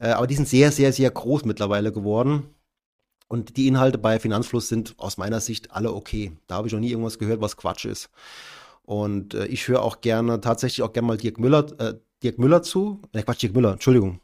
Äh, 0.00 0.08
aber 0.08 0.26
die 0.26 0.34
sind 0.34 0.48
sehr, 0.48 0.72
sehr, 0.72 0.92
sehr 0.92 1.12
groß 1.12 1.44
mittlerweile 1.44 1.92
geworden. 1.92 2.48
Und 3.28 3.56
die 3.56 3.68
Inhalte 3.68 3.96
bei 3.96 4.18
Finanzfluss 4.18 4.68
sind 4.68 4.94
aus 4.98 5.18
meiner 5.18 5.40
Sicht 5.40 5.70
alle 5.70 5.92
okay. 5.92 6.32
Da 6.48 6.56
habe 6.56 6.66
ich 6.66 6.74
noch 6.74 6.80
nie 6.80 6.90
irgendwas 6.90 7.20
gehört, 7.20 7.40
was 7.40 7.56
Quatsch 7.56 7.84
ist. 7.84 8.10
Und 8.82 9.34
äh, 9.34 9.46
ich 9.46 9.68
höre 9.68 9.82
auch 9.82 10.00
gerne, 10.00 10.40
tatsächlich 10.40 10.82
auch 10.82 10.92
gerne 10.92 11.06
mal 11.06 11.16
Dirk 11.16 11.38
Müller, 11.38 11.66
äh, 11.78 11.94
Dirk 12.22 12.38
Müller 12.38 12.62
zu. 12.62 13.00
Ne, 13.12 13.22
Quatsch, 13.22 13.42
Dirk 13.42 13.54
Müller, 13.54 13.72
Entschuldigung. 13.72 14.20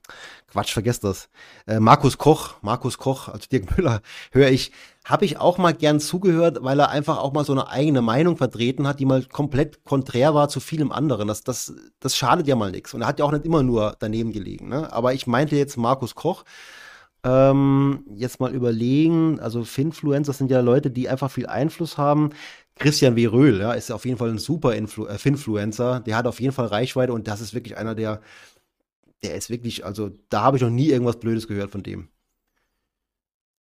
Quatsch, 0.51 0.72
vergesst 0.72 1.05
das. 1.05 1.28
Äh, 1.66 1.80
Markus 1.80 2.16
Koch, 2.18 2.55
Markus 2.62 2.99
Koch, 2.99 3.28
also 3.28 3.46
Dirk 3.51 3.76
Müller, 3.76 4.01
höre 4.32 4.49
ich, 4.49 4.72
habe 5.05 5.24
ich 5.24 5.38
auch 5.38 5.59
mal 5.59 5.74
gern 5.74 6.01
zugehört, 6.01 6.59
weil 6.62 6.80
er 6.80 6.90
einfach 6.90 7.18
auch 7.18 7.32
mal 7.32 7.44
so 7.44 7.53
eine 7.53 7.68
eigene 7.68 8.03
Meinung 8.03 8.36
vertreten 8.36 8.86
hat, 8.86 9.01
die 9.01 9.07
mal 9.07 9.24
komplett 9.24 9.84
konträr 9.84 10.34
war 10.34 10.49
zu 10.49 10.61
vielem 10.61 10.92
anderen. 10.92 11.28
Das, 11.28 11.42
das, 11.42 11.72
das 12.01 12.16
schadet 12.16 12.46
ja 12.46 12.57
mal 12.57 12.70
nichts. 12.70 12.94
Und 12.94 13.03
er 13.03 13.09
hat 13.09 13.18
ja 13.18 13.24
auch 13.24 13.32
nicht 13.32 13.44
immer 13.44 13.62
nur 13.62 13.96
daneben 13.99 14.32
gelegen. 14.32 14.68
Ne? 14.68 14.92
Aber 14.92 15.14
ich 15.14 15.26
meinte 15.26 15.57
jetzt 15.57 15.76
Markus 15.76 16.14
Koch. 16.14 16.44
Ähm, 17.24 18.05
jetzt 18.14 18.38
mal 18.38 18.55
überlegen, 18.55 19.40
also 19.40 19.64
Finfluencer 19.64 20.32
sind 20.32 20.53
ja 20.53 20.61
Leute, 20.61 20.90
die 20.90 21.09
einfach 21.09 21.30
viel 21.30 21.46
Einfluss 21.46 21.99
haben. 21.99 22.30
Christian 22.79 23.16
W. 23.16 23.26
Röhl, 23.26 23.61
ja, 23.61 23.72
ist 23.72 23.91
auf 23.91 24.05
jeden 24.05 24.18
Fall 24.18 24.31
ein 24.31 24.39
super 24.39 24.74
Influ 24.74 25.07
äh, 25.07 25.18
Finfluencer. 25.18 26.01
Der 26.01 26.16
hat 26.16 26.26
auf 26.26 26.41
jeden 26.41 26.53
Fall 26.53 26.66
Reichweite 26.66 27.12
und 27.12 27.29
das 27.29 27.41
ist 27.41 27.55
wirklich 27.55 27.76
einer 27.76 27.95
der, 27.95 28.20
der 29.22 29.35
ist 29.35 29.51
wirklich, 29.51 29.85
also 29.85 30.11
da 30.29 30.43
habe 30.43 30.57
ich 30.57 30.62
noch 30.62 30.70
nie 30.70 30.89
irgendwas 30.89 31.18
Blödes 31.20 31.49
gehört 31.49 31.70
von 31.70 31.83
dem. 31.83 32.09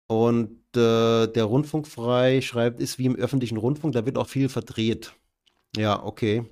Und 0.08 0.58
äh, 0.76 1.26
der 1.26 1.44
Rundfunkfrei 1.44 2.40
schreibt, 2.42 2.80
ist 2.80 2.98
wie 2.98 3.06
im 3.06 3.16
öffentlichen 3.16 3.56
Rundfunk, 3.56 3.94
da 3.94 4.04
wird 4.06 4.18
auch 4.18 4.28
viel 4.28 4.48
verdreht. 4.48 5.14
Ja, 5.76 6.02
okay. 6.02 6.44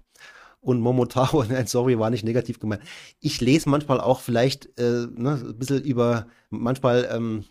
Und 0.60 0.80
Momotaro, 0.80 1.44
nein, 1.48 1.66
sorry, 1.66 1.98
war 1.98 2.10
nicht 2.10 2.24
negativ 2.24 2.58
gemeint. 2.58 2.82
Ich 3.20 3.40
lese 3.40 3.68
manchmal 3.68 4.00
auch 4.00 4.20
vielleicht 4.20 4.66
äh, 4.78 5.06
ne, 5.14 5.42
ein 5.44 5.58
bisschen 5.58 5.82
über, 5.82 6.26
manchmal 6.50 7.08
ähm, 7.12 7.44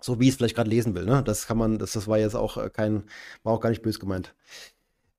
so, 0.00 0.20
wie 0.20 0.24
ich 0.24 0.30
es 0.30 0.36
vielleicht 0.36 0.56
gerade 0.56 0.70
lesen 0.70 0.94
will. 0.94 1.04
Ne? 1.04 1.22
Das 1.24 1.46
kann 1.46 1.58
man, 1.58 1.78
das, 1.78 1.92
das 1.92 2.06
war 2.06 2.18
jetzt 2.18 2.36
auch 2.36 2.56
äh, 2.56 2.70
kein, 2.70 3.04
war 3.42 3.52
auch 3.54 3.60
gar 3.60 3.70
nicht 3.70 3.82
böse 3.82 3.98
gemeint. 3.98 4.34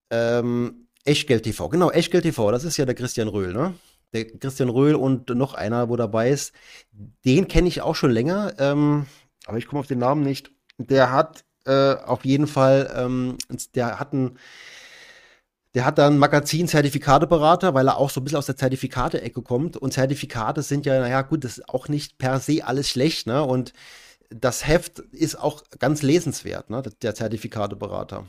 Ähm, 0.10 0.88
Echtgeld 1.06 1.44
TV, 1.44 1.70
genau, 1.70 1.92
Echtgeld 1.92 2.24
TV, 2.24 2.52
das 2.52 2.64
ist 2.64 2.78
ja 2.78 2.86
der 2.86 2.96
Christian 2.96 3.28
Röhl, 3.28 3.54
ne? 3.54 3.74
Der 4.12 4.26
Christian 4.26 4.70
Röhl 4.70 4.96
und 4.96 5.30
noch 5.30 5.54
einer, 5.54 5.90
wo 5.90 5.96
dabei 5.96 6.32
ist. 6.32 6.54
Den 7.26 7.48
kenne 7.48 7.68
ich 7.68 7.82
auch 7.82 7.96
schon 7.96 8.12
länger, 8.12 8.54
ähm, 8.58 9.06
aber 9.46 9.58
ich 9.58 9.68
komme 9.68 9.80
auf 9.80 9.88
den 9.88 10.00
Namen 10.00 10.24
nicht. 10.24 10.52
Der 10.78 11.12
hat 11.12 11.46
äh, 11.66 11.94
auf 11.94 12.26
jeden 12.26 12.48
Fall, 12.48 12.92
ähm, 12.96 13.38
der 13.76 14.00
hat 14.00 14.14
ein, 14.14 14.40
der 15.76 15.86
hat 15.86 16.00
dann 16.00 16.18
Magazin-Zertifikateberater, 16.18 17.76
weil 17.76 17.88
er 17.88 17.98
auch 17.98 18.10
so 18.10 18.20
ein 18.20 18.24
bisschen 18.24 18.40
aus 18.40 18.48
der 18.48 18.58
Zertifikate-Ecke 18.58 19.44
kommt. 19.44 19.78
Und 19.78 19.94
Zertifikate 19.94 20.64
sind 20.64 20.86
ja, 20.88 21.00
naja, 21.00 21.22
gut, 21.22 21.44
das 21.44 21.60
ist 21.60 21.70
auch 21.70 21.88
nicht 21.88 22.18
per 22.18 22.40
se 22.40 22.66
alles 22.66 22.90
schlecht, 22.90 23.28
ne? 23.28 23.44
Und 23.44 23.74
das 24.30 24.68
Heft 24.68 25.00
ist 25.00 25.40
auch 25.40 25.64
ganz 25.80 26.02
lesenswert, 26.02 26.70
ne? 26.70 26.84
Der 27.02 27.16
Zertifikateberater. 27.16 28.26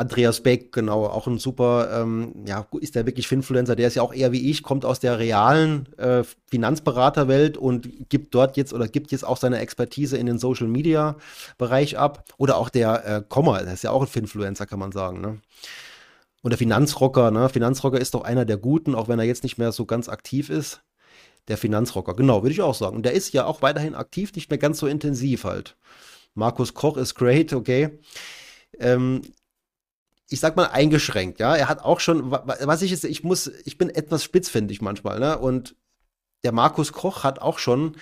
Andreas 0.00 0.40
Beck, 0.44 0.70
genau, 0.70 1.06
auch 1.06 1.26
ein 1.26 1.38
super, 1.38 1.90
ähm, 1.92 2.32
ja, 2.46 2.64
ist 2.80 2.94
der 2.94 3.04
wirklich 3.04 3.26
Finfluencer, 3.26 3.74
der 3.74 3.88
ist 3.88 3.96
ja 3.96 4.02
auch 4.02 4.14
eher 4.14 4.30
wie 4.30 4.48
ich, 4.48 4.62
kommt 4.62 4.84
aus 4.84 5.00
der 5.00 5.18
realen 5.18 5.92
äh, 5.98 6.22
Finanzberaterwelt 6.48 7.56
und 7.56 8.08
gibt 8.08 8.32
dort 8.32 8.56
jetzt 8.56 8.72
oder 8.72 8.86
gibt 8.86 9.10
jetzt 9.10 9.24
auch 9.24 9.36
seine 9.36 9.58
Expertise 9.58 10.16
in 10.16 10.26
den 10.26 10.38
Social 10.38 10.68
Media 10.68 11.16
Bereich 11.58 11.98
ab. 11.98 12.24
Oder 12.36 12.58
auch 12.58 12.68
der 12.68 13.06
äh, 13.06 13.22
Kommer, 13.28 13.60
der 13.64 13.74
ist 13.74 13.82
ja 13.82 13.90
auch 13.90 14.02
ein 14.02 14.06
Finfluencer, 14.06 14.66
kann 14.66 14.78
man 14.78 14.92
sagen, 14.92 15.20
ne? 15.20 15.40
Und 16.42 16.50
der 16.50 16.58
Finanzrocker, 16.58 17.32
ne? 17.32 17.48
Finanzrocker 17.48 18.00
ist 18.00 18.14
doch 18.14 18.22
einer 18.22 18.44
der 18.44 18.56
Guten, 18.56 18.94
auch 18.94 19.08
wenn 19.08 19.18
er 19.18 19.24
jetzt 19.24 19.42
nicht 19.42 19.58
mehr 19.58 19.72
so 19.72 19.84
ganz 19.84 20.08
aktiv 20.08 20.48
ist. 20.48 20.80
Der 21.48 21.56
Finanzrocker, 21.56 22.14
genau, 22.14 22.42
würde 22.42 22.52
ich 22.52 22.62
auch 22.62 22.74
sagen. 22.74 22.96
Und 22.96 23.02
der 23.04 23.12
ist 23.12 23.32
ja 23.32 23.46
auch 23.46 23.62
weiterhin 23.62 23.94
aktiv, 23.94 24.34
nicht 24.34 24.50
mehr 24.50 24.58
ganz 24.58 24.78
so 24.78 24.86
intensiv 24.86 25.44
halt. 25.44 25.76
Markus 26.34 26.74
Koch 26.74 26.96
ist 26.96 27.14
great, 27.14 27.52
okay. 27.52 27.98
Ähm, 28.78 29.22
ich 30.28 30.40
sag 30.40 30.56
mal 30.56 30.66
eingeschränkt, 30.66 31.40
ja. 31.40 31.56
Er 31.56 31.68
hat 31.68 31.82
auch 31.82 32.00
schon, 32.00 32.30
was 32.30 32.82
ich 32.82 32.90
jetzt, 32.90 33.04
ich 33.04 33.24
muss, 33.24 33.50
ich 33.64 33.78
bin 33.78 33.88
etwas 33.88 34.22
spitzfindig 34.22 34.82
manchmal, 34.82 35.18
ne? 35.18 35.38
Und 35.38 35.74
der 36.44 36.52
Markus 36.52 36.92
Koch 36.92 37.24
hat 37.24 37.40
auch 37.40 37.58
schon 37.58 37.96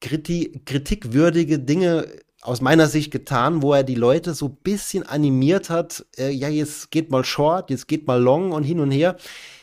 kriti 0.00 0.62
kritikwürdige 0.64 1.58
Dinge 1.58 2.06
aus 2.40 2.60
meiner 2.60 2.86
Sicht 2.86 3.10
getan, 3.10 3.62
wo 3.62 3.74
er 3.74 3.82
die 3.82 3.96
Leute 3.96 4.32
so 4.32 4.46
ein 4.46 4.56
bisschen 4.62 5.02
animiert 5.02 5.70
hat, 5.70 6.06
äh, 6.16 6.30
ja, 6.30 6.48
jetzt 6.48 6.90
geht 6.90 7.10
mal 7.10 7.24
short, 7.24 7.70
jetzt 7.70 7.88
geht 7.88 8.06
mal 8.06 8.22
long 8.22 8.52
und 8.52 8.62
hin 8.62 8.80
und 8.80 8.92
her. 8.92 9.16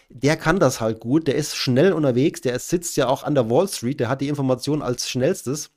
Der 0.10 0.38
kann 0.38 0.60
das 0.60 0.82
halt 0.82 1.00
gut, 1.00 1.28
der 1.28 1.36
ist 1.36 1.56
schnell 1.56 1.92
unterwegs, 1.94 2.42
der 2.42 2.58
sitzt 2.60 2.96
ja 2.98 3.08
auch 3.08 3.24
an 3.24 3.36
der 3.36 3.50
Wall 3.50 3.68
Street, 3.68 4.00
der 4.00 4.10
hat 4.10 4.22
die 4.22 4.28
Information 4.28 4.82
als 4.82 5.10
schnellstes. 5.10 5.72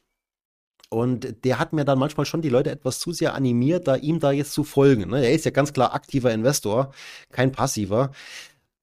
Und 0.90 1.44
der 1.44 1.58
hat 1.58 1.72
mir 1.74 1.84
dann 1.84 1.98
manchmal 1.98 2.24
schon 2.24 2.40
die 2.40 2.48
Leute 2.48 2.70
etwas 2.70 2.98
zu 2.98 3.12
sehr 3.12 3.34
animiert, 3.34 3.86
da 3.88 3.96
ihm 3.96 4.20
da 4.20 4.30
jetzt 4.32 4.52
zu 4.52 4.64
folgen. 4.64 5.10
Ne? 5.10 5.22
Er 5.22 5.32
ist 5.32 5.44
ja 5.44 5.50
ganz 5.50 5.72
klar 5.74 5.94
aktiver 5.94 6.32
Investor, 6.32 6.92
kein 7.30 7.52
passiver. 7.52 8.12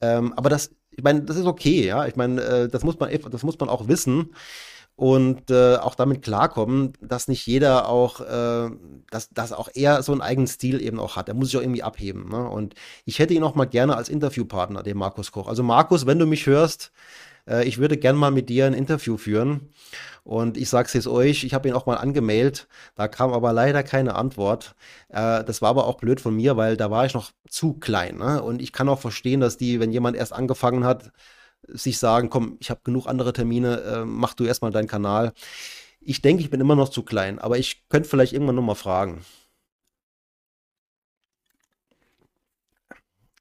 Ähm, 0.01 0.33
aber 0.33 0.49
das, 0.49 0.71
ich 0.91 1.03
meine, 1.03 1.23
das 1.23 1.37
ist 1.37 1.45
okay, 1.45 1.85
ja. 1.85 2.05
Ich 2.07 2.15
meine, 2.15 2.41
äh, 2.41 2.67
das 2.69 2.83
muss 2.83 2.99
man, 2.99 3.09
das 3.31 3.43
muss 3.43 3.59
man 3.59 3.69
auch 3.69 3.87
wissen 3.87 4.35
und 4.95 5.51
äh, 5.51 5.75
auch 5.75 5.95
damit 5.95 6.21
klarkommen, 6.21 6.93
dass 7.01 7.27
nicht 7.27 7.45
jeder 7.45 7.89
auch, 7.89 8.21
äh, 8.21 8.69
dass, 9.11 9.29
dass 9.29 9.51
auch 9.51 9.69
er 9.73 10.01
so 10.03 10.13
einen 10.13 10.21
eigenen 10.21 10.47
Stil 10.47 10.81
eben 10.81 10.99
auch 10.99 11.17
hat. 11.17 11.27
Er 11.27 11.33
muss 11.33 11.49
sich 11.49 11.57
auch 11.57 11.61
irgendwie 11.61 11.83
abheben. 11.83 12.29
Ne? 12.29 12.49
Und 12.49 12.75
ich 13.03 13.19
hätte 13.19 13.33
ihn 13.33 13.43
auch 13.43 13.55
mal 13.55 13.65
gerne 13.65 13.97
als 13.97 14.07
Interviewpartner, 14.07 14.83
den 14.83 14.97
Markus 14.97 15.31
Koch. 15.31 15.47
Also 15.47 15.63
Markus, 15.63 16.05
wenn 16.05 16.19
du 16.19 16.25
mich 16.25 16.45
hörst, 16.45 16.93
äh, 17.47 17.65
ich 17.65 17.77
würde 17.77 17.97
gern 17.97 18.15
mal 18.15 18.31
mit 18.31 18.47
dir 18.47 18.67
ein 18.67 18.73
Interview 18.73 19.17
führen. 19.17 19.69
Und 20.23 20.57
ich 20.57 20.69
sag's 20.69 20.93
jetzt 20.93 21.07
euch, 21.07 21.43
ich 21.43 21.53
habe 21.53 21.67
ihn 21.67 21.75
auch 21.75 21.85
mal 21.85 21.97
angemeldet, 21.97 22.67
da 22.95 23.07
kam 23.07 23.31
aber 23.31 23.53
leider 23.53 23.83
keine 23.83 24.15
Antwort. 24.15 24.75
Äh, 25.09 25.43
das 25.43 25.61
war 25.61 25.69
aber 25.69 25.87
auch 25.87 25.97
blöd 25.97 26.21
von 26.21 26.35
mir, 26.35 26.57
weil 26.57 26.77
da 26.77 26.89
war 26.89 27.05
ich 27.05 27.13
noch 27.13 27.31
zu 27.47 27.73
klein. 27.73 28.17
Ne? 28.17 28.41
Und 28.41 28.61
ich 28.61 28.71
kann 28.71 28.89
auch 28.89 28.99
verstehen, 28.99 29.41
dass 29.41 29.57
die, 29.57 29.79
wenn 29.79 29.91
jemand 29.91 30.15
erst 30.15 30.33
angefangen 30.33 30.85
hat, 30.85 31.11
sich 31.67 31.97
sagen, 31.97 32.29
komm, 32.29 32.57
ich 32.59 32.69
habe 32.69 32.81
genug 32.83 33.07
andere 33.07 33.33
Termine, 33.33 33.81
äh, 33.81 34.05
mach 34.05 34.33
du 34.33 34.45
erstmal 34.45 34.71
deinen 34.71 34.87
Kanal. 34.87 35.33
Ich 36.01 36.21
denke, 36.21 36.43
ich 36.43 36.49
bin 36.49 36.61
immer 36.61 36.75
noch 36.75 36.89
zu 36.89 37.03
klein, 37.03 37.39
aber 37.39 37.57
ich 37.57 37.87
könnte 37.89 38.09
vielleicht 38.09 38.33
irgendwann 38.33 38.55
nochmal 38.55 38.75
fragen. 38.75 39.25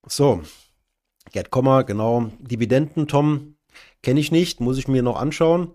So, 0.07 0.43
Gerd 1.33 1.51
Kommer, 1.51 1.85
genau. 1.85 2.31
Dividenden, 2.39 3.09
Tom, 3.09 3.57
kenne 4.03 4.20
ich 4.20 4.31
nicht, 4.31 4.61
muss 4.61 4.79
ich 4.79 4.89
mir 4.89 5.03
noch 5.03 5.16
anschauen. 5.18 5.72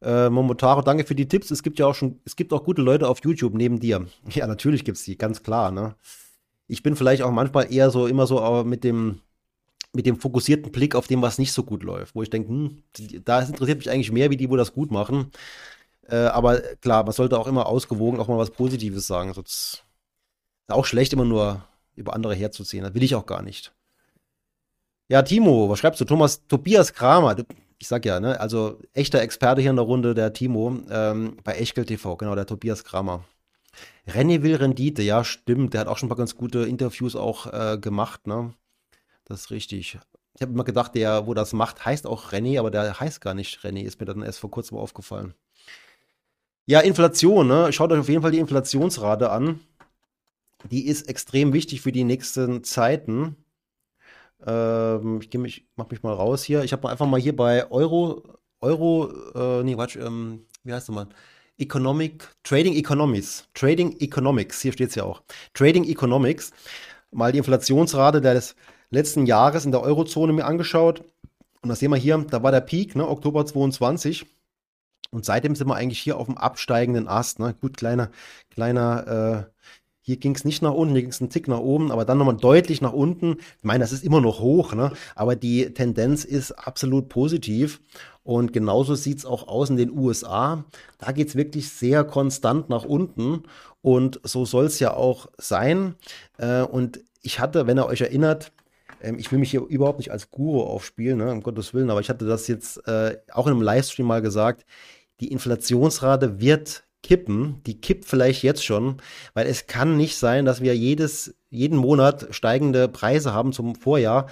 Äh, 0.00 0.30
Momotaro, 0.30 0.82
danke 0.82 1.04
für 1.04 1.14
die 1.14 1.28
Tipps. 1.28 1.50
Es 1.50 1.62
gibt 1.62 1.78
ja 1.78 1.86
auch 1.86 1.94
schon, 1.94 2.20
es 2.24 2.36
gibt 2.36 2.52
auch 2.52 2.64
gute 2.64 2.82
Leute 2.82 3.08
auf 3.08 3.20
YouTube 3.24 3.54
neben 3.54 3.80
dir. 3.80 4.06
Ja, 4.30 4.46
natürlich 4.46 4.84
gibt 4.84 4.98
es 4.98 5.04
die, 5.04 5.16
ganz 5.16 5.42
klar. 5.42 5.70
Ne? 5.70 5.94
Ich 6.66 6.82
bin 6.82 6.96
vielleicht 6.96 7.22
auch 7.22 7.30
manchmal 7.30 7.72
eher 7.72 7.90
so 7.90 8.06
immer 8.06 8.26
so 8.26 8.64
mit 8.64 8.84
dem 8.84 9.20
mit 9.98 10.06
dem 10.06 10.20
fokussierten 10.20 10.70
Blick 10.70 10.94
auf 10.94 11.08
dem, 11.08 11.22
was 11.22 11.38
nicht 11.38 11.52
so 11.52 11.64
gut 11.64 11.82
läuft, 11.82 12.14
wo 12.14 12.22
ich 12.22 12.30
denke, 12.30 12.50
hm, 12.50 12.82
da 13.24 13.40
interessiert 13.40 13.78
mich 13.78 13.90
eigentlich 13.90 14.12
mehr, 14.12 14.30
wie 14.30 14.36
die, 14.36 14.48
wo 14.48 14.54
das 14.54 14.72
gut 14.72 14.92
machen. 14.92 15.32
Äh, 16.08 16.18
aber 16.18 16.60
klar, 16.80 17.02
man 17.02 17.10
sollte 17.10 17.36
auch 17.36 17.48
immer 17.48 17.66
ausgewogen 17.66 18.20
auch 18.20 18.28
mal 18.28 18.38
was 18.38 18.52
Positives 18.52 19.08
sagen. 19.08 19.34
Sonst 19.34 19.82
ist 20.68 20.72
auch 20.72 20.84
schlecht, 20.84 21.12
immer 21.12 21.24
nur 21.24 21.64
über 21.96 22.14
andere 22.14 22.32
herzuziehen. 22.32 22.84
Das 22.84 22.94
will 22.94 23.02
ich 23.02 23.16
auch 23.16 23.26
gar 23.26 23.42
nicht. 23.42 23.72
Ja, 25.08 25.22
Timo, 25.22 25.68
was 25.68 25.80
schreibst 25.80 26.00
du? 26.00 26.04
Thomas, 26.04 26.46
Tobias 26.46 26.92
Kramer, 26.92 27.34
ich 27.80 27.88
sag 27.88 28.04
ja, 28.04 28.20
ne, 28.20 28.38
also 28.38 28.78
echter 28.92 29.20
Experte 29.20 29.62
hier 29.62 29.70
in 29.70 29.76
der 29.76 29.84
Runde, 29.84 30.14
der 30.14 30.32
Timo, 30.32 30.78
ähm, 30.90 31.38
bei 31.42 31.54
Echkel 31.54 31.86
TV, 31.86 32.16
genau, 32.16 32.36
der 32.36 32.46
Tobias 32.46 32.84
Kramer. 32.84 33.24
René 34.06 34.42
will 34.44 34.54
Rendite, 34.54 35.02
ja, 35.02 35.24
stimmt, 35.24 35.74
der 35.74 35.80
hat 35.80 35.88
auch 35.88 35.98
schon 35.98 36.06
ein 36.06 36.10
paar 36.10 36.18
ganz 36.18 36.36
gute 36.36 36.60
Interviews 36.60 37.16
auch 37.16 37.52
äh, 37.52 37.78
gemacht, 37.78 38.28
ne? 38.28 38.54
Das 39.28 39.40
ist 39.42 39.50
richtig. 39.50 39.98
Ich 40.34 40.42
habe 40.42 40.52
immer 40.52 40.64
gedacht, 40.64 40.94
der, 40.94 41.26
wo 41.26 41.34
das 41.34 41.52
macht, 41.52 41.84
heißt 41.84 42.06
auch 42.06 42.32
René, 42.32 42.58
aber 42.58 42.70
der 42.70 42.98
heißt 42.98 43.20
gar 43.20 43.34
nicht 43.34 43.60
René, 43.60 43.82
ist 43.82 44.00
mir 44.00 44.06
dann 44.06 44.22
erst 44.22 44.38
vor 44.38 44.50
kurzem 44.50 44.78
aufgefallen. 44.78 45.34
Ja, 46.66 46.80
Inflation, 46.80 47.46
ne? 47.46 47.72
Schaut 47.72 47.92
euch 47.92 48.00
auf 48.00 48.08
jeden 48.08 48.22
Fall 48.22 48.30
die 48.30 48.38
Inflationsrate 48.38 49.30
an. 49.30 49.60
Die 50.70 50.86
ist 50.86 51.08
extrem 51.08 51.52
wichtig 51.52 51.80
für 51.80 51.92
die 51.92 52.04
nächsten 52.04 52.62
Zeiten. 52.64 53.36
Ähm, 54.46 55.20
ich 55.22 55.32
mich, 55.38 55.66
mach 55.76 55.90
mich 55.90 56.02
mal 56.02 56.12
raus 56.12 56.44
hier. 56.44 56.62
Ich 56.64 56.72
habe 56.72 56.88
einfach 56.88 57.06
mal 57.06 57.20
hier 57.20 57.34
bei 57.34 57.70
Euro, 57.70 58.22
Euro, 58.60 59.10
äh, 59.34 59.64
nee, 59.64 59.74
Quatsch, 59.74 59.96
ähm, 59.96 60.46
wie 60.64 60.72
heißt 60.72 60.88
das 60.88 60.94
mal? 60.94 61.08
Economic, 61.58 62.28
Trading 62.44 62.74
Economics. 62.74 63.48
Trading 63.54 63.96
Economics, 63.98 64.60
hier 64.60 64.72
steht 64.72 64.90
es 64.90 64.94
ja 64.94 65.04
auch. 65.04 65.22
Trading 65.54 65.84
Economics. 65.84 66.52
Mal 67.10 67.32
die 67.32 67.38
Inflationsrate 67.38 68.20
des 68.20 68.54
letzten 68.90 69.26
Jahres 69.26 69.64
in 69.64 69.72
der 69.72 69.82
Eurozone 69.82 70.32
mir 70.32 70.46
angeschaut. 70.46 71.02
Und 71.62 71.68
das 71.68 71.80
sehen 71.80 71.90
wir 71.90 71.96
hier, 71.96 72.18
da 72.30 72.42
war 72.42 72.52
der 72.52 72.60
Peak, 72.60 72.96
ne, 72.96 73.08
Oktober 73.08 73.44
22. 73.44 74.26
Und 75.10 75.24
seitdem 75.24 75.54
sind 75.54 75.68
wir 75.68 75.74
eigentlich 75.74 76.00
hier 76.00 76.18
auf 76.18 76.26
dem 76.26 76.36
absteigenden 76.36 77.08
Ast. 77.08 77.38
Ne? 77.38 77.54
Gut, 77.60 77.76
kleiner, 77.76 78.10
kleiner, 78.50 79.46
äh, 79.46 79.58
hier 80.00 80.16
ging 80.16 80.34
es 80.34 80.44
nicht 80.44 80.62
nach 80.62 80.72
unten, 80.72 80.94
hier 80.94 81.02
ging 81.02 81.10
es 81.10 81.20
einen 81.20 81.30
Tick 81.30 81.48
nach 81.48 81.58
oben, 81.58 81.90
aber 81.92 82.04
dann 82.04 82.18
nochmal 82.18 82.36
deutlich 82.36 82.80
nach 82.80 82.92
unten. 82.92 83.36
Ich 83.58 83.64
meine, 83.64 83.80
das 83.80 83.92
ist 83.92 84.04
immer 84.04 84.20
noch 84.20 84.40
hoch, 84.40 84.74
ne? 84.74 84.92
aber 85.14 85.36
die 85.36 85.72
Tendenz 85.74 86.24
ist 86.24 86.52
absolut 86.52 87.08
positiv. 87.08 87.80
Und 88.22 88.52
genauso 88.52 88.94
sieht 88.94 89.18
es 89.18 89.24
auch 89.24 89.48
aus 89.48 89.70
in 89.70 89.76
den 89.76 89.90
USA. 89.90 90.64
Da 90.98 91.12
geht 91.12 91.28
es 91.28 91.36
wirklich 91.36 91.70
sehr 91.70 92.04
konstant 92.04 92.68
nach 92.68 92.84
unten. 92.84 93.44
Und 93.80 94.20
so 94.22 94.44
soll 94.44 94.66
es 94.66 94.80
ja 94.80 94.92
auch 94.92 95.28
sein. 95.38 95.94
Äh, 96.36 96.62
und 96.62 97.00
ich 97.22 97.40
hatte, 97.40 97.66
wenn 97.66 97.78
ihr 97.78 97.86
euch 97.86 98.02
erinnert, 98.02 98.52
Ähm, 99.02 99.18
ich 99.18 99.30
will 99.32 99.38
mich 99.38 99.50
hier 99.50 99.62
überhaupt 99.62 99.98
nicht 99.98 100.10
als 100.10 100.30
Guru 100.30 100.62
aufspielen, 100.62 101.18
ne, 101.18 101.30
um 101.30 101.42
Gottes 101.42 101.74
Willen, 101.74 101.90
aber 101.90 102.00
ich 102.00 102.08
hatte 102.08 102.26
das 102.26 102.48
jetzt 102.48 102.86
äh, 102.86 103.16
auch 103.32 103.46
in 103.46 103.52
einem 103.52 103.62
Livestream 103.62 104.06
mal 104.06 104.22
gesagt. 104.22 104.64
Die 105.20 105.32
Inflationsrate 105.32 106.40
wird 106.40 106.84
kippen. 107.02 107.62
Die 107.64 107.80
kippt 107.80 108.04
vielleicht 108.04 108.42
jetzt 108.42 108.64
schon, 108.64 108.96
weil 109.34 109.46
es 109.46 109.66
kann 109.66 109.96
nicht 109.96 110.16
sein, 110.16 110.44
dass 110.44 110.60
wir 110.60 110.76
jedes, 110.76 111.34
jeden 111.50 111.78
Monat 111.78 112.28
steigende 112.30 112.88
Preise 112.88 113.32
haben 113.32 113.52
zum 113.52 113.74
Vorjahr. 113.74 114.28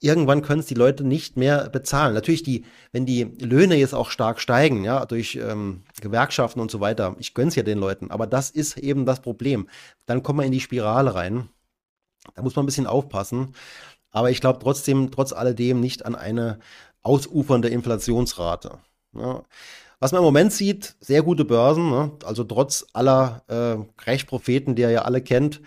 Irgendwann 0.00 0.42
können 0.42 0.60
es 0.60 0.66
die 0.66 0.74
Leute 0.74 1.02
nicht 1.02 1.36
mehr 1.36 1.68
bezahlen. 1.70 2.14
Natürlich, 2.14 2.44
die, 2.44 2.64
wenn 2.92 3.04
die 3.04 3.24
Löhne 3.24 3.74
jetzt 3.74 3.94
auch 3.94 4.10
stark 4.10 4.40
steigen, 4.40 4.84
ja, 4.84 5.06
durch 5.06 5.36
ähm, 5.36 5.82
Gewerkschaften 6.00 6.60
und 6.60 6.70
so 6.70 6.80
weiter, 6.80 7.16
ich 7.18 7.34
gönn's 7.34 7.56
ja 7.56 7.64
den 7.64 7.78
Leuten, 7.78 8.10
aber 8.10 8.28
das 8.28 8.50
ist 8.50 8.78
eben 8.78 9.06
das 9.06 9.20
Problem. 9.20 9.68
Dann 10.06 10.22
kommen 10.22 10.38
wir 10.38 10.46
in 10.46 10.52
die 10.52 10.60
Spirale 10.60 11.14
rein. 11.16 11.48
Da 12.34 12.42
muss 12.42 12.54
man 12.54 12.64
ein 12.64 12.66
bisschen 12.66 12.86
aufpassen. 12.86 13.54
Aber 14.10 14.30
ich 14.30 14.40
glaube 14.40 14.58
trotzdem, 14.62 15.10
trotz 15.10 15.32
alledem, 15.32 15.80
nicht 15.80 16.06
an 16.06 16.14
eine 16.14 16.58
ausufernde 17.02 17.68
Inflationsrate. 17.68 18.78
Ja. 19.14 19.42
Was 20.00 20.12
man 20.12 20.20
im 20.20 20.24
Moment 20.24 20.52
sieht, 20.52 20.94
sehr 21.00 21.22
gute 21.22 21.44
Börsen, 21.44 21.90
ne? 21.90 22.12
also 22.24 22.44
trotz 22.44 22.86
aller 22.92 23.42
äh, 23.48 23.84
Crash-Propheten, 23.96 24.76
die 24.76 24.82
ihr 24.82 24.90
ja 24.90 25.02
alle 25.02 25.20
kennt, 25.20 25.60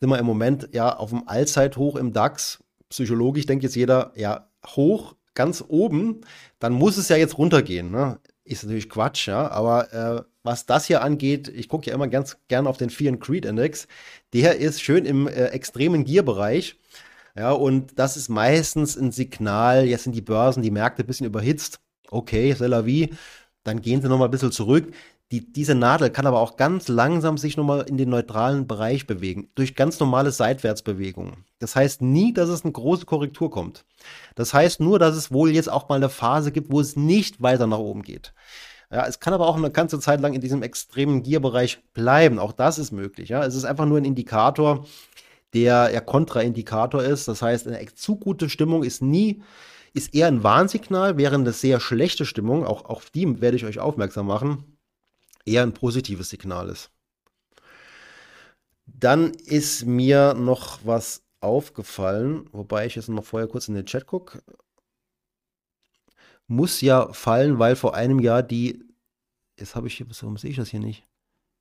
sind 0.00 0.10
wir 0.10 0.18
im 0.18 0.26
Moment 0.26 0.68
ja 0.72 0.96
auf 0.96 1.10
dem 1.10 1.26
Allzeithoch 1.26 1.96
im 1.96 2.12
DAX. 2.12 2.62
Psychologisch 2.90 3.46
denkt 3.46 3.64
jetzt 3.64 3.76
jeder, 3.76 4.12
ja, 4.16 4.48
hoch, 4.66 5.14
ganz 5.34 5.64
oben, 5.66 6.20
dann 6.58 6.72
muss 6.72 6.98
es 6.98 7.08
ja 7.08 7.16
jetzt 7.16 7.38
runtergehen. 7.38 7.90
Ne? 7.90 8.18
Ist 8.44 8.64
natürlich 8.64 8.90
Quatsch, 8.90 9.28
ja, 9.28 9.48
aber 9.50 9.92
äh, 9.92 10.22
was 10.42 10.66
das 10.66 10.86
hier 10.86 11.02
angeht, 11.02 11.48
ich 11.48 11.68
gucke 11.68 11.88
ja 11.88 11.94
immer 11.94 12.08
ganz 12.08 12.38
gern 12.48 12.66
auf 12.66 12.76
den 12.76 12.90
Fear 12.90 13.12
and 13.12 13.22
Creed 13.22 13.44
Index, 13.44 13.86
der 14.32 14.56
ist 14.58 14.82
schön 14.82 15.06
im 15.06 15.26
äh, 15.26 15.46
extremen 15.46 16.04
Gier-Bereich. 16.04 16.76
Ja, 17.36 17.52
und 17.52 17.98
das 17.98 18.16
ist 18.16 18.28
meistens 18.28 18.96
ein 18.96 19.12
Signal, 19.12 19.84
jetzt 19.84 20.04
sind 20.04 20.14
die 20.14 20.20
Börsen, 20.20 20.62
die 20.62 20.70
Märkte 20.70 21.04
ein 21.04 21.06
bisschen 21.06 21.26
überhitzt. 21.26 21.80
Okay, 22.10 22.52
c'est 22.52 22.66
la 22.66 22.84
vie 22.84 23.10
dann 23.64 23.82
gehen 23.82 24.00
sie 24.00 24.08
nochmal 24.08 24.28
ein 24.28 24.30
bisschen 24.30 24.52
zurück. 24.52 24.92
Die, 25.32 25.52
diese 25.52 25.76
Nadel 25.76 26.10
kann 26.10 26.26
aber 26.26 26.40
auch 26.40 26.56
ganz 26.56 26.88
langsam 26.88 27.38
sich 27.38 27.56
nochmal 27.56 27.82
in 27.82 27.96
den 27.96 28.08
neutralen 28.08 28.66
Bereich 28.66 29.06
bewegen, 29.06 29.48
durch 29.54 29.76
ganz 29.76 30.00
normale 30.00 30.32
Seitwärtsbewegungen. 30.32 31.44
Das 31.60 31.76
heißt 31.76 32.02
nie, 32.02 32.32
dass 32.32 32.48
es 32.48 32.64
eine 32.64 32.72
große 32.72 33.06
Korrektur 33.06 33.48
kommt. 33.48 33.84
Das 34.34 34.52
heißt 34.52 34.80
nur, 34.80 34.98
dass 34.98 35.14
es 35.14 35.30
wohl 35.30 35.52
jetzt 35.52 35.70
auch 35.70 35.88
mal 35.88 35.96
eine 35.96 36.08
Phase 36.08 36.50
gibt, 36.50 36.72
wo 36.72 36.80
es 36.80 36.96
nicht 36.96 37.40
weiter 37.40 37.68
nach 37.68 37.78
oben 37.78 38.02
geht. 38.02 38.34
Ja, 38.90 39.06
es 39.06 39.20
kann 39.20 39.32
aber 39.32 39.46
auch 39.46 39.56
eine 39.56 39.70
ganze 39.70 40.00
Zeit 40.00 40.20
lang 40.20 40.34
in 40.34 40.40
diesem 40.40 40.64
extremen 40.64 41.22
Gierbereich 41.22 41.78
bleiben. 41.92 42.40
Auch 42.40 42.52
das 42.52 42.78
ist 42.78 42.90
möglich. 42.90 43.28
Ja, 43.28 43.44
es 43.44 43.54
ist 43.54 43.64
einfach 43.64 43.86
nur 43.86 43.98
ein 43.98 44.04
Indikator, 44.04 44.84
der 45.54 45.90
ja 45.92 46.00
Kontraindikator 46.00 47.02
ist. 47.02 47.28
Das 47.28 47.42
heißt, 47.42 47.66
eine 47.66 47.94
zu 47.94 48.16
gute 48.16 48.48
Stimmung 48.48 48.84
ist 48.84 49.02
nie 49.02 49.42
ist 49.92 50.14
eher 50.14 50.28
ein 50.28 50.42
Warnsignal, 50.44 51.16
während 51.16 51.46
eine 51.46 51.52
sehr 51.52 51.80
schlechte 51.80 52.24
Stimmung, 52.24 52.64
auch 52.64 52.84
auf 52.84 53.10
die 53.10 53.40
werde 53.40 53.56
ich 53.56 53.64
euch 53.64 53.80
aufmerksam 53.80 54.26
machen, 54.26 54.78
eher 55.44 55.62
ein 55.62 55.74
positives 55.74 56.30
Signal 56.30 56.68
ist. 56.68 56.90
Dann 58.86 59.32
ist 59.32 59.86
mir 59.86 60.34
noch 60.34 60.80
was 60.84 61.22
aufgefallen, 61.40 62.48
wobei 62.52 62.86
ich 62.86 62.96
jetzt 62.96 63.08
noch 63.08 63.24
vorher 63.24 63.48
kurz 63.48 63.68
in 63.68 63.74
den 63.74 63.86
Chat 63.86 64.06
gucke. 64.06 64.42
Muss 66.46 66.80
ja 66.80 67.12
fallen, 67.12 67.58
weil 67.58 67.76
vor 67.76 67.94
einem 67.94 68.18
Jahr 68.18 68.42
die, 68.42 68.84
jetzt 69.58 69.74
habe 69.74 69.86
ich 69.86 69.96
hier, 69.96 70.06
warum 70.08 70.36
sehe 70.36 70.50
ich 70.50 70.56
das 70.56 70.70
hier 70.70 70.80
nicht? 70.80 71.06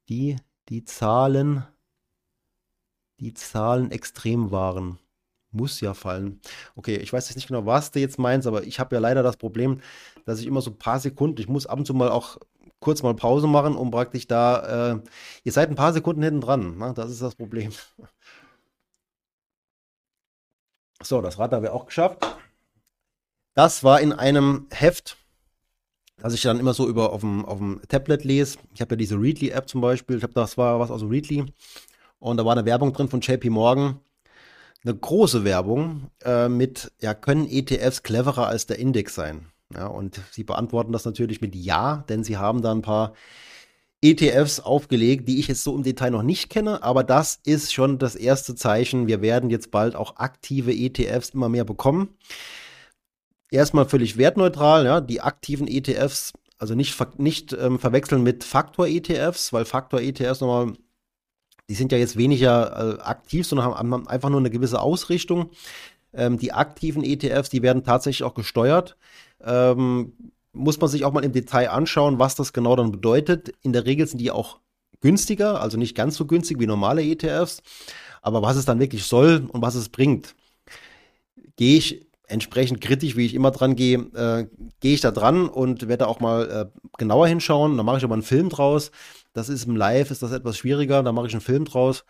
Die, 0.09 0.37
die 0.69 0.83
Zahlen, 0.83 1.63
die 3.19 3.33
Zahlen 3.33 3.91
extrem 3.91 4.51
waren. 4.51 4.97
Muss 5.51 5.81
ja 5.81 5.93
fallen. 5.93 6.41
Okay, 6.75 6.97
ich 6.97 7.11
weiß 7.11 7.27
jetzt 7.29 7.35
nicht 7.35 7.47
genau, 7.47 7.65
was 7.65 7.91
du 7.91 7.99
jetzt 7.99 8.19
meinst, 8.19 8.47
aber 8.47 8.63
ich 8.63 8.79
habe 8.79 8.95
ja 8.95 8.99
leider 8.99 9.23
das 9.23 9.37
Problem, 9.37 9.81
dass 10.25 10.39
ich 10.39 10.45
immer 10.45 10.61
so 10.61 10.71
ein 10.71 10.77
paar 10.77 10.99
Sekunden, 10.99 11.41
ich 11.41 11.47
muss 11.47 11.65
ab 11.65 11.79
und 11.79 11.85
zu 11.85 11.93
mal 11.93 12.09
auch 12.09 12.37
kurz 12.79 13.03
mal 13.03 13.15
Pause 13.15 13.47
machen, 13.47 13.75
um 13.75 13.91
praktisch 13.91 14.27
da, 14.27 14.93
äh, 14.93 14.99
ihr 15.43 15.51
seid 15.51 15.69
ein 15.69 15.75
paar 15.75 15.93
Sekunden 15.93 16.23
hinten 16.23 16.41
dran, 16.41 16.77
ne? 16.77 16.93
das 16.95 17.11
ist 17.11 17.21
das 17.21 17.35
Problem. 17.35 17.71
So, 21.01 21.21
das 21.21 21.39
Rad 21.39 21.53
haben 21.53 21.63
wir 21.63 21.73
auch 21.73 21.85
geschafft. 21.85 22.25
Das 23.55 23.85
war 23.85 24.01
in 24.01 24.11
einem 24.11 24.67
Heft, 24.69 25.15
das 26.17 26.33
ich 26.33 26.41
dann 26.41 26.59
immer 26.59 26.73
so 26.73 26.89
über 26.89 27.13
auf 27.13 27.21
dem, 27.21 27.45
auf 27.45 27.57
dem 27.57 27.81
Tablet 27.87 28.25
lese. 28.25 28.59
Ich 28.73 28.81
habe 28.81 28.95
ja 28.95 28.97
diese 28.97 29.15
Readly-App 29.15 29.69
zum 29.69 29.79
Beispiel. 29.79 30.17
Ich 30.17 30.23
habe 30.23 30.33
das 30.33 30.57
war 30.57 30.79
was 30.79 30.91
aus 30.91 30.99
dem 30.99 31.09
Readly. 31.09 31.45
Und 32.19 32.37
da 32.37 32.45
war 32.45 32.51
eine 32.51 32.65
Werbung 32.65 32.93
drin 32.93 33.07
von 33.07 33.21
JP 33.21 33.49
Morgan 33.49 33.99
eine 34.83 34.95
große 34.95 35.43
Werbung 35.43 36.09
äh, 36.23 36.47
mit, 36.47 36.91
ja, 37.01 37.13
können 37.13 37.47
ETFs 37.49 38.03
cleverer 38.03 38.47
als 38.47 38.65
der 38.65 38.79
Index 38.79 39.15
sein? 39.15 39.47
Ja, 39.73 39.87
und 39.87 40.19
sie 40.31 40.43
beantworten 40.43 40.91
das 40.91 41.05
natürlich 41.05 41.41
mit 41.41 41.55
Ja, 41.55 42.03
denn 42.09 42.23
sie 42.23 42.37
haben 42.37 42.61
da 42.61 42.71
ein 42.71 42.81
paar 42.81 43.13
ETFs 44.01 44.61
aufgelegt, 44.61 45.27
die 45.27 45.39
ich 45.39 45.49
jetzt 45.49 45.63
so 45.63 45.75
im 45.75 45.83
Detail 45.83 46.11
noch 46.11 46.23
nicht 46.23 46.49
kenne, 46.49 46.81
aber 46.81 47.03
das 47.03 47.39
ist 47.43 47.73
schon 47.73 47.99
das 47.99 48.15
erste 48.15 48.55
Zeichen. 48.55 49.07
Wir 49.07 49.21
werden 49.21 49.49
jetzt 49.49 49.71
bald 49.71 49.95
auch 49.95 50.15
aktive 50.15 50.73
ETFs 50.73 51.31
immer 51.31 51.49
mehr 51.49 51.65
bekommen. 51.65 52.17
Erstmal 53.51 53.87
völlig 53.89 54.17
wertneutral, 54.17 54.85
ja, 54.85 55.01
die 55.01 55.21
aktiven 55.21 55.67
ETFs, 55.67 56.33
also 56.57 56.75
nicht, 56.75 56.97
nicht 57.19 57.51
ähm, 57.53 57.77
verwechseln 57.77 58.23
mit 58.23 58.43
Faktor-ETFs, 58.43 59.51
weil 59.51 59.65
Faktor-ETFs 59.65 60.39
nochmal 60.39 60.73
die 61.69 61.75
sind 61.75 61.91
ja 61.91 61.97
jetzt 61.97 62.17
weniger 62.17 62.97
äh, 62.97 63.01
aktiv, 63.01 63.45
sondern 63.45 63.75
haben, 63.75 64.07
einfach 64.07 64.29
nur 64.29 64.39
eine 64.39 64.49
gewisse 64.49 64.81
Ausrichtung. 64.81 65.51
Ähm, 66.13 66.39
die 66.39 66.51
aktiven 66.51 67.03
ETFs, 67.03 67.49
die 67.49 67.61
werden 67.61 67.83
tatsächlich 67.83 68.23
auch 68.23 68.33
gesteuert. 68.33 68.97
Ähm, 69.41 70.13
muss 70.51 70.81
man 70.81 70.89
sich 70.89 71.05
auch 71.05 71.13
mal 71.13 71.23
im 71.23 71.31
Detail 71.31 71.69
anschauen, 71.69 72.17
was 72.17 72.35
das 72.35 72.53
genau 72.53 72.75
dann 72.75 72.91
bedeutet. 72.91 73.53
In 73.61 73.71
der 73.71 73.85
Regel 73.85 74.07
sind 74.07 74.17
die 74.17 74.31
auch 74.31 74.59
günstiger, 74.99 75.61
also 75.61 75.77
nicht 75.77 75.95
ganz 75.95 76.15
so 76.15 76.25
günstig 76.25 76.59
wie 76.59 76.65
normale 76.65 77.03
ETFs. 77.03 77.61
Aber 78.21 78.41
was 78.41 78.57
es 78.57 78.65
dann 78.65 78.79
wirklich 78.79 79.03
soll 79.03 79.47
und 79.47 79.61
was 79.61 79.75
es 79.75 79.89
bringt, 79.89 80.35
gehe 81.55 81.77
ich 81.77 82.07
entsprechend 82.27 82.81
kritisch, 82.81 83.15
wie 83.15 83.25
ich 83.25 83.33
immer 83.33 83.51
dran 83.51 83.75
gehe, 83.75 83.99
äh, 84.15 84.47
gehe 84.79 84.93
ich 84.93 85.01
da 85.01 85.11
dran 85.11 85.47
und 85.47 85.87
werde 85.87 86.07
auch 86.07 86.19
mal 86.19 86.49
äh, 86.49 86.79
genauer 86.97 87.27
hinschauen. 87.27 87.77
Da 87.77 87.83
mache 87.83 87.97
ich 87.97 88.03
aber 88.03 88.13
einen 88.13 88.23
Film 88.23 88.49
draus. 88.49 88.91
Das 89.39 89.47
ist 89.49 89.65
im 89.65 89.77
Live, 89.77 90.11
ist 90.11 90.21
das 90.21 90.33
etwas 90.33 90.57
schwieriger. 90.57 91.01
Da 91.01 91.13
mache 91.13 91.27
ich 91.27 91.33
einen 91.33 91.41
Film 91.41 91.63
draus. 91.65 92.03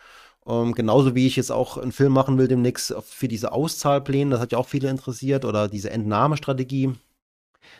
Ähm, 0.47 0.73
genauso 0.73 1.13
wie 1.13 1.27
ich 1.27 1.35
jetzt 1.35 1.51
auch 1.51 1.77
einen 1.77 1.91
Film 1.91 2.11
machen 2.11 2.37
will 2.39 2.47
demnächst 2.47 2.93
für 3.03 3.27
diese 3.27 3.51
Auszahlpläne. 3.51 4.31
Das 4.31 4.39
hat 4.41 4.51
ja 4.51 4.57
auch 4.57 4.67
viele 4.67 4.89
interessiert. 4.89 5.45
Oder 5.45 5.67
diese 5.67 5.91
Entnahmestrategie, 5.91 6.95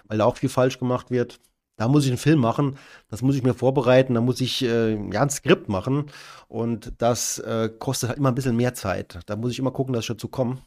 weil 0.08 0.20
da 0.20 0.26
auch 0.26 0.38
viel 0.38 0.50
falsch 0.50 0.78
gemacht 0.78 1.10
wird. 1.10 1.40
Da 1.78 1.88
muss 1.88 2.04
ich 2.04 2.12
einen 2.12 2.18
Film 2.18 2.40
machen, 2.40 2.78
das 3.10 3.22
muss 3.22 3.36
ich 3.38 3.44
mir 3.44 3.54
vorbereiten, 3.54 4.14
da 4.14 4.20
muss 4.20 4.42
ich 4.42 4.64
äh, 4.64 4.96
ja 4.96 5.22
ein 5.22 5.30
Skript 5.30 5.70
machen 5.70 6.12
und 6.50 6.92
das 6.98 7.40
äh, 7.40 7.70
kostet 7.70 8.10
halt 8.10 8.20
immer 8.20 8.30
ein 8.30 8.36
bisschen 8.36 8.58
mehr 8.58 8.74
Zeit. 8.74 9.20
Da 9.28 9.38
muss 9.38 9.54
ich 9.54 9.60
immer 9.60 9.72
gucken, 9.72 9.94
dass 9.94 10.04
ich 10.04 10.10
dazu 10.10 10.28
komme. 10.28 10.58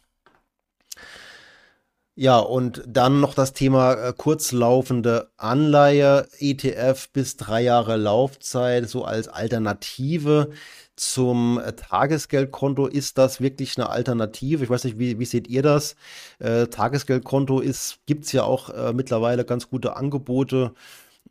Ja, 2.15 2.39
und 2.41 2.83
dann 2.87 3.21
noch 3.21 3.33
das 3.33 3.55
Thema 3.55 3.95
äh, 3.95 4.13
kurzlaufende 4.15 5.31
Anleihe, 5.39 6.29
ETF 6.39 7.09
bis 7.11 7.39
drei 7.39 7.63
Jahre 7.63 7.97
Laufzeit, 7.97 8.87
so 8.87 9.05
als 9.05 9.29
Alternative 9.29 10.51
zum 10.95 11.59
äh, 11.59 11.73
Tagesgeldkonto. 11.73 12.87
Ist 12.87 13.17
das 13.17 13.41
wirklich 13.41 13.79
eine 13.79 13.89
Alternative? 13.89 14.63
Ich 14.63 14.69
weiß 14.69 14.85
nicht, 14.85 14.99
wie, 14.99 15.19
wie 15.19 15.25
seht 15.25 15.49
ihr 15.49 15.63
das? 15.63 15.97
Äh, 16.39 16.67
Tagesgeldkonto 16.67 17.61
ist, 17.61 18.01
gibt's 18.05 18.33
ja 18.33 18.43
auch 18.45 18.69
äh, 18.69 18.93
mittlerweile 18.93 19.47
ganz 19.47 19.71
gute 19.71 19.97
Angebote. 19.97 20.75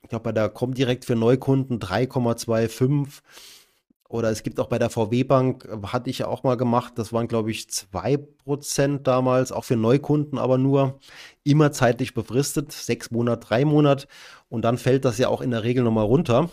Ich 0.02 0.10
glaube, 0.10 0.24
bei 0.24 0.32
der 0.32 0.50
Comdirect 0.50 1.06
für 1.06 1.16
Neukunden 1.16 1.80
3,25 1.80 3.22
oder 4.12 4.30
es 4.30 4.44
gibt 4.44 4.60
auch 4.60 4.68
bei 4.68 4.80
der 4.80 4.90
VW 4.90 5.24
Bank, 5.24 5.68
hatte 5.84 6.10
ich 6.10 6.20
ja 6.20 6.28
auch 6.28 6.44
mal 6.44 6.58
gemacht, 6.58 6.94
das 6.98 7.14
waren 7.14 7.28
glaube 7.28 7.52
ich 7.52 7.68
2% 7.68 9.00
damals, 9.00 9.52
auch 9.52 9.64
für 9.64 9.76
Neukunden, 9.76 10.38
aber 10.38 10.58
nur 10.58 11.00
immer 11.44 11.72
zeitlich 11.72 12.14
befristet, 12.14 12.72
sechs 12.72 13.12
Monate, 13.12 13.48
drei 13.48 13.66
Monate. 13.66 14.08
Und 14.50 14.64
dann 14.64 14.78
fällt 14.78 15.06
das 15.06 15.18
ja 15.18 15.30
auch 15.30 15.42
in 15.42 15.52
der 15.52 15.64
Regel 15.64 15.84
nochmal 15.84 16.06
runter. 16.06 16.50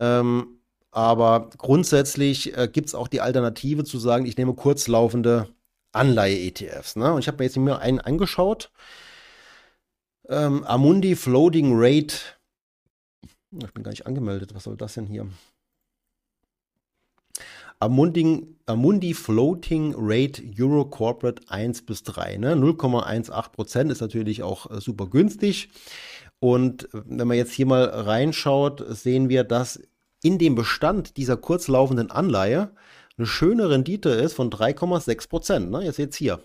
Ähm, 0.00 0.58
aber 0.90 1.50
grundsätzlich 1.56 2.56
äh, 2.56 2.68
gibt 2.68 2.88
es 2.88 2.94
auch 2.94 3.08
die 3.08 3.20
Alternative 3.20 3.84
zu 3.84 3.98
sagen, 3.98 4.26
ich 4.26 4.36
nehme 4.36 4.54
kurzlaufende 4.54 5.48
Anleihe-ETFs. 5.92 6.96
Ne? 6.96 7.12
Und 7.12 7.20
ich 7.20 7.28
habe 7.28 7.38
mir 7.38 7.44
jetzt 7.44 7.56
mir 7.56 7.78
einen 7.78 8.00
angeschaut. 8.00 8.70
Ähm, 10.28 10.64
Amundi 10.64 11.16
Floating 11.16 11.72
Rate. 11.74 12.16
Ich 13.52 13.72
bin 13.72 13.82
gar 13.82 13.90
nicht 13.90 14.06
angemeldet. 14.06 14.54
Was 14.54 14.64
soll 14.64 14.76
das 14.76 14.94
denn 14.94 15.06
hier? 15.06 15.28
Amundi, 17.84 18.46
Amundi 18.64 19.12
Floating 19.12 19.94
Rate 19.98 20.42
Euro 20.58 20.86
Corporate 20.86 21.42
1 21.48 21.82
bis 21.82 22.02
3. 22.02 22.38
Ne? 22.38 22.54
0,18% 22.54 23.90
ist 23.90 24.00
natürlich 24.00 24.42
auch 24.42 24.70
äh, 24.70 24.80
super 24.80 25.06
günstig. 25.06 25.68
Und 26.40 26.84
äh, 26.94 27.02
wenn 27.04 27.28
man 27.28 27.36
jetzt 27.36 27.52
hier 27.52 27.66
mal 27.66 27.84
reinschaut, 27.84 28.82
sehen 28.88 29.28
wir, 29.28 29.44
dass 29.44 29.82
in 30.22 30.38
dem 30.38 30.54
Bestand 30.54 31.18
dieser 31.18 31.36
kurzlaufenden 31.36 32.10
Anleihe 32.10 32.70
eine 33.18 33.26
schöne 33.26 33.68
Rendite 33.68 34.08
ist 34.08 34.32
von 34.32 34.50
3,6% 34.50 35.58
Ne? 35.58 35.84
Ihr 35.84 35.92
seht 35.92 36.12
es 36.12 36.16
hier. 36.16 36.40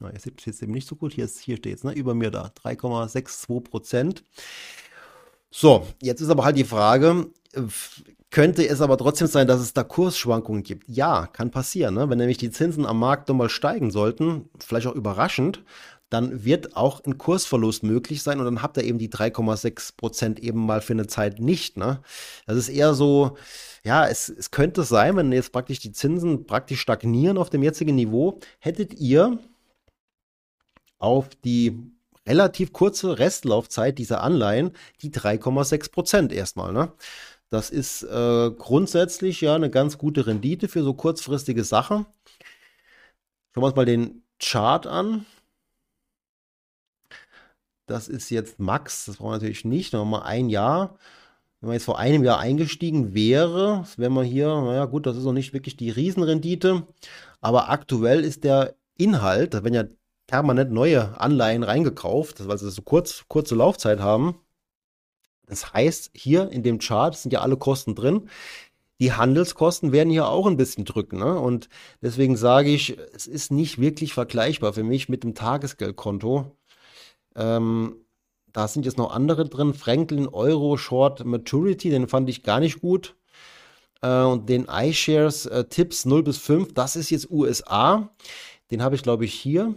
Na, 0.00 0.10
ihr 0.10 0.18
seht 0.18 0.40
es 0.40 0.46
jetzt 0.46 0.62
eben 0.62 0.72
nicht 0.72 0.88
so 0.88 0.96
gut. 0.96 1.12
Hier, 1.12 1.26
hier 1.26 1.58
steht 1.58 1.76
es, 1.76 1.84
ne? 1.84 1.92
über 1.92 2.14
mir 2.14 2.30
da, 2.30 2.50
3,62 2.64 3.60
Prozent. 3.60 4.24
So, 5.50 5.86
jetzt 6.00 6.22
ist 6.22 6.30
aber 6.30 6.44
halt 6.44 6.56
die 6.56 6.64
Frage, 6.64 7.26
könnte 8.32 8.66
es 8.66 8.80
aber 8.80 8.98
trotzdem 8.98 9.28
sein, 9.28 9.46
dass 9.46 9.60
es 9.60 9.74
da 9.74 9.84
Kursschwankungen 9.84 10.64
gibt? 10.64 10.88
Ja, 10.88 11.28
kann 11.28 11.52
passieren. 11.52 11.94
Ne? 11.94 12.10
Wenn 12.10 12.18
nämlich 12.18 12.38
die 12.38 12.50
Zinsen 12.50 12.86
am 12.86 12.98
Markt 12.98 13.28
nochmal 13.28 13.50
steigen 13.50 13.92
sollten, 13.92 14.48
vielleicht 14.58 14.88
auch 14.88 14.94
überraschend, 14.94 15.62
dann 16.08 16.44
wird 16.44 16.76
auch 16.76 17.04
ein 17.04 17.18
Kursverlust 17.18 17.84
möglich 17.84 18.22
sein 18.22 18.38
und 18.38 18.44
dann 18.44 18.62
habt 18.62 18.76
ihr 18.76 18.84
eben 18.84 18.98
die 18.98 19.10
3,6 19.10 19.96
Prozent 19.96 20.40
eben 20.40 20.66
mal 20.66 20.80
für 20.80 20.94
eine 20.94 21.06
Zeit 21.06 21.40
nicht. 21.40 21.76
Ne? 21.76 22.02
Das 22.46 22.56
ist 22.56 22.68
eher 22.68 22.94
so, 22.94 23.36
ja, 23.84 24.06
es, 24.06 24.28
es 24.28 24.50
könnte 24.50 24.82
sein, 24.82 25.16
wenn 25.16 25.32
jetzt 25.32 25.52
praktisch 25.52 25.78
die 25.78 25.92
Zinsen 25.92 26.46
praktisch 26.46 26.80
stagnieren 26.80 27.38
auf 27.38 27.50
dem 27.50 27.62
jetzigen 27.62 27.94
Niveau, 27.94 28.40
hättet 28.58 28.94
ihr 28.94 29.38
auf 30.98 31.28
die 31.44 31.78
relativ 32.26 32.72
kurze 32.72 33.18
Restlaufzeit 33.18 33.98
dieser 33.98 34.22
Anleihen 34.22 34.72
die 35.02 35.10
3,6 35.10 35.90
Prozent 35.90 36.32
erstmal. 36.32 36.72
Ne? 36.72 36.92
Das 37.52 37.68
ist 37.68 38.02
äh, 38.04 38.50
grundsätzlich 38.56 39.42
ja 39.42 39.54
eine 39.54 39.68
ganz 39.68 39.98
gute 39.98 40.26
Rendite 40.26 40.68
für 40.68 40.82
so 40.82 40.94
kurzfristige 40.94 41.64
Sachen. 41.64 42.06
Schauen 43.52 43.62
wir 43.62 43.66
uns 43.66 43.76
mal 43.76 43.84
den 43.84 44.22
Chart 44.38 44.86
an. 44.86 45.26
Das 47.84 48.08
ist 48.08 48.30
jetzt 48.30 48.58
Max, 48.58 49.04
das 49.04 49.18
brauchen 49.18 49.32
wir 49.32 49.34
natürlich 49.34 49.66
nicht. 49.66 49.92
Nochmal 49.92 50.22
ein 50.22 50.48
Jahr. 50.48 50.96
Wenn 51.60 51.68
man 51.68 51.74
jetzt 51.74 51.84
vor 51.84 51.98
einem 51.98 52.24
Jahr 52.24 52.38
eingestiegen 52.38 53.12
wäre, 53.12 53.84
wäre 53.98 54.10
man 54.10 54.24
hier, 54.24 54.48
naja 54.48 54.86
gut, 54.86 55.04
das 55.04 55.18
ist 55.18 55.24
noch 55.24 55.34
nicht 55.34 55.52
wirklich 55.52 55.76
die 55.76 55.90
Riesenrendite. 55.90 56.86
Aber 57.42 57.68
aktuell 57.68 58.24
ist 58.24 58.44
der 58.44 58.76
Inhalt, 58.96 59.52
da 59.52 59.62
werden 59.62 59.74
ja 59.74 59.84
permanent 60.26 60.72
neue 60.72 61.20
Anleihen 61.20 61.64
reingekauft, 61.64 62.48
weil 62.48 62.56
sie 62.56 62.70
so 62.70 62.80
kurz, 62.80 63.24
kurze 63.28 63.56
Laufzeit 63.56 64.00
haben. 64.00 64.41
Das 65.52 65.74
heißt, 65.74 66.12
hier 66.14 66.50
in 66.50 66.62
dem 66.62 66.78
Chart 66.78 67.14
sind 67.14 67.30
ja 67.30 67.42
alle 67.42 67.58
Kosten 67.58 67.94
drin. 67.94 68.30
Die 69.00 69.12
Handelskosten 69.12 69.92
werden 69.92 70.08
hier 70.08 70.26
auch 70.26 70.46
ein 70.46 70.56
bisschen 70.56 70.86
drücken. 70.86 71.18
Ne? 71.18 71.38
Und 71.38 71.68
deswegen 72.00 72.38
sage 72.38 72.70
ich, 72.70 72.96
es 73.14 73.26
ist 73.26 73.52
nicht 73.52 73.78
wirklich 73.78 74.14
vergleichbar 74.14 74.72
für 74.72 74.82
mich 74.82 75.10
mit 75.10 75.24
dem 75.24 75.34
Tagesgeldkonto. 75.34 76.56
Ähm, 77.36 77.96
da 78.50 78.66
sind 78.66 78.86
jetzt 78.86 78.96
noch 78.96 79.12
andere 79.12 79.46
drin. 79.46 79.74
Franklin 79.74 80.26
Euro 80.26 80.78
Short 80.78 81.22
Maturity, 81.22 81.90
den 81.90 82.08
fand 82.08 82.30
ich 82.30 82.44
gar 82.44 82.58
nicht 82.58 82.80
gut. 82.80 83.14
Äh, 84.00 84.22
und 84.22 84.48
den 84.48 84.68
iShares 84.70 85.44
äh, 85.44 85.64
Tipps 85.64 86.06
0 86.06 86.22
bis 86.22 86.38
5, 86.38 86.72
das 86.72 86.96
ist 86.96 87.10
jetzt 87.10 87.30
USA. 87.30 88.08
Den 88.70 88.82
habe 88.82 88.94
ich, 88.94 89.02
glaube 89.02 89.26
ich, 89.26 89.34
hier. 89.34 89.74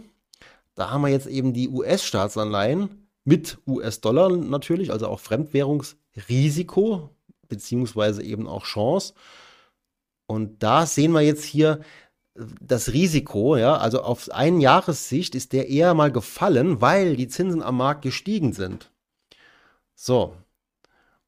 Da 0.74 0.88
haben 0.88 1.02
wir 1.02 1.08
jetzt 1.08 1.26
eben 1.26 1.52
die 1.52 1.68
US-Staatsanleihen 1.68 3.05
mit 3.26 3.58
US-Dollar 3.66 4.30
natürlich, 4.30 4.92
also 4.92 5.08
auch 5.08 5.20
Fremdwährungsrisiko, 5.20 7.10
beziehungsweise 7.48 8.22
eben 8.22 8.46
auch 8.46 8.64
Chance. 8.64 9.14
Und 10.26 10.62
da 10.62 10.86
sehen 10.86 11.12
wir 11.12 11.22
jetzt 11.22 11.44
hier 11.44 11.80
das 12.34 12.92
Risiko, 12.92 13.56
ja, 13.56 13.76
also 13.76 14.02
auf 14.02 14.30
ein 14.30 14.60
Jahressicht 14.60 15.34
ist 15.34 15.52
der 15.52 15.68
eher 15.68 15.94
mal 15.94 16.12
gefallen, 16.12 16.80
weil 16.80 17.16
die 17.16 17.28
Zinsen 17.28 17.62
am 17.62 17.78
Markt 17.78 18.02
gestiegen 18.02 18.52
sind. 18.52 18.90
So. 19.94 20.36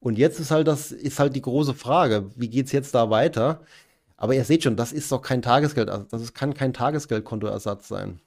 Und 0.00 0.18
jetzt 0.18 0.38
ist 0.38 0.52
halt 0.52 0.68
das, 0.68 0.92
ist 0.92 1.18
halt 1.18 1.34
die 1.34 1.42
große 1.42 1.74
Frage, 1.74 2.30
wie 2.36 2.48
geht 2.48 2.66
es 2.66 2.72
jetzt 2.72 2.94
da 2.94 3.10
weiter? 3.10 3.62
Aber 4.16 4.34
ihr 4.34 4.44
seht 4.44 4.62
schon, 4.62 4.76
das 4.76 4.92
ist 4.92 5.10
doch 5.10 5.22
kein 5.22 5.42
Tagesgeld, 5.42 5.88
also 5.90 6.06
das 6.10 6.34
kann 6.34 6.54
kein 6.54 6.72
Tagesgeldkontoersatz 6.72 7.88
sein. 7.88 8.20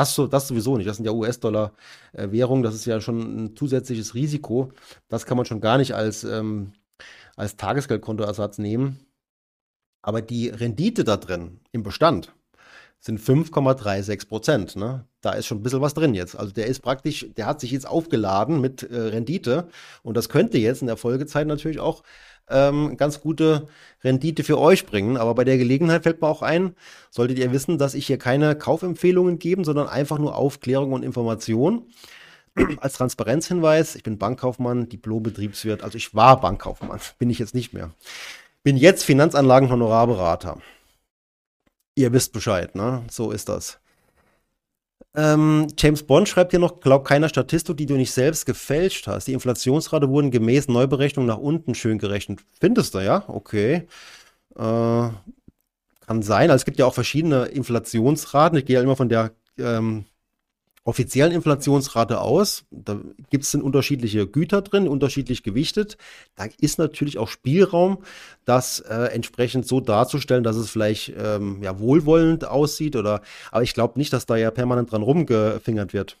Das, 0.00 0.14
so, 0.14 0.26
das 0.26 0.48
sowieso 0.48 0.78
nicht. 0.78 0.88
Das 0.88 0.96
sind 0.96 1.04
ja 1.04 1.12
US-Dollar-Währungen. 1.12 2.62
Das 2.62 2.74
ist 2.74 2.86
ja 2.86 3.02
schon 3.02 3.18
ein 3.44 3.54
zusätzliches 3.54 4.14
Risiko. 4.14 4.72
Das 5.10 5.26
kann 5.26 5.36
man 5.36 5.44
schon 5.44 5.60
gar 5.60 5.76
nicht 5.76 5.94
als, 5.94 6.24
ähm, 6.24 6.72
als 7.36 7.58
Tagesgeldkontoersatz 7.58 8.56
nehmen. 8.56 9.00
Aber 10.00 10.22
die 10.22 10.48
Rendite 10.48 11.04
da 11.04 11.18
drin 11.18 11.60
im 11.72 11.82
Bestand 11.82 12.32
sind 12.98 13.20
5,36 13.20 14.26
Prozent. 14.26 14.76
Ne? 14.76 15.04
Da 15.20 15.32
ist 15.32 15.44
schon 15.44 15.58
ein 15.58 15.62
bisschen 15.62 15.82
was 15.82 15.92
drin 15.92 16.14
jetzt. 16.14 16.34
Also 16.34 16.50
der 16.50 16.66
ist 16.66 16.80
praktisch, 16.80 17.26
der 17.36 17.44
hat 17.44 17.60
sich 17.60 17.70
jetzt 17.70 17.86
aufgeladen 17.86 18.58
mit 18.58 18.82
äh, 18.82 18.98
Rendite 18.98 19.68
und 20.02 20.16
das 20.16 20.30
könnte 20.30 20.56
jetzt 20.56 20.80
in 20.80 20.86
der 20.86 20.96
Folgezeit 20.96 21.46
natürlich 21.46 21.78
auch 21.78 22.04
ähm, 22.50 22.96
ganz 22.96 23.20
gute 23.20 23.68
Rendite 24.02 24.44
für 24.44 24.58
euch 24.58 24.86
bringen. 24.86 25.16
Aber 25.16 25.34
bei 25.34 25.44
der 25.44 25.58
Gelegenheit 25.58 26.02
fällt 26.02 26.20
mir 26.20 26.28
auch 26.28 26.42
ein, 26.42 26.74
solltet 27.10 27.38
ihr 27.38 27.52
wissen, 27.52 27.78
dass 27.78 27.94
ich 27.94 28.06
hier 28.06 28.18
keine 28.18 28.56
Kaufempfehlungen 28.56 29.38
gebe, 29.38 29.64
sondern 29.64 29.88
einfach 29.88 30.18
nur 30.18 30.36
Aufklärung 30.36 30.92
und 30.92 31.02
Information. 31.02 31.86
Als 32.80 32.94
Transparenzhinweis, 32.94 33.94
ich 33.94 34.02
bin 34.02 34.18
Bankkaufmann, 34.18 34.88
Diplom-Betriebswirt, 34.88 35.82
also 35.82 35.96
ich 35.96 36.14
war 36.14 36.40
Bankkaufmann, 36.40 37.00
bin 37.18 37.30
ich 37.30 37.38
jetzt 37.38 37.54
nicht 37.54 37.72
mehr. 37.72 37.90
Bin 38.62 38.76
jetzt 38.76 39.04
Finanzanlagen-Honorarberater. 39.04 40.58
Ihr 41.94 42.12
wisst 42.12 42.32
Bescheid, 42.32 42.74
ne? 42.74 43.02
So 43.10 43.30
ist 43.30 43.48
das. 43.48 43.78
Ähm, 45.14 45.66
James 45.76 46.04
Bond 46.04 46.28
schreibt 46.28 46.52
hier 46.52 46.60
noch, 46.60 46.80
glaub 46.80 47.04
keiner 47.04 47.28
Statistik, 47.28 47.76
die 47.76 47.86
du 47.86 47.94
nicht 47.94 48.12
selbst 48.12 48.46
gefälscht 48.46 49.06
hast. 49.06 49.26
Die 49.26 49.32
Inflationsrate 49.32 50.08
wurden 50.08 50.30
gemäß 50.30 50.68
Neuberechnung 50.68 51.26
nach 51.26 51.38
unten 51.38 51.74
schön 51.74 51.98
gerechnet. 51.98 52.40
Findest 52.60 52.94
du, 52.94 53.00
ja? 53.00 53.24
Okay. 53.26 53.88
Äh, 54.56 55.08
kann 56.10 56.22
sein. 56.22 56.50
Also 56.50 56.62
es 56.62 56.64
gibt 56.64 56.78
ja 56.78 56.86
auch 56.86 56.94
verschiedene 56.94 57.46
Inflationsraten. 57.46 58.58
Ich 58.58 58.66
gehe 58.66 58.76
ja 58.76 58.82
immer 58.82 58.96
von 58.96 59.08
der 59.08 59.32
ähm, 59.58 60.04
offiziellen 60.90 61.32
Inflationsrate 61.32 62.20
aus. 62.20 62.64
Da 62.72 63.00
gibt 63.30 63.44
es 63.44 63.54
unterschiedliche 63.54 64.26
Güter 64.26 64.60
drin, 64.60 64.88
unterschiedlich 64.88 65.44
gewichtet. 65.44 65.96
Da 66.34 66.46
ist 66.58 66.80
natürlich 66.80 67.16
auch 67.16 67.28
Spielraum, 67.28 67.98
das 68.44 68.80
äh, 68.80 69.04
entsprechend 69.12 69.68
so 69.68 69.80
darzustellen, 69.80 70.42
dass 70.42 70.56
es 70.56 70.68
vielleicht 70.68 71.12
ähm, 71.16 71.62
ja, 71.62 71.78
wohlwollend 71.78 72.44
aussieht. 72.44 72.96
Oder, 72.96 73.22
aber 73.52 73.62
ich 73.62 73.72
glaube 73.72 74.00
nicht, 74.00 74.12
dass 74.12 74.26
da 74.26 74.34
ja 74.34 74.50
permanent 74.50 74.90
dran 74.90 75.02
rumgefingert 75.02 75.92
wird. 75.92 76.16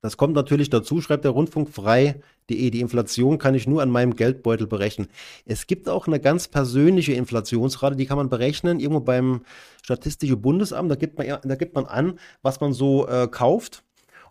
Das 0.00 0.16
kommt 0.16 0.34
natürlich 0.34 0.70
dazu, 0.70 1.00
schreibt 1.00 1.24
der 1.24 1.32
Rundfunk 1.32 1.70
frei. 1.70 2.20
Die 2.48 2.80
Inflation 2.80 3.38
kann 3.38 3.54
ich 3.54 3.66
nur 3.66 3.82
an 3.82 3.90
meinem 3.90 4.16
Geldbeutel 4.16 4.66
berechnen. 4.66 5.08
Es 5.44 5.66
gibt 5.66 5.88
auch 5.88 6.06
eine 6.06 6.20
ganz 6.20 6.48
persönliche 6.48 7.12
Inflationsrate, 7.12 7.96
die 7.96 8.06
kann 8.06 8.16
man 8.16 8.30
berechnen, 8.30 8.80
irgendwo 8.80 9.00
beim 9.00 9.42
Statistischen 9.82 10.40
Bundesamt. 10.40 10.90
Da 10.90 10.94
gibt 10.94 11.18
man, 11.18 11.26
da 11.42 11.54
gibt 11.56 11.74
man 11.74 11.86
an, 11.86 12.18
was 12.42 12.60
man 12.60 12.72
so 12.72 13.06
äh, 13.06 13.28
kauft. 13.28 13.82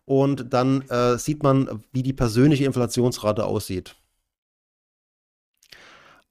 Und 0.05 0.53
dann 0.53 0.82
äh, 0.89 1.18
sieht 1.18 1.43
man, 1.43 1.84
wie 1.91 2.01
die 2.01 2.13
persönliche 2.13 2.65
Inflationsrate 2.65 3.45
aussieht. 3.45 3.95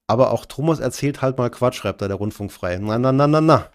Aber 0.08 0.32
auch 0.32 0.46
Thomas 0.46 0.80
erzählt 0.80 1.20
halt 1.20 1.36
mal 1.36 1.50
Quatsch, 1.50 1.76
schreibt 1.76 2.00
da 2.00 2.08
der 2.08 2.16
Rundfunk 2.16 2.52
frei. 2.52 2.78
Na, 2.78 2.98
na, 2.98 3.12
na, 3.12 3.26
na, 3.26 3.40
na 3.40 3.70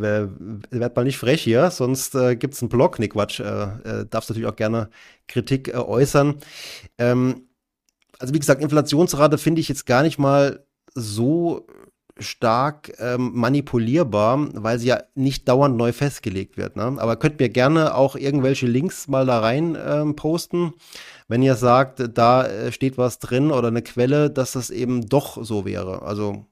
werd 0.00 0.96
mal 0.96 1.04
nicht 1.04 1.18
frech 1.18 1.42
hier, 1.42 1.70
sonst 1.70 2.14
äh, 2.14 2.36
gibt 2.36 2.54
es 2.54 2.62
einen 2.62 2.68
Blog. 2.68 2.98
Nee, 2.98 3.08
Quatsch. 3.08 3.40
Äh, 3.40 3.44
äh, 3.44 4.06
darfst 4.08 4.30
natürlich 4.30 4.48
auch 4.48 4.56
gerne 4.56 4.90
Kritik 5.28 5.68
äh, 5.68 5.76
äußern. 5.76 6.36
Ähm, 6.98 7.48
also 8.18 8.34
wie 8.34 8.38
gesagt, 8.38 8.62
Inflationsrate 8.62 9.38
finde 9.38 9.60
ich 9.60 9.68
jetzt 9.68 9.86
gar 9.86 10.02
nicht 10.02 10.18
mal 10.18 10.64
so 10.94 11.66
stark 12.18 12.92
ähm, 12.98 13.32
manipulierbar, 13.34 14.48
weil 14.54 14.78
sie 14.78 14.88
ja 14.88 15.02
nicht 15.14 15.48
dauernd 15.48 15.76
neu 15.76 15.92
festgelegt 15.92 16.56
wird. 16.56 16.76
Ne? 16.76 16.96
Aber 16.98 17.16
könnt 17.16 17.38
mir 17.38 17.48
gerne 17.48 17.94
auch 17.94 18.16
irgendwelche 18.16 18.66
Links 18.66 19.08
mal 19.08 19.26
da 19.26 19.40
rein 19.40 19.76
ähm, 19.86 20.16
posten, 20.16 20.72
wenn 21.28 21.42
ihr 21.42 21.56
sagt, 21.56 22.02
da 22.16 22.46
äh, 22.46 22.72
steht 22.72 22.96
was 22.96 23.18
drin 23.18 23.50
oder 23.50 23.68
eine 23.68 23.82
Quelle, 23.82 24.30
dass 24.30 24.52
das 24.52 24.70
eben 24.70 25.08
doch 25.08 25.42
so 25.44 25.64
wäre. 25.64 26.02
Also 26.02 26.46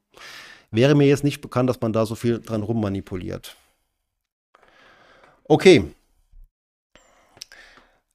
Wäre 0.74 0.96
mir 0.96 1.06
jetzt 1.06 1.22
nicht 1.22 1.40
bekannt, 1.40 1.70
dass 1.70 1.80
man 1.80 1.92
da 1.92 2.04
so 2.04 2.16
viel 2.16 2.40
dran 2.40 2.64
rummanipuliert. 2.64 3.56
Okay. 5.44 5.94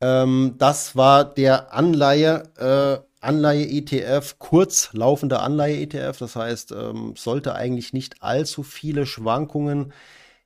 Ähm, 0.02 0.56
das 0.58 0.94
war 0.98 1.24
der 1.24 1.74
Anleihe, 1.74 2.44
äh, 2.58 3.26
Anleihe-ETF, 3.26 4.40
kurzlaufender 4.40 5.42
Anleihe-ETF. 5.42 6.18
Das 6.20 6.36
heißt, 6.36 6.74
ähm, 6.74 7.14
sollte 7.16 7.56
eigentlich 7.56 7.94
nicht 7.94 8.22
allzu 8.22 8.64
viele 8.64 9.06
Schwankungen 9.06 9.94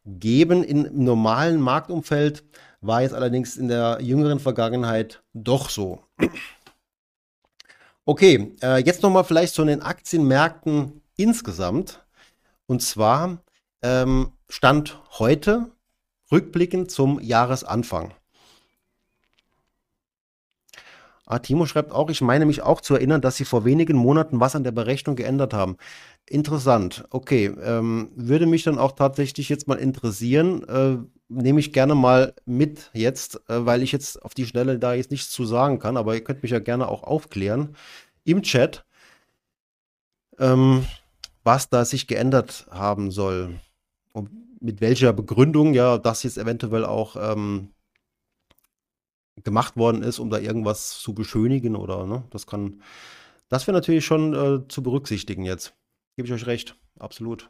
geben. 0.06 0.64
Im 0.64 1.04
normalen 1.04 1.60
Marktumfeld 1.62 2.44
war 2.82 3.02
jetzt 3.02 3.16
allerdings 3.16 3.58
in 3.58 3.70
der 3.70 3.98
jüngeren 4.02 4.40
Vergangenheit 4.40 5.24
doch 5.34 5.68
so. 5.68 6.04
Okay, 8.06 8.54
äh, 8.62 8.84
jetzt 8.84 9.02
nochmal 9.02 9.24
vielleicht 9.24 9.56
zu 9.56 9.66
den 9.66 9.82
Aktienmärkten 9.82 11.02
insgesamt. 11.16 12.03
Und 12.66 12.82
zwar 12.82 13.44
ähm, 13.82 14.32
Stand 14.50 15.02
heute, 15.20 15.72
rückblickend 16.32 16.90
zum 16.90 17.20
Jahresanfang. 17.20 18.14
Ah, 21.26 21.40
Timo 21.40 21.66
schreibt 21.66 21.94
auch, 21.94 22.10
ich 22.10 22.22
meine 22.22 22.46
mich 22.46 22.62
auch 22.62 22.82
zu 22.82 22.96
erinnern, 22.96 23.22
dass 23.22 23.38
sie 23.38 23.46
vor 23.46 23.64
wenigen 23.64 23.96
Monaten 23.96 24.42
was 24.42 24.56
an 24.56 24.66
der 24.66 24.72
Berechnung 24.72 25.16
geändert 25.16 25.54
haben. 25.54 25.78
Interessant. 26.28 27.06
Okay, 27.12 27.46
ähm, 27.64 28.12
würde 28.16 28.46
mich 28.46 28.64
dann 28.64 28.78
auch 28.78 28.92
tatsächlich 28.92 29.48
jetzt 29.48 29.68
mal 29.68 29.78
interessieren. 29.78 30.64
Äh, 30.68 30.98
nehme 31.30 31.62
ich 31.62 31.72
gerne 31.72 31.96
mal 31.96 32.34
mit 32.46 32.92
jetzt, 32.94 33.38
äh, 33.50 33.66
weil 33.66 33.84
ich 33.84 33.92
jetzt 33.94 34.22
auf 34.24 34.34
die 34.34 34.46
Schnelle 34.46 34.80
da 34.80 34.94
jetzt 34.94 35.12
nichts 35.12 35.30
zu 35.32 35.46
sagen 35.46 35.80
kann, 35.80 35.98
aber 35.98 36.14
ihr 36.14 36.24
könnt 36.24 36.44
mich 36.44 36.52
ja 36.52 36.60
gerne 36.60 36.88
auch 36.90 37.04
aufklären 37.04 37.76
im 38.26 38.42
Chat, 38.44 38.86
ähm, 40.40 40.86
was 41.44 41.70
da 41.70 41.86
sich 41.86 42.08
geändert 42.08 42.68
haben 42.72 43.12
soll. 43.12 43.60
Und 44.12 44.30
mit 44.62 44.82
welcher 44.82 45.14
Begründung 45.14 45.74
ja 45.74 45.98
das 45.98 46.24
jetzt 46.24 46.38
eventuell 46.38 46.86
auch 46.86 47.16
ähm, 47.18 47.70
gemacht 49.44 49.76
worden 49.76 50.04
ist, 50.04 50.20
um 50.20 50.30
da 50.30 50.40
irgendwas 50.40 51.00
zu 51.00 51.14
beschönigen 51.14 51.76
oder 51.76 52.06
ne, 52.06 52.24
das 52.30 52.48
kann, 52.48 52.82
das 53.50 53.68
wäre 53.68 53.76
natürlich 53.76 54.06
schon 54.06 54.34
äh, 54.34 54.68
zu 54.68 54.84
berücksichtigen 54.84 55.44
jetzt. 55.44 55.74
Gebe 56.16 56.28
ich 56.28 56.34
euch 56.34 56.46
recht, 56.46 56.76
absolut. 57.00 57.50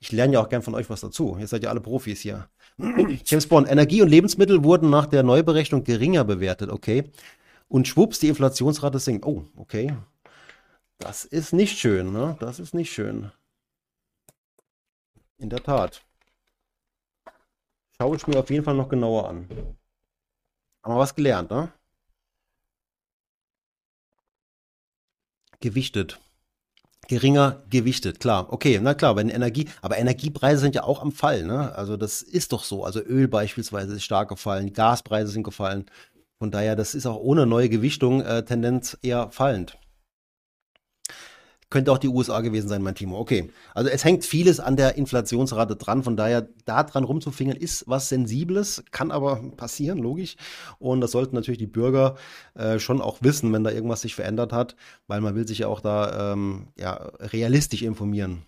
Ich 0.00 0.10
lerne 0.10 0.34
ja 0.34 0.40
auch 0.40 0.48
gern 0.48 0.62
von 0.62 0.74
euch 0.74 0.90
was 0.90 1.00
dazu. 1.00 1.36
Ihr 1.38 1.46
seid 1.46 1.62
ja 1.62 1.70
alle 1.70 1.80
Profis 1.80 2.20
hier. 2.20 2.48
James 3.24 3.46
Bond, 3.46 3.70
Energie 3.70 4.02
und 4.02 4.08
Lebensmittel 4.08 4.64
wurden 4.64 4.90
nach 4.90 5.06
der 5.06 5.22
Neuberechnung 5.22 5.84
geringer 5.84 6.24
bewertet, 6.24 6.70
okay. 6.70 7.04
Und 7.68 7.86
schwupps, 7.86 8.18
die 8.18 8.28
Inflationsrate 8.28 8.98
sinkt. 8.98 9.24
Oh, 9.24 9.44
okay. 9.56 9.94
Das 11.00 11.24
ist 11.24 11.54
nicht 11.54 11.78
schön, 11.78 12.12
ne? 12.12 12.36
Das 12.40 12.60
ist 12.60 12.74
nicht 12.74 12.92
schön. 12.92 13.32
In 15.38 15.48
der 15.48 15.62
Tat. 15.62 16.02
Schaue 17.96 18.16
ich 18.16 18.26
mir 18.26 18.38
auf 18.38 18.50
jeden 18.50 18.64
Fall 18.64 18.74
noch 18.74 18.90
genauer 18.90 19.28
an. 19.28 19.48
Haben 20.82 20.94
wir 20.94 20.98
was 20.98 21.14
gelernt, 21.14 21.50
ne? 21.50 21.72
Gewichtet. 25.60 26.20
Geringer 27.08 27.64
gewichtet, 27.70 28.20
klar. 28.20 28.52
Okay, 28.52 28.78
na 28.80 28.94
klar, 28.94 29.16
wenn 29.16 29.30
Energie, 29.30 29.68
aber 29.80 29.98
Energiepreise 29.98 30.60
sind 30.60 30.74
ja 30.74 30.84
auch 30.84 31.00
am 31.00 31.12
Fall, 31.12 31.44
ne? 31.44 31.74
Also 31.74 31.96
das 31.96 32.20
ist 32.20 32.52
doch 32.52 32.62
so. 32.62 32.84
Also 32.84 33.00
Öl 33.00 33.26
beispielsweise 33.26 33.94
ist 33.94 34.04
stark 34.04 34.28
gefallen, 34.28 34.74
Gaspreise 34.74 35.32
sind 35.32 35.44
gefallen. 35.44 35.86
Von 36.38 36.50
daher, 36.50 36.76
das 36.76 36.94
ist 36.94 37.06
auch 37.06 37.16
ohne 37.16 37.46
neue 37.46 37.70
Gewichtung 37.70 38.20
äh, 38.20 38.44
Tendenz 38.44 38.98
eher 39.02 39.30
fallend. 39.30 39.78
Könnte 41.70 41.92
auch 41.92 41.98
die 41.98 42.08
USA 42.08 42.40
gewesen 42.40 42.68
sein, 42.68 42.82
mein 42.82 42.96
Timo. 42.96 43.16
Okay. 43.18 43.50
Also 43.74 43.88
es 43.88 44.04
hängt 44.04 44.24
vieles 44.24 44.58
an 44.58 44.76
der 44.76 44.96
Inflationsrate 44.96 45.76
dran. 45.76 46.02
Von 46.02 46.16
daher, 46.16 46.48
da 46.64 46.82
dran 46.82 47.04
rumzufingern, 47.04 47.56
ist 47.56 47.84
was 47.86 48.08
Sensibles, 48.08 48.82
kann 48.90 49.12
aber 49.12 49.36
passieren, 49.56 49.98
logisch. 49.98 50.36
Und 50.80 51.00
das 51.00 51.12
sollten 51.12 51.36
natürlich 51.36 51.58
die 51.58 51.68
Bürger 51.68 52.16
äh, 52.54 52.80
schon 52.80 53.00
auch 53.00 53.22
wissen, 53.22 53.52
wenn 53.52 53.62
da 53.62 53.70
irgendwas 53.70 54.00
sich 54.00 54.16
verändert 54.16 54.52
hat, 54.52 54.74
weil 55.06 55.20
man 55.20 55.36
will 55.36 55.46
sich 55.46 55.60
ja 55.60 55.68
auch 55.68 55.80
da 55.80 56.32
ähm, 56.32 56.68
ja, 56.76 56.94
realistisch 57.20 57.82
informieren. 57.82 58.42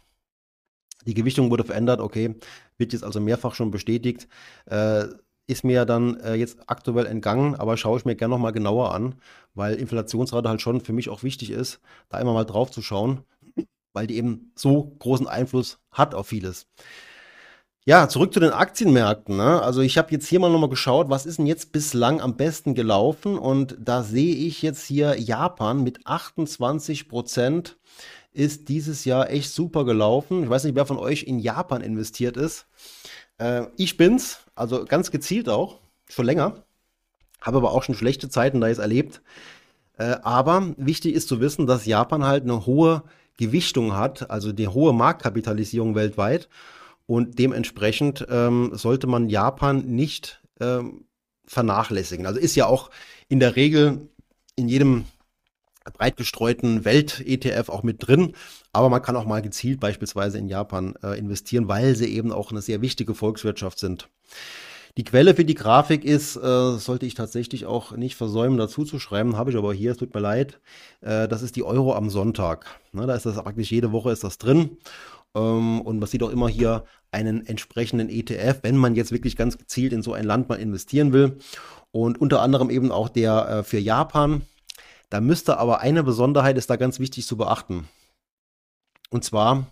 Die 1.07 1.15
Gewichtung 1.15 1.51
wurde 1.51 1.65
verändert, 1.65 2.01
okay, 2.01 2.37
wird 2.77 2.93
jetzt 2.93 3.05
also 3.05 3.21
mehrfach 3.21 3.55
schon 3.55 3.71
bestätigt. 3.71 4.29
Äh, 4.67 5.07
ist 5.47 5.65
mir 5.65 5.85
dann 5.85 6.19
äh, 6.21 6.35
jetzt 6.35 6.59
aktuell 6.67 7.07
entgangen, 7.07 7.55
aber 7.55 7.77
schaue 7.77 7.99
ich 7.99 8.05
mir 8.05 8.17
gerne 8.17 8.35
nochmal 8.35 8.53
genauer 8.53 8.95
an, 8.95 9.17
weil 9.55 9.75
Inflationsrate 9.75 10.49
halt 10.49 10.63
schon 10.63 10.81
für 10.81 10.93
mich 10.93 11.09
auch 11.09 11.23
wichtig 11.23 11.51
ist, 11.51 11.81
da 12.09 12.19
immer 12.19 12.33
mal 12.33 12.45
drauf 12.45 12.71
zu 12.71 12.83
schauen, 12.83 13.21
weil 13.93 14.07
die 14.07 14.17
eben 14.17 14.53
so 14.55 14.97
großen 14.99 15.27
Einfluss 15.27 15.79
hat 15.91 16.15
auf 16.15 16.29
vieles. 16.29 16.67
Ja, 17.85 18.09
zurück 18.09 18.33
zu 18.33 18.39
den 18.39 18.53
Aktienmärkten. 18.53 19.37
Ne? 19.37 19.61
Also 19.61 19.81
ich 19.81 19.99
habe 19.99 20.13
jetzt 20.13 20.29
hier 20.29 20.39
mal 20.39 20.53
nochmal 20.53 20.69
geschaut, 20.69 21.11
was 21.11 21.27
ist 21.27 21.39
denn 21.39 21.47
jetzt 21.47 21.73
bislang 21.73 22.21
am 22.21 22.37
besten 22.37 22.75
gelaufen 22.75 23.37
und 23.37 23.77
da 23.81 24.05
sehe 24.05 24.37
ich 24.37 24.63
jetzt 24.63 24.87
hier 24.87 25.19
Japan 25.19 25.83
mit 25.83 26.07
28 26.07 27.09
Prozent 27.09 27.77
ist 28.33 28.69
dieses 28.69 29.05
Jahr 29.05 29.31
echt 29.31 29.51
super 29.51 29.85
gelaufen. 29.85 30.45
Ich 30.45 30.49
weiß 30.49 30.65
nicht, 30.65 30.75
wer 30.77 30.87
von 30.87 30.97
euch 30.97 31.25
in 31.25 31.39
Japan 31.39 31.83
investiert 31.83 32.37
ist. 32.37 32.67
Äh, 33.39 33.67
ich 33.77 33.97
bin's, 33.97 34.41
also 34.55 34.85
ganz 34.85 35.11
gezielt 35.11 35.49
auch, 35.49 35.81
schon 36.09 36.27
länger. 36.27 36.65
Habe 37.41 37.59
aber 37.59 37.73
auch 37.73 37.83
schon 37.83 37.95
schlechte 37.95 38.29
Zeiten 38.29 38.61
da 38.61 38.69
jetzt 38.69 38.79
erlebt. 38.79 39.23
Äh, 39.99 40.17
aber 40.23 40.75
wichtig 40.77 41.15
ist 41.15 41.29
zu 41.29 41.41
wissen, 41.41 41.67
dass 41.67 41.87
Japan 41.87 42.25
halt 42.25 42.45
eine 42.45 42.67
hohe 42.67 43.03
Gewichtung 43.37 43.95
hat, 43.95 44.31
also 44.31 44.53
die 44.53 44.69
hohe 44.69 44.93
Marktkapitalisierung 44.93 45.95
weltweit. 45.95 46.49
Und 47.07 47.39
dementsprechend 47.39 48.27
ähm, 48.31 48.71
sollte 48.75 49.07
man 49.07 49.29
Japan 49.29 49.81
nicht 49.87 50.43
ähm, 50.61 51.05
vernachlässigen. 51.47 52.27
Also 52.27 52.39
ist 52.39 52.55
ja 52.55 52.67
auch 52.67 52.91
in 53.29 53.41
der 53.41 53.57
Regel 53.57 54.09
in 54.57 54.69
jedem 54.69 55.05
breit 55.93 56.17
gestreuten 56.17 56.85
Welt-ETF 56.85 57.69
auch 57.69 57.83
mit 57.83 58.07
drin. 58.07 58.35
Aber 58.73 58.89
man 58.89 59.03
kann 59.03 59.17
auch 59.17 59.27
mal 59.27 59.43
gezielt 59.43 59.81
beispielsweise 59.81 60.39
in 60.39 60.49
Japan 60.49 60.95
äh, 61.03 61.19
investieren, 61.19 61.69
weil 61.69 61.97
sie 61.97 62.07
eben 62.07 62.33
auch 62.33 62.51
eine 62.51 62.63
sehr 62.63 62.81
wichtige 62.81 63.15
Volkswirtschaft 63.15 63.79
sind. 63.79 64.09
Die 64.99 65.05
Quelle 65.05 65.35
für 65.35 65.47
die 65.47 65.55
Grafik 65.55 66.05
ist, 66.05 66.37
äh, 66.37 66.77
sollte 66.77 67.07
ich 67.07 67.15
tatsächlich 67.15 67.65
auch 67.65 67.97
nicht 67.97 68.15
versäumen, 68.15 68.59
dazu 68.59 68.85
zu 68.85 68.99
schreiben, 68.99 69.39
habe 69.39 69.51
ich 69.51 69.57
aber 69.57 69.73
hier, 69.73 69.93
es 69.93 69.97
tut 69.97 70.13
mir 70.13 70.21
leid, 70.21 70.61
äh, 71.01 71.29
das 71.29 71.41
ist 71.41 71.57
die 71.57 71.63
Euro 71.63 71.95
am 71.95 72.11
Sonntag. 72.11 72.67
Ne, 72.93 73.07
da 73.07 73.15
ist 73.15 73.25
das 73.25 73.37
praktisch 73.37 73.71
jede 73.73 73.93
Woche 73.93 74.13
ist 74.13 74.23
das 74.23 74.37
drin. 74.37 74.77
Ähm, 75.35 75.81
und 75.81 75.99
man 75.99 76.09
sieht 76.09 76.23
auch 76.23 76.31
immer 76.31 76.49
hier 76.49 76.85
einen 77.11 77.47
entsprechenden 77.47 78.11
ETF, 78.11 78.59
wenn 78.63 78.77
man 78.77 78.95
jetzt 78.95 79.13
wirklich 79.13 79.35
ganz 79.37 79.57
gezielt 79.57 79.95
in 79.95 80.03
so 80.03 80.13
ein 80.13 80.25
Land 80.25 80.51
mal 80.51 80.57
investieren 80.57 81.15
will. 81.15 81.39
Und 81.91 82.21
unter 82.21 82.43
anderem 82.43 82.69
eben 82.69 82.93
auch 82.93 83.09
der 83.09 83.49
äh, 83.49 83.63
für 83.63 83.79
Japan, 83.79 84.43
da 85.13 85.21
müsste 85.21 85.59
aber 85.59 85.81
eine 85.81 86.03
Besonderheit 86.03 86.57
ist 86.57 86.71
da 86.71 86.77
ganz 86.77 86.99
wichtig 86.99 87.27
zu 87.27 87.37
beachten. 87.37 87.87
Und 89.11 89.25
zwar, 89.25 89.67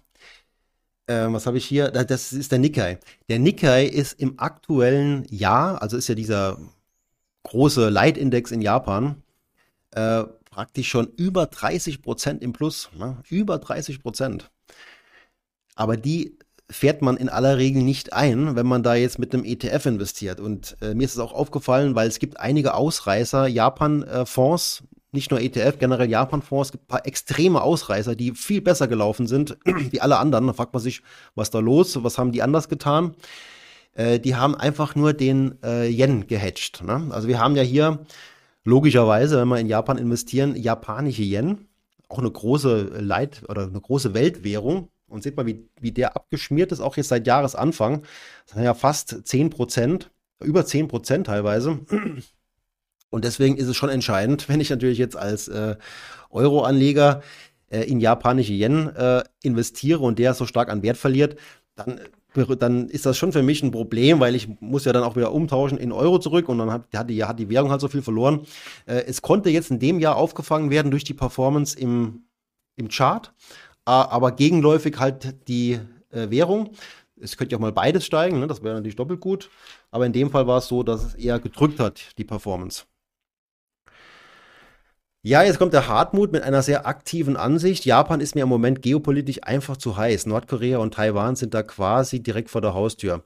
äh, 1.07 1.29
was 1.29 1.47
habe 1.47 1.57
ich 1.57 1.65
hier? 1.65 1.91
Das 1.91 2.35
ist 2.35 2.53
der 2.53 2.59
Nikkei. 2.59 2.99
Der 3.31 3.39
Nikkei 3.39 3.87
ist 3.87 4.21
im 4.21 4.39
aktuellen 4.39 5.25
Jahr, 5.31 5.81
also 5.81 5.97
ist 5.97 6.09
ja 6.09 6.15
dieser 6.15 6.59
große 7.45 7.89
Leitindex 7.89 8.51
in 8.51 8.61
Japan, 8.61 9.23
äh, 9.93 10.25
praktisch 10.51 10.89
schon 10.89 11.07
über 11.17 11.47
30 11.47 12.03
Prozent 12.03 12.43
im 12.43 12.53
Plus. 12.53 12.91
Ne? 12.95 13.17
Über 13.31 13.57
30 13.57 14.03
Prozent. 14.03 14.51
Aber 15.75 15.97
die 15.97 16.37
fährt 16.69 17.01
man 17.01 17.17
in 17.17 17.31
aller 17.31 17.57
Regel 17.57 17.83
nicht 17.83 18.13
ein, 18.13 18.57
wenn 18.57 18.67
man 18.67 18.83
da 18.83 18.95
jetzt 18.95 19.19
mit 19.19 19.33
einem 19.33 19.47
ETF 19.47 19.87
investiert. 19.87 20.39
Und 20.39 20.77
äh, 20.83 20.93
mir 20.93 21.07
ist 21.07 21.15
es 21.15 21.19
auch 21.19 21.33
aufgefallen, 21.33 21.95
weil 21.95 22.09
es 22.09 22.19
gibt 22.19 22.39
einige 22.39 22.75
Ausreißer, 22.75 23.47
Japan-Fonds, 23.47 24.83
nicht 25.13 25.31
nur 25.31 25.41
ETF, 25.41 25.79
generell 25.79 26.09
Japan-Fonds, 26.09 26.69
es 26.69 26.73
gibt 26.73 26.85
ein 26.85 26.89
paar 26.89 27.07
extreme 27.07 27.63
Ausreißer, 27.63 28.15
die 28.15 28.33
viel 28.33 28.61
besser 28.61 28.89
gelaufen 28.89 29.27
sind 29.27 29.59
wie 29.65 30.01
alle 30.01 30.19
anderen. 30.19 30.47
Da 30.47 30.53
fragt 30.53 30.73
man 30.73 30.83
sich, 30.83 31.03
was 31.35 31.51
da 31.51 31.59
los, 31.59 32.03
was 32.03 32.19
haben 32.19 32.33
die 32.33 32.43
anders 32.43 32.69
getan? 32.69 33.15
Äh, 33.95 34.21
die 34.21 34.37
haben 34.37 34.55
einfach 34.55 34.95
nur 34.95 35.13
den 35.13 35.59
äh, 35.63 35.89
Yen 35.89 36.27
gehatcht. 36.27 36.83
Ne? 36.85 37.09
Also 37.11 37.29
wir 37.29 37.41
haben 37.41 37.57
ja 37.57 37.63
hier 37.63 38.05
logischerweise, 38.65 39.39
wenn 39.41 39.49
wir 39.49 39.59
in 39.59 39.67
Japan 39.67 39.99
investieren, 39.99 40.55
japanische 40.57 41.23
Yen, 41.23 41.67
auch 42.09 42.19
eine 42.19 42.31
große 42.31 43.01
Leit- 43.01 43.43
oder 43.49 43.63
eine 43.63 43.81
große 43.81 44.15
Weltwährung. 44.15 44.89
Und 45.09 45.25
seht 45.25 45.37
mal, 45.37 45.47
wie, 45.47 45.69
wie 45.81 45.91
der 45.91 46.15
abgeschmiert 46.15 46.71
ist, 46.71 46.79
auch 46.79 46.97
jetzt 46.97 47.09
seit 47.09 47.27
Jahresanfang. 47.27 48.03
Das 48.47 48.55
sind 48.55 48.63
ja 48.63 48.75
fast 48.75 49.27
10 49.27 49.51
Prozent, 49.51 50.13
über 50.41 50.65
10 50.65 50.87
Prozent 50.87 51.27
teilweise. 51.27 51.81
Und 53.11 53.25
deswegen 53.25 53.57
ist 53.57 53.67
es 53.67 53.77
schon 53.77 53.91
entscheidend, 53.91 54.49
wenn 54.49 54.61
ich 54.61 54.71
natürlich 54.71 54.99
jetzt 54.99 55.17
als 55.17 55.49
äh, 55.49 55.77
Euro-Anleger 56.31 57.23
äh, 57.69 57.83
in 57.83 58.01
japanische 58.01 58.53
Yen 58.53 58.89
äh, 58.97 59.23
investiere 59.43 60.01
und 60.01 60.19
der 60.19 60.35
so 60.35 60.47
stark 60.47 60.71
an 60.71 60.83
Wert 60.83 60.97
verliert, 60.97 61.37
dann, 61.75 62.01
dann 62.59 62.89
ist 62.89 63.07
das 63.07 63.17
schon 63.17 63.33
für 63.33 63.43
mich 63.43 63.63
ein 63.63 63.71
Problem, 63.71 64.21
weil 64.21 64.35
ich 64.35 64.49
muss 64.61 64.85
ja 64.85 64.93
dann 64.93 65.03
auch 65.03 65.17
wieder 65.17 65.33
umtauschen 65.33 65.79
in 65.79 65.93
Euro 65.93 66.19
zurück 66.19 66.49
und 66.49 66.59
dann 66.59 66.71
hat, 66.71 66.85
hat, 66.95 67.11
die, 67.11 67.25
hat 67.25 67.39
die 67.39 67.49
Währung 67.49 67.71
halt 67.71 67.81
so 67.81 67.89
viel 67.89 68.03
verloren. 68.03 68.47
Äh, 68.87 69.05
es 69.07 69.23
konnte 69.23 69.51
jetzt 69.51 69.71
in 69.71 69.79
dem 69.79 69.99
Jahr 69.99 70.17
aufgefangen 70.17 70.71
werden 70.71 70.91
durch 70.91 71.05
die 71.05 71.15
Performance 71.15 71.79
im, 71.79 72.25
im 72.77 72.89
Chart, 72.89 73.33
aber 73.85 74.33
gegenläufig 74.33 74.99
halt 74.99 75.49
die 75.49 75.81
äh, 76.11 76.31
Währung. 76.31 76.71
Es 77.21 77.37
könnte 77.37 77.53
ja 77.53 77.59
auch 77.59 77.63
mal 77.63 77.73
beides 77.73 78.07
steigen, 78.07 78.41
ne? 78.41 78.47
das 78.47 78.63
wäre 78.63 78.75
natürlich 78.75 78.97
doppelt 78.97 79.21
gut. 79.21 79.51
Aber 79.91 80.07
in 80.07 80.13
dem 80.13 80.31
Fall 80.31 80.47
war 80.47 80.59
es 80.59 80.69
so, 80.69 80.83
dass 80.83 81.05
es 81.05 81.15
eher 81.15 81.39
gedrückt 81.39 81.81
hat, 81.81 82.17
die 82.19 82.25
Performance. 82.25 82.85
Ja, 85.23 85.43
jetzt 85.43 85.59
kommt 85.59 85.75
der 85.75 85.87
Hartmut 85.87 86.33
mit 86.33 86.43
einer 86.43 86.63
sehr 86.63 86.87
aktiven 86.87 87.37
Ansicht. 87.37 87.85
Japan 87.85 88.21
ist 88.21 88.35
mir 88.35 88.43
im 88.43 88.49
Moment 88.49 88.81
geopolitisch 88.81 89.43
einfach 89.43 89.77
zu 89.77 89.99
heiß. 89.99 90.25
Nordkorea 90.25 90.79
und 90.79 90.95
Taiwan 90.95 91.37
sind 91.37 91.53
da 91.53 91.63
quasi 91.63 92.23
direkt 92.23 92.49
vor 92.49 92.63
der 92.63 92.73
Haustür. 92.73 93.23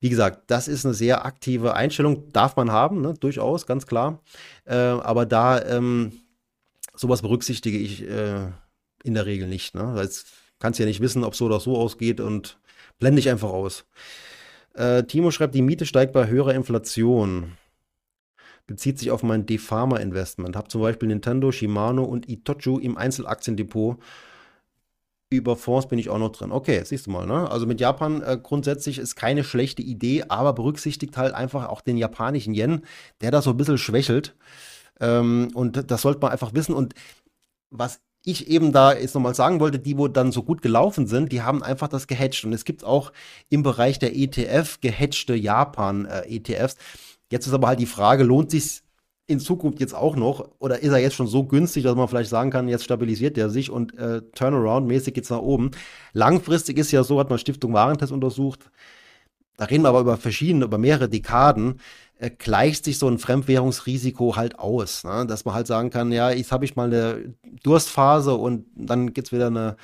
Wie 0.00 0.08
gesagt, 0.08 0.50
das 0.50 0.66
ist 0.66 0.84
eine 0.84 0.94
sehr 0.94 1.24
aktive 1.24 1.74
Einstellung, 1.74 2.32
darf 2.32 2.56
man 2.56 2.72
haben, 2.72 3.02
ne? 3.02 3.14
durchaus, 3.20 3.66
ganz 3.66 3.86
klar. 3.86 4.20
Äh, 4.64 4.74
aber 4.74 5.26
da 5.26 5.62
ähm, 5.64 6.12
sowas 6.96 7.22
berücksichtige 7.22 7.78
ich 7.78 8.02
äh, 8.02 8.48
in 9.04 9.14
der 9.14 9.26
Regel 9.26 9.46
nicht. 9.46 9.76
Ne? 9.76 9.94
Jetzt 9.96 10.26
kannst 10.58 10.80
du 10.80 10.82
ja 10.82 10.88
nicht 10.88 11.00
wissen, 11.00 11.22
ob 11.22 11.36
so 11.36 11.46
oder 11.46 11.60
so 11.60 11.76
ausgeht 11.76 12.20
und 12.20 12.58
blende 12.98 13.20
ich 13.20 13.28
einfach 13.28 13.50
aus. 13.50 13.84
Äh, 14.74 15.04
Timo 15.04 15.30
schreibt, 15.30 15.54
die 15.54 15.62
Miete 15.62 15.86
steigt 15.86 16.12
bei 16.12 16.26
höherer 16.26 16.54
Inflation. 16.54 17.52
Bezieht 18.68 18.98
sich 18.98 19.10
auf 19.10 19.24
mein 19.24 19.46
D-Pharma-Investment. 19.46 20.54
Habe 20.54 20.68
zum 20.68 20.82
Beispiel 20.82 21.08
Nintendo, 21.08 21.50
Shimano 21.50 22.04
und 22.04 22.28
Itochu 22.28 22.78
im 22.78 22.96
Einzelaktiendepot. 22.96 23.98
Über 25.30 25.56
Fonds 25.56 25.88
bin 25.88 25.98
ich 25.98 26.10
auch 26.10 26.18
noch 26.18 26.32
drin. 26.32 26.52
Okay, 26.52 26.82
siehst 26.84 27.06
du 27.06 27.10
mal, 27.10 27.26
ne? 27.26 27.50
Also 27.50 27.66
mit 27.66 27.80
Japan 27.80 28.22
äh, 28.22 28.38
grundsätzlich 28.40 28.98
ist 28.98 29.16
keine 29.16 29.42
schlechte 29.42 29.82
Idee, 29.82 30.24
aber 30.28 30.52
berücksichtigt 30.52 31.16
halt 31.16 31.34
einfach 31.34 31.68
auch 31.68 31.80
den 31.80 31.96
japanischen 31.96 32.54
Yen, 32.54 32.82
der 33.20 33.30
da 33.30 33.42
so 33.42 33.50
ein 33.50 33.56
bisschen 33.56 33.78
schwächelt. 33.78 34.36
Ähm, 35.00 35.48
und 35.54 35.90
das 35.90 36.02
sollte 36.02 36.20
man 36.20 36.30
einfach 36.30 36.54
wissen. 36.54 36.74
Und 36.74 36.94
was 37.70 38.00
ich 38.22 38.48
eben 38.48 38.72
da 38.72 38.92
jetzt 38.92 39.14
nochmal 39.14 39.34
sagen 39.34 39.60
wollte, 39.60 39.78
die, 39.78 39.96
wo 39.96 40.08
dann 40.08 40.30
so 40.30 40.42
gut 40.42 40.60
gelaufen 40.60 41.06
sind, 41.06 41.32
die 41.32 41.40
haben 41.40 41.62
einfach 41.62 41.88
das 41.88 42.06
gehatcht. 42.06 42.44
Und 42.44 42.52
es 42.52 42.66
gibt 42.66 42.84
auch 42.84 43.12
im 43.48 43.62
Bereich 43.62 43.98
der 43.98 44.14
ETF 44.14 44.80
gehatchte 44.80 45.34
Japan-ETFs. 45.34 46.74
Äh, 46.74 46.78
jetzt 47.30 47.46
ist 47.46 47.52
aber 47.52 47.68
halt 47.68 47.80
die 47.80 47.86
Frage, 47.86 48.24
lohnt 48.24 48.50
sich 48.50 48.82
in 49.26 49.40
Zukunft 49.40 49.78
jetzt 49.80 49.94
auch 49.94 50.16
noch 50.16 50.48
oder 50.58 50.82
ist 50.82 50.90
er 50.90 50.98
jetzt 50.98 51.14
schon 51.14 51.26
so 51.26 51.44
günstig, 51.44 51.84
dass 51.84 51.94
man 51.94 52.08
vielleicht 52.08 52.30
sagen 52.30 52.50
kann, 52.50 52.68
jetzt 52.68 52.84
stabilisiert 52.84 53.36
er 53.36 53.50
sich 53.50 53.70
und 53.70 53.96
äh, 53.98 54.22
Turnaround-mäßig 54.34 55.12
geht 55.12 55.24
es 55.24 55.30
nach 55.30 55.40
oben. 55.42 55.70
Langfristig 56.14 56.78
ist 56.78 56.92
ja 56.92 57.04
so, 57.04 57.20
hat 57.20 57.28
man 57.28 57.38
Stiftung 57.38 57.74
Warentest 57.74 58.10
untersucht, 58.10 58.70
da 59.58 59.64
reden 59.64 59.82
wir 59.82 59.88
aber 59.88 60.00
über 60.00 60.16
verschiedene, 60.16 60.64
über 60.64 60.78
mehrere 60.78 61.08
Dekaden, 61.08 61.80
äh, 62.18 62.30
gleicht 62.30 62.84
sich 62.84 62.98
so 62.98 63.08
ein 63.08 63.18
Fremdwährungsrisiko 63.18 64.36
halt 64.36 64.58
aus. 64.58 65.02
Ne? 65.02 65.26
Dass 65.26 65.44
man 65.44 65.54
halt 65.54 65.66
sagen 65.66 65.90
kann, 65.90 66.12
ja, 66.12 66.30
jetzt 66.30 66.52
habe 66.52 66.64
ich 66.64 66.76
mal 66.76 66.86
eine 66.86 67.34
Durstphase 67.64 68.34
und 68.34 68.66
dann 68.76 69.12
gibt 69.12 69.28
es 69.28 69.32
wieder 69.32 69.48
eine 69.48 69.76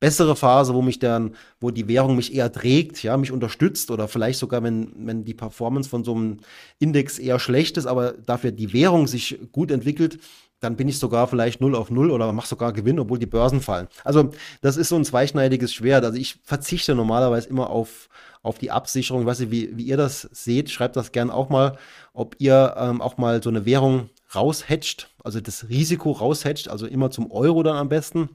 bessere 0.00 0.34
Phase, 0.34 0.74
wo 0.74 0.82
mich 0.82 0.98
dann, 0.98 1.36
wo 1.60 1.70
die 1.70 1.86
Währung 1.86 2.16
mich 2.16 2.34
eher 2.34 2.50
trägt, 2.50 3.02
ja, 3.02 3.16
mich 3.16 3.30
unterstützt 3.30 3.90
oder 3.90 4.08
vielleicht 4.08 4.38
sogar, 4.38 4.62
wenn, 4.62 4.92
wenn 4.96 5.24
die 5.24 5.34
Performance 5.34 5.88
von 5.88 6.02
so 6.04 6.14
einem 6.14 6.38
Index 6.78 7.18
eher 7.18 7.38
schlecht 7.38 7.76
ist, 7.76 7.86
aber 7.86 8.12
dafür 8.12 8.50
die 8.50 8.72
Währung 8.72 9.06
sich 9.06 9.38
gut 9.52 9.70
entwickelt, 9.70 10.18
dann 10.60 10.76
bin 10.76 10.88
ich 10.88 10.98
sogar 10.98 11.26
vielleicht 11.26 11.60
0 11.60 11.74
auf 11.74 11.90
0 11.90 12.10
oder 12.10 12.32
mache 12.32 12.48
sogar 12.48 12.72
Gewinn, 12.72 12.98
obwohl 12.98 13.18
die 13.18 13.26
Börsen 13.26 13.60
fallen. 13.60 13.88
Also 14.04 14.30
das 14.60 14.76
ist 14.76 14.90
so 14.90 14.96
ein 14.96 15.04
zweischneidiges 15.04 15.72
Schwert. 15.72 16.04
Also 16.04 16.18
ich 16.18 16.38
verzichte 16.44 16.94
normalerweise 16.94 17.48
immer 17.48 17.70
auf, 17.70 18.08
auf 18.42 18.58
die 18.58 18.70
Absicherung. 18.70 19.22
Ich 19.22 19.26
weiß 19.26 19.40
nicht, 19.40 19.50
wie, 19.50 19.76
wie 19.76 19.84
ihr 19.84 19.96
das 19.96 20.22
seht. 20.32 20.70
Schreibt 20.70 20.96
das 20.96 21.12
gerne 21.12 21.32
auch 21.32 21.48
mal, 21.48 21.78
ob 22.12 22.36
ihr 22.38 22.74
ähm, 22.76 23.00
auch 23.00 23.16
mal 23.16 23.42
so 23.42 23.48
eine 23.48 23.64
Währung 23.64 24.10
raushatcht, 24.34 25.08
also 25.24 25.40
das 25.40 25.68
Risiko 25.68 26.12
raushatcht, 26.12 26.68
also 26.68 26.86
immer 26.86 27.10
zum 27.10 27.30
Euro 27.30 27.62
dann 27.62 27.76
am 27.76 27.88
besten 27.88 28.28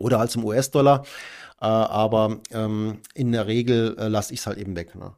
oder 0.00 0.18
halt 0.18 0.30
zum 0.30 0.44
US-Dollar. 0.44 1.04
Äh, 1.60 1.66
aber 1.66 2.40
ähm, 2.50 3.00
in 3.14 3.32
der 3.32 3.46
Regel 3.46 3.96
äh, 3.98 4.08
lasse 4.08 4.34
ich 4.34 4.40
es 4.40 4.46
halt 4.46 4.58
eben 4.58 4.74
weg. 4.74 4.94
Ne? 4.94 5.14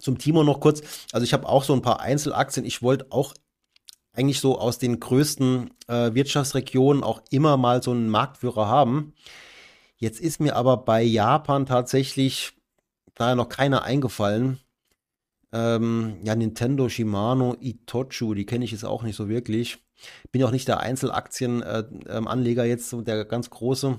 Zum 0.00 0.18
Timo 0.18 0.42
noch 0.42 0.60
kurz. 0.60 0.82
Also 1.12 1.24
ich 1.24 1.32
habe 1.32 1.48
auch 1.48 1.64
so 1.64 1.72
ein 1.72 1.82
paar 1.82 2.00
Einzelaktien. 2.00 2.66
Ich 2.66 2.82
wollte 2.82 3.06
auch 3.10 3.32
eigentlich 4.12 4.40
so 4.40 4.58
aus 4.58 4.78
den 4.78 5.00
größten 5.00 5.70
äh, 5.88 6.14
Wirtschaftsregionen 6.14 7.02
auch 7.02 7.22
immer 7.30 7.56
mal 7.56 7.82
so 7.82 7.92
einen 7.92 8.08
Marktführer 8.08 8.68
haben. 8.68 9.14
Jetzt 9.96 10.20
ist 10.20 10.40
mir 10.40 10.56
aber 10.56 10.78
bei 10.78 11.02
Japan 11.02 11.66
tatsächlich 11.66 12.52
da 13.14 13.34
noch 13.34 13.48
keiner 13.48 13.82
eingefallen. 13.82 14.58
Ähm, 15.52 16.18
ja, 16.24 16.34
Nintendo, 16.34 16.88
Shimano, 16.88 17.56
Itochu, 17.60 18.34
die 18.34 18.46
kenne 18.46 18.64
ich 18.64 18.72
jetzt 18.72 18.84
auch 18.84 19.04
nicht 19.04 19.16
so 19.16 19.28
wirklich. 19.28 19.83
Bin 20.32 20.42
auch 20.44 20.50
nicht 20.50 20.68
der 20.68 20.80
Einzelaktienanleger 20.80 22.62
äh, 22.62 22.66
ähm, 22.66 22.70
jetzt, 22.70 22.94
der 23.06 23.24
ganz 23.24 23.50
große. 23.50 23.98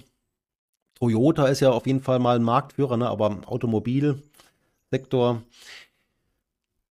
Toyota 0.95 1.47
ist 1.47 1.59
ja 1.59 1.71
auf 1.71 1.87
jeden 1.87 2.01
Fall 2.01 2.19
mal 2.19 2.37
ein 2.37 2.43
Marktführer, 2.43 2.97
ne? 2.97 3.09
aber 3.09 3.39
Automobilsektor 3.45 5.43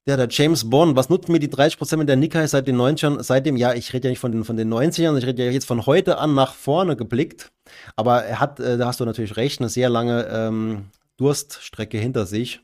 ja, 0.06 0.18
der 0.18 0.28
James 0.30 0.68
Bond, 0.68 0.96
was 0.96 1.08
nutzt 1.08 1.30
mir 1.30 1.38
die 1.38 1.48
30% 1.48 1.96
mit 1.96 2.08
der 2.10 2.16
Nikkei 2.16 2.46
seit 2.46 2.66
den 2.68 2.76
90ern, 2.76 3.22
seit 3.22 3.46
dem 3.46 3.56
Jahr, 3.56 3.74
ich 3.74 3.92
rede 3.94 4.08
ja 4.08 4.10
nicht 4.10 4.18
von 4.18 4.32
den, 4.32 4.44
von 4.44 4.56
den 4.56 4.72
90ern, 4.72 5.16
ich 5.16 5.24
rede 5.24 5.44
ja 5.44 5.50
jetzt 5.50 5.64
von 5.64 5.86
heute 5.86 6.18
an 6.18 6.34
nach 6.34 6.52
vorne 6.52 6.94
geblickt. 6.94 7.52
Aber 7.96 8.22
er 8.22 8.38
hat, 8.38 8.60
äh, 8.60 8.76
da 8.76 8.88
hast 8.88 9.00
du 9.00 9.06
natürlich 9.06 9.36
recht, 9.36 9.60
eine 9.60 9.70
sehr 9.70 9.88
lange 9.88 10.26
ähm, 10.30 10.90
Durststrecke 11.16 11.96
hinter 11.96 12.26
sich 12.26 12.60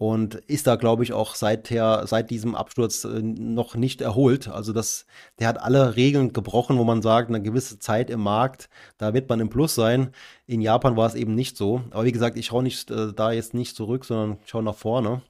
und 0.00 0.36
ist 0.46 0.66
da, 0.66 0.76
glaube 0.76 1.02
ich, 1.02 1.12
auch 1.12 1.34
seither, 1.34 2.06
seit 2.06 2.30
diesem 2.30 2.54
Absturz 2.54 3.04
äh, 3.04 3.20
noch 3.20 3.74
nicht 3.74 4.00
erholt. 4.00 4.48
Also 4.48 4.72
das, 4.72 5.04
der 5.38 5.46
hat 5.46 5.60
alle 5.60 5.94
Regeln 5.94 6.32
gebrochen, 6.32 6.78
wo 6.78 6.84
man 6.84 7.02
sagt, 7.02 7.28
eine 7.28 7.42
gewisse 7.42 7.78
Zeit 7.78 8.08
im 8.08 8.20
Markt, 8.20 8.70
da 8.96 9.12
wird 9.12 9.28
man 9.28 9.40
im 9.40 9.50
Plus 9.50 9.74
sein. 9.74 10.12
In 10.46 10.62
Japan 10.62 10.96
war 10.96 11.06
es 11.06 11.14
eben 11.14 11.34
nicht 11.34 11.58
so. 11.58 11.82
Aber 11.90 12.06
wie 12.06 12.12
gesagt, 12.12 12.38
ich 12.38 12.46
schaue 12.46 12.62
nicht 12.62 12.90
äh, 12.90 13.12
da 13.12 13.30
jetzt 13.32 13.52
nicht 13.52 13.76
zurück, 13.76 14.06
sondern 14.06 14.38
schaue 14.46 14.62
nach 14.62 14.74
vorne. 14.74 15.20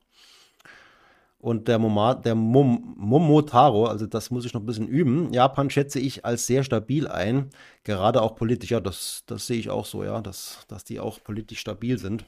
Und 1.40 1.66
der, 1.66 1.80
Moma, 1.80 2.14
der 2.14 2.36
Mom, 2.36 2.94
Momotaro, 2.96 3.86
also 3.86 4.06
das 4.06 4.30
muss 4.30 4.44
ich 4.44 4.54
noch 4.54 4.60
ein 4.60 4.66
bisschen 4.66 4.86
üben. 4.86 5.32
Japan 5.32 5.68
schätze 5.70 5.98
ich 5.98 6.24
als 6.24 6.46
sehr 6.46 6.62
stabil 6.62 7.08
ein, 7.08 7.50
gerade 7.82 8.22
auch 8.22 8.36
politisch. 8.36 8.70
Ja, 8.70 8.78
das, 8.78 9.24
das 9.26 9.48
sehe 9.48 9.58
ich 9.58 9.68
auch 9.68 9.84
so, 9.84 10.04
ja, 10.04 10.20
dass, 10.20 10.60
dass 10.68 10.84
die 10.84 11.00
auch 11.00 11.20
politisch 11.24 11.58
stabil 11.58 11.98
sind. 11.98 12.24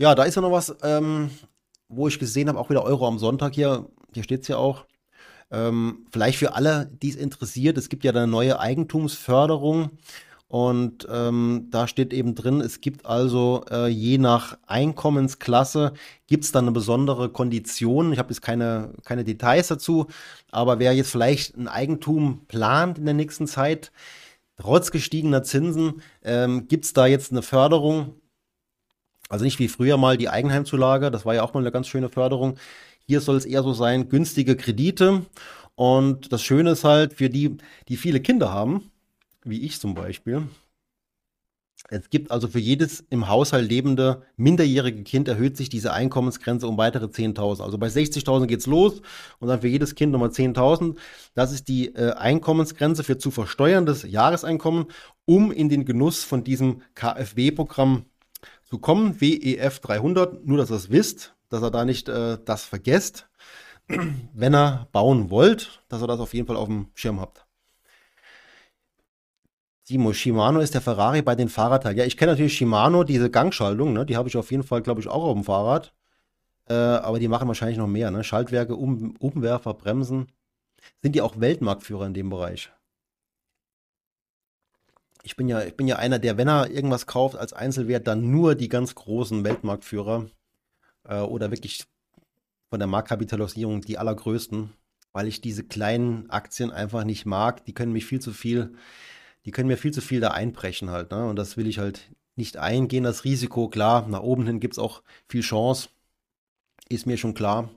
Ja, 0.00 0.14
da 0.14 0.22
ist 0.22 0.34
ja 0.34 0.40
noch 0.40 0.50
was, 0.50 0.74
ähm, 0.82 1.28
wo 1.90 2.08
ich 2.08 2.18
gesehen 2.18 2.48
habe, 2.48 2.58
auch 2.58 2.70
wieder 2.70 2.84
Euro 2.84 3.06
am 3.06 3.18
Sonntag 3.18 3.54
hier. 3.54 3.84
Hier 4.14 4.22
steht 4.22 4.40
es 4.40 4.48
ja 4.48 4.56
auch. 4.56 4.86
Ähm, 5.50 6.06
vielleicht 6.10 6.38
für 6.38 6.54
alle, 6.54 6.86
die 7.02 7.10
es 7.10 7.16
interessiert, 7.16 7.76
es 7.76 7.90
gibt 7.90 8.04
ja 8.04 8.10
eine 8.12 8.26
neue 8.26 8.58
Eigentumsförderung. 8.58 9.90
Und 10.48 11.06
ähm, 11.12 11.68
da 11.70 11.86
steht 11.86 12.14
eben 12.14 12.34
drin, 12.34 12.62
es 12.62 12.80
gibt 12.80 13.04
also 13.04 13.66
äh, 13.70 13.88
je 13.88 14.16
nach 14.16 14.56
Einkommensklasse 14.66 15.92
gibt 16.26 16.44
es 16.44 16.52
dann 16.52 16.64
eine 16.64 16.72
besondere 16.72 17.28
Kondition. 17.28 18.14
Ich 18.14 18.18
habe 18.18 18.30
jetzt 18.30 18.40
keine, 18.40 18.94
keine 19.04 19.22
Details 19.22 19.68
dazu, 19.68 20.06
aber 20.50 20.78
wer 20.78 20.94
jetzt 20.94 21.10
vielleicht 21.10 21.58
ein 21.58 21.68
Eigentum 21.68 22.46
plant 22.48 22.96
in 22.96 23.04
der 23.04 23.14
nächsten 23.14 23.46
Zeit, 23.46 23.92
trotz 24.56 24.90
gestiegener 24.92 25.42
Zinsen, 25.42 26.00
ähm, 26.24 26.68
gibt 26.68 26.86
es 26.86 26.94
da 26.94 27.06
jetzt 27.06 27.32
eine 27.32 27.42
Förderung. 27.42 28.14
Also 29.30 29.44
nicht 29.44 29.60
wie 29.60 29.68
früher 29.68 29.96
mal 29.96 30.18
die 30.18 30.28
Eigenheimzulage, 30.28 31.10
das 31.10 31.24
war 31.24 31.34
ja 31.34 31.42
auch 31.42 31.54
mal 31.54 31.60
eine 31.60 31.70
ganz 31.70 31.86
schöne 31.86 32.08
Förderung. 32.08 32.58
Hier 33.06 33.20
soll 33.20 33.36
es 33.36 33.46
eher 33.46 33.62
so 33.62 33.72
sein, 33.72 34.08
günstige 34.08 34.56
Kredite. 34.56 35.24
Und 35.76 36.32
das 36.32 36.42
Schöne 36.42 36.72
ist 36.72 36.84
halt, 36.84 37.14
für 37.14 37.30
die, 37.30 37.56
die 37.88 37.96
viele 37.96 38.20
Kinder 38.20 38.52
haben, 38.52 38.90
wie 39.44 39.62
ich 39.62 39.80
zum 39.80 39.94
Beispiel. 39.94 40.48
Es 41.88 42.10
gibt 42.10 42.30
also 42.30 42.48
für 42.48 42.58
jedes 42.58 43.04
im 43.08 43.28
Haushalt 43.28 43.68
lebende 43.68 44.22
minderjährige 44.36 45.02
Kind 45.02 45.28
erhöht 45.28 45.56
sich 45.56 45.68
diese 45.68 45.92
Einkommensgrenze 45.92 46.66
um 46.66 46.76
weitere 46.76 47.06
10.000. 47.06 47.62
Also 47.62 47.78
bei 47.78 47.86
60.000 47.86 48.46
geht's 48.46 48.66
los 48.66 49.00
und 49.38 49.48
dann 49.48 49.60
für 49.60 49.68
jedes 49.68 49.94
Kind 49.94 50.12
nochmal 50.12 50.28
10.000. 50.28 50.96
Das 51.34 51.52
ist 51.52 51.68
die 51.68 51.94
äh, 51.94 52.12
Einkommensgrenze 52.12 53.02
für 53.02 53.16
zu 53.16 53.30
versteuerndes 53.30 54.02
Jahreseinkommen, 54.02 54.86
um 55.24 55.50
in 55.50 55.68
den 55.68 55.84
Genuss 55.84 56.24
von 56.24 56.44
diesem 56.44 56.82
KfW-Programm 56.94 58.04
zu 58.70 58.78
kommen. 58.78 59.20
WEF 59.20 59.80
300, 59.80 60.46
nur 60.46 60.58
dass 60.58 60.70
ihr 60.70 60.76
es 60.76 60.90
wisst, 60.90 61.34
dass 61.48 61.62
ihr 61.62 61.70
da 61.70 61.84
nicht 61.84 62.08
äh, 62.08 62.38
das 62.44 62.64
vergesst. 62.64 63.28
Wenn 63.88 64.54
ihr 64.54 64.88
bauen 64.92 65.30
wollt, 65.30 65.82
dass 65.88 66.02
ihr 66.02 66.06
das 66.06 66.20
auf 66.20 66.32
jeden 66.32 66.46
Fall 66.46 66.56
auf 66.56 66.68
dem 66.68 66.88
Schirm 66.94 67.20
habt. 67.20 67.44
Timo, 69.84 70.12
Shimano 70.12 70.60
ist 70.60 70.74
der 70.74 70.80
Ferrari 70.80 71.20
bei 71.20 71.34
den 71.34 71.48
Fahrradteilen. 71.48 71.98
Ja, 71.98 72.04
ich 72.04 72.16
kenne 72.16 72.32
natürlich 72.32 72.56
Shimano, 72.56 73.02
diese 73.02 73.28
Gangschaltung, 73.28 73.92
ne? 73.92 74.06
die 74.06 74.16
habe 74.16 74.28
ich 74.28 74.36
auf 74.36 74.52
jeden 74.52 74.62
Fall, 74.62 74.82
glaube 74.82 75.00
ich, 75.00 75.08
auch 75.08 75.24
auf 75.24 75.34
dem 75.34 75.42
Fahrrad. 75.42 75.92
Äh, 76.68 76.74
aber 76.74 77.18
die 77.18 77.26
machen 77.26 77.48
wahrscheinlich 77.48 77.78
noch 77.78 77.88
mehr. 77.88 78.12
Ne? 78.12 78.22
Schaltwerke, 78.22 78.76
um, 78.76 79.16
Umwerfer, 79.18 79.74
Bremsen. 79.74 80.28
Sind 81.02 81.16
die 81.16 81.20
auch 81.20 81.40
Weltmarktführer 81.40 82.06
in 82.06 82.14
dem 82.14 82.30
Bereich? 82.30 82.70
Ich 85.22 85.36
bin 85.36 85.48
ja, 85.48 85.62
ich 85.62 85.76
bin 85.76 85.86
ja 85.86 85.96
einer, 85.96 86.18
der, 86.18 86.36
wenn 86.38 86.48
er 86.48 86.70
irgendwas 86.70 87.06
kauft 87.06 87.36
als 87.36 87.52
Einzelwert, 87.52 88.06
dann 88.06 88.30
nur 88.30 88.54
die 88.54 88.68
ganz 88.68 88.94
großen 88.94 89.44
Weltmarktführer 89.44 90.26
äh, 91.04 91.20
oder 91.20 91.50
wirklich 91.50 91.84
von 92.70 92.78
der 92.78 92.88
Marktkapitalisierung 92.88 93.82
die 93.82 93.98
allergrößten, 93.98 94.72
weil 95.12 95.26
ich 95.26 95.40
diese 95.40 95.64
kleinen 95.64 96.30
Aktien 96.30 96.70
einfach 96.70 97.04
nicht 97.04 97.26
mag. 97.26 97.64
Die 97.66 97.74
können 97.74 97.92
mich 97.92 98.06
viel 98.06 98.20
zu 98.20 98.32
viel 98.32 98.72
die 99.44 99.50
können 99.50 99.68
mir 99.68 99.76
viel 99.76 99.92
zu 99.92 100.00
viel 100.00 100.20
da 100.20 100.28
einbrechen 100.28 100.90
halt. 100.90 101.10
Ne? 101.10 101.26
Und 101.26 101.36
das 101.36 101.56
will 101.56 101.66
ich 101.66 101.78
halt 101.78 102.10
nicht 102.36 102.56
eingehen, 102.56 103.04
das 103.04 103.24
Risiko. 103.24 103.68
Klar, 103.68 104.06
nach 104.08 104.22
oben 104.22 104.46
hin 104.46 104.60
gibt 104.60 104.74
es 104.74 104.78
auch 104.78 105.02
viel 105.28 105.42
Chance. 105.42 105.88
Ist 106.88 107.06
mir 107.06 107.16
schon 107.16 107.34
klar. 107.34 107.70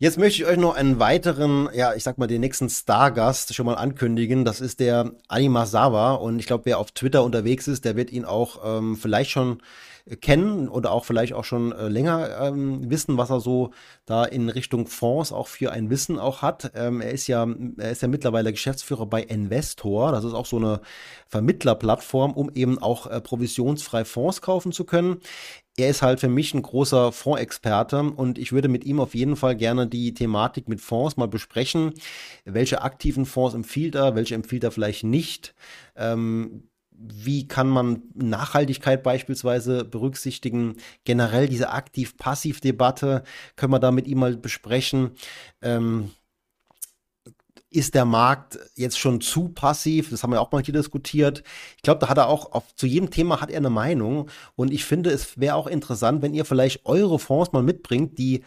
Jetzt 0.00 0.16
möchte 0.16 0.42
ich 0.42 0.48
euch 0.48 0.58
noch 0.58 0.76
einen 0.76 1.00
weiteren, 1.00 1.68
ja, 1.74 1.92
ich 1.92 2.04
sag 2.04 2.18
mal, 2.18 2.28
den 2.28 2.40
nächsten 2.40 2.68
Stargast 2.70 3.52
schon 3.52 3.66
mal 3.66 3.74
ankündigen. 3.74 4.44
Das 4.44 4.60
ist 4.60 4.78
der 4.78 5.10
Animasawa. 5.26 6.14
Und 6.14 6.38
ich 6.38 6.46
glaube, 6.46 6.66
wer 6.66 6.78
auf 6.78 6.92
Twitter 6.92 7.24
unterwegs 7.24 7.66
ist, 7.66 7.84
der 7.84 7.96
wird 7.96 8.12
ihn 8.12 8.24
auch 8.24 8.60
ähm, 8.64 8.96
vielleicht 8.96 9.30
schon 9.30 9.60
kennen 10.16 10.68
oder 10.68 10.92
auch 10.92 11.04
vielleicht 11.04 11.34
auch 11.34 11.44
schon 11.44 11.72
äh, 11.72 11.88
länger 11.88 12.38
ähm, 12.40 12.90
wissen, 12.90 13.18
was 13.18 13.30
er 13.30 13.40
so 13.40 13.70
da 14.06 14.24
in 14.24 14.48
Richtung 14.48 14.86
Fonds 14.86 15.32
auch 15.32 15.48
für 15.48 15.72
ein 15.72 15.90
Wissen 15.90 16.18
auch 16.18 16.42
hat. 16.42 16.72
Ähm, 16.74 17.00
er 17.00 17.10
ist 17.10 17.26
ja, 17.26 17.46
er 17.76 17.90
ist 17.90 18.02
ja 18.02 18.08
mittlerweile 18.08 18.52
Geschäftsführer 18.52 19.06
bei 19.06 19.22
Investor. 19.22 20.12
Das 20.12 20.24
ist 20.24 20.34
auch 20.34 20.46
so 20.46 20.56
eine 20.56 20.80
Vermittlerplattform, 21.26 22.32
um 22.32 22.50
eben 22.54 22.78
auch 22.78 23.06
äh, 23.06 23.20
provisionsfrei 23.20 24.04
Fonds 24.04 24.40
kaufen 24.40 24.72
zu 24.72 24.84
können. 24.84 25.20
er 25.76 25.90
ist 25.90 26.02
halt 26.02 26.20
für 26.20 26.28
mich 26.28 26.54
ein 26.54 26.62
großer 26.62 27.12
Fondsexperte 27.12 28.02
und 28.02 28.38
ich 28.38 28.52
würde 28.52 28.68
mit 28.68 28.84
ihm 28.84 29.00
auf 29.00 29.14
jeden 29.14 29.36
Fall 29.36 29.56
gerne 29.56 29.86
die 29.86 30.14
Thematik 30.14 30.68
mit 30.68 30.80
Fonds 30.80 31.16
mal 31.16 31.28
besprechen. 31.28 31.92
Welche 32.44 32.82
aktiven 32.82 33.26
Fonds 33.26 33.54
empfiehlt 33.54 33.94
er, 33.94 34.14
welche 34.16 34.34
empfiehlt 34.34 34.64
er 34.64 34.72
vielleicht 34.72 35.04
nicht? 35.04 35.54
Ähm, 35.96 36.64
wie 36.98 37.46
kann 37.46 37.68
man 37.68 38.02
Nachhaltigkeit 38.14 39.02
beispielsweise 39.02 39.84
berücksichtigen? 39.84 40.76
Generell 41.04 41.48
diese 41.48 41.70
Aktiv-Passiv-Debatte 41.70 43.22
können 43.56 43.72
wir 43.72 43.78
da 43.78 43.92
mit 43.92 44.08
ihm 44.08 44.18
mal 44.18 44.36
besprechen. 44.36 45.12
Ähm, 45.62 46.10
ist 47.70 47.94
der 47.94 48.04
Markt 48.04 48.58
jetzt 48.76 48.98
schon 48.98 49.20
zu 49.20 49.48
passiv? 49.48 50.10
Das 50.10 50.22
haben 50.22 50.32
wir 50.32 50.40
auch 50.40 50.52
mal 50.52 50.62
hier 50.62 50.74
diskutiert. 50.74 51.42
Ich 51.76 51.82
glaube, 51.82 52.00
da 52.00 52.08
hat 52.08 52.18
er 52.18 52.28
auch 52.28 52.52
auf, 52.52 52.74
zu 52.74 52.86
jedem 52.86 53.10
Thema 53.10 53.40
hat 53.40 53.50
er 53.50 53.58
eine 53.58 53.70
Meinung. 53.70 54.30
Und 54.56 54.72
ich 54.72 54.84
finde, 54.84 55.10
es 55.10 55.38
wäre 55.38 55.54
auch 55.54 55.66
interessant, 55.66 56.22
wenn 56.22 56.34
ihr 56.34 56.44
vielleicht 56.44 56.86
eure 56.86 57.18
Fonds 57.18 57.52
mal 57.52 57.62
mitbringt, 57.62 58.18
die, 58.18 58.42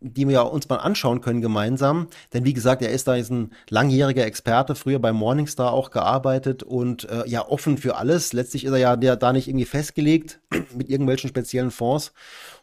die 0.00 0.28
wir 0.28 0.50
uns 0.52 0.68
mal 0.68 0.76
anschauen 0.76 1.22
können 1.22 1.40
gemeinsam. 1.40 2.08
Denn 2.34 2.44
wie 2.44 2.52
gesagt, 2.52 2.82
er 2.82 2.90
ist 2.90 3.08
da 3.08 3.16
jetzt 3.16 3.30
ein 3.30 3.52
langjähriger 3.70 4.26
Experte, 4.26 4.74
früher 4.74 4.98
bei 4.98 5.12
Morningstar 5.12 5.72
auch 5.72 5.90
gearbeitet 5.90 6.62
und 6.62 7.08
äh, 7.08 7.26
ja 7.26 7.48
offen 7.48 7.78
für 7.78 7.96
alles. 7.96 8.34
Letztlich 8.34 8.66
ist 8.66 8.72
er 8.72 8.78
ja 8.78 8.96
der, 8.96 9.16
da 9.16 9.32
nicht 9.32 9.48
irgendwie 9.48 9.64
festgelegt 9.64 10.40
mit 10.74 10.90
irgendwelchen 10.90 11.28
speziellen 11.28 11.70
Fonds, 11.70 12.12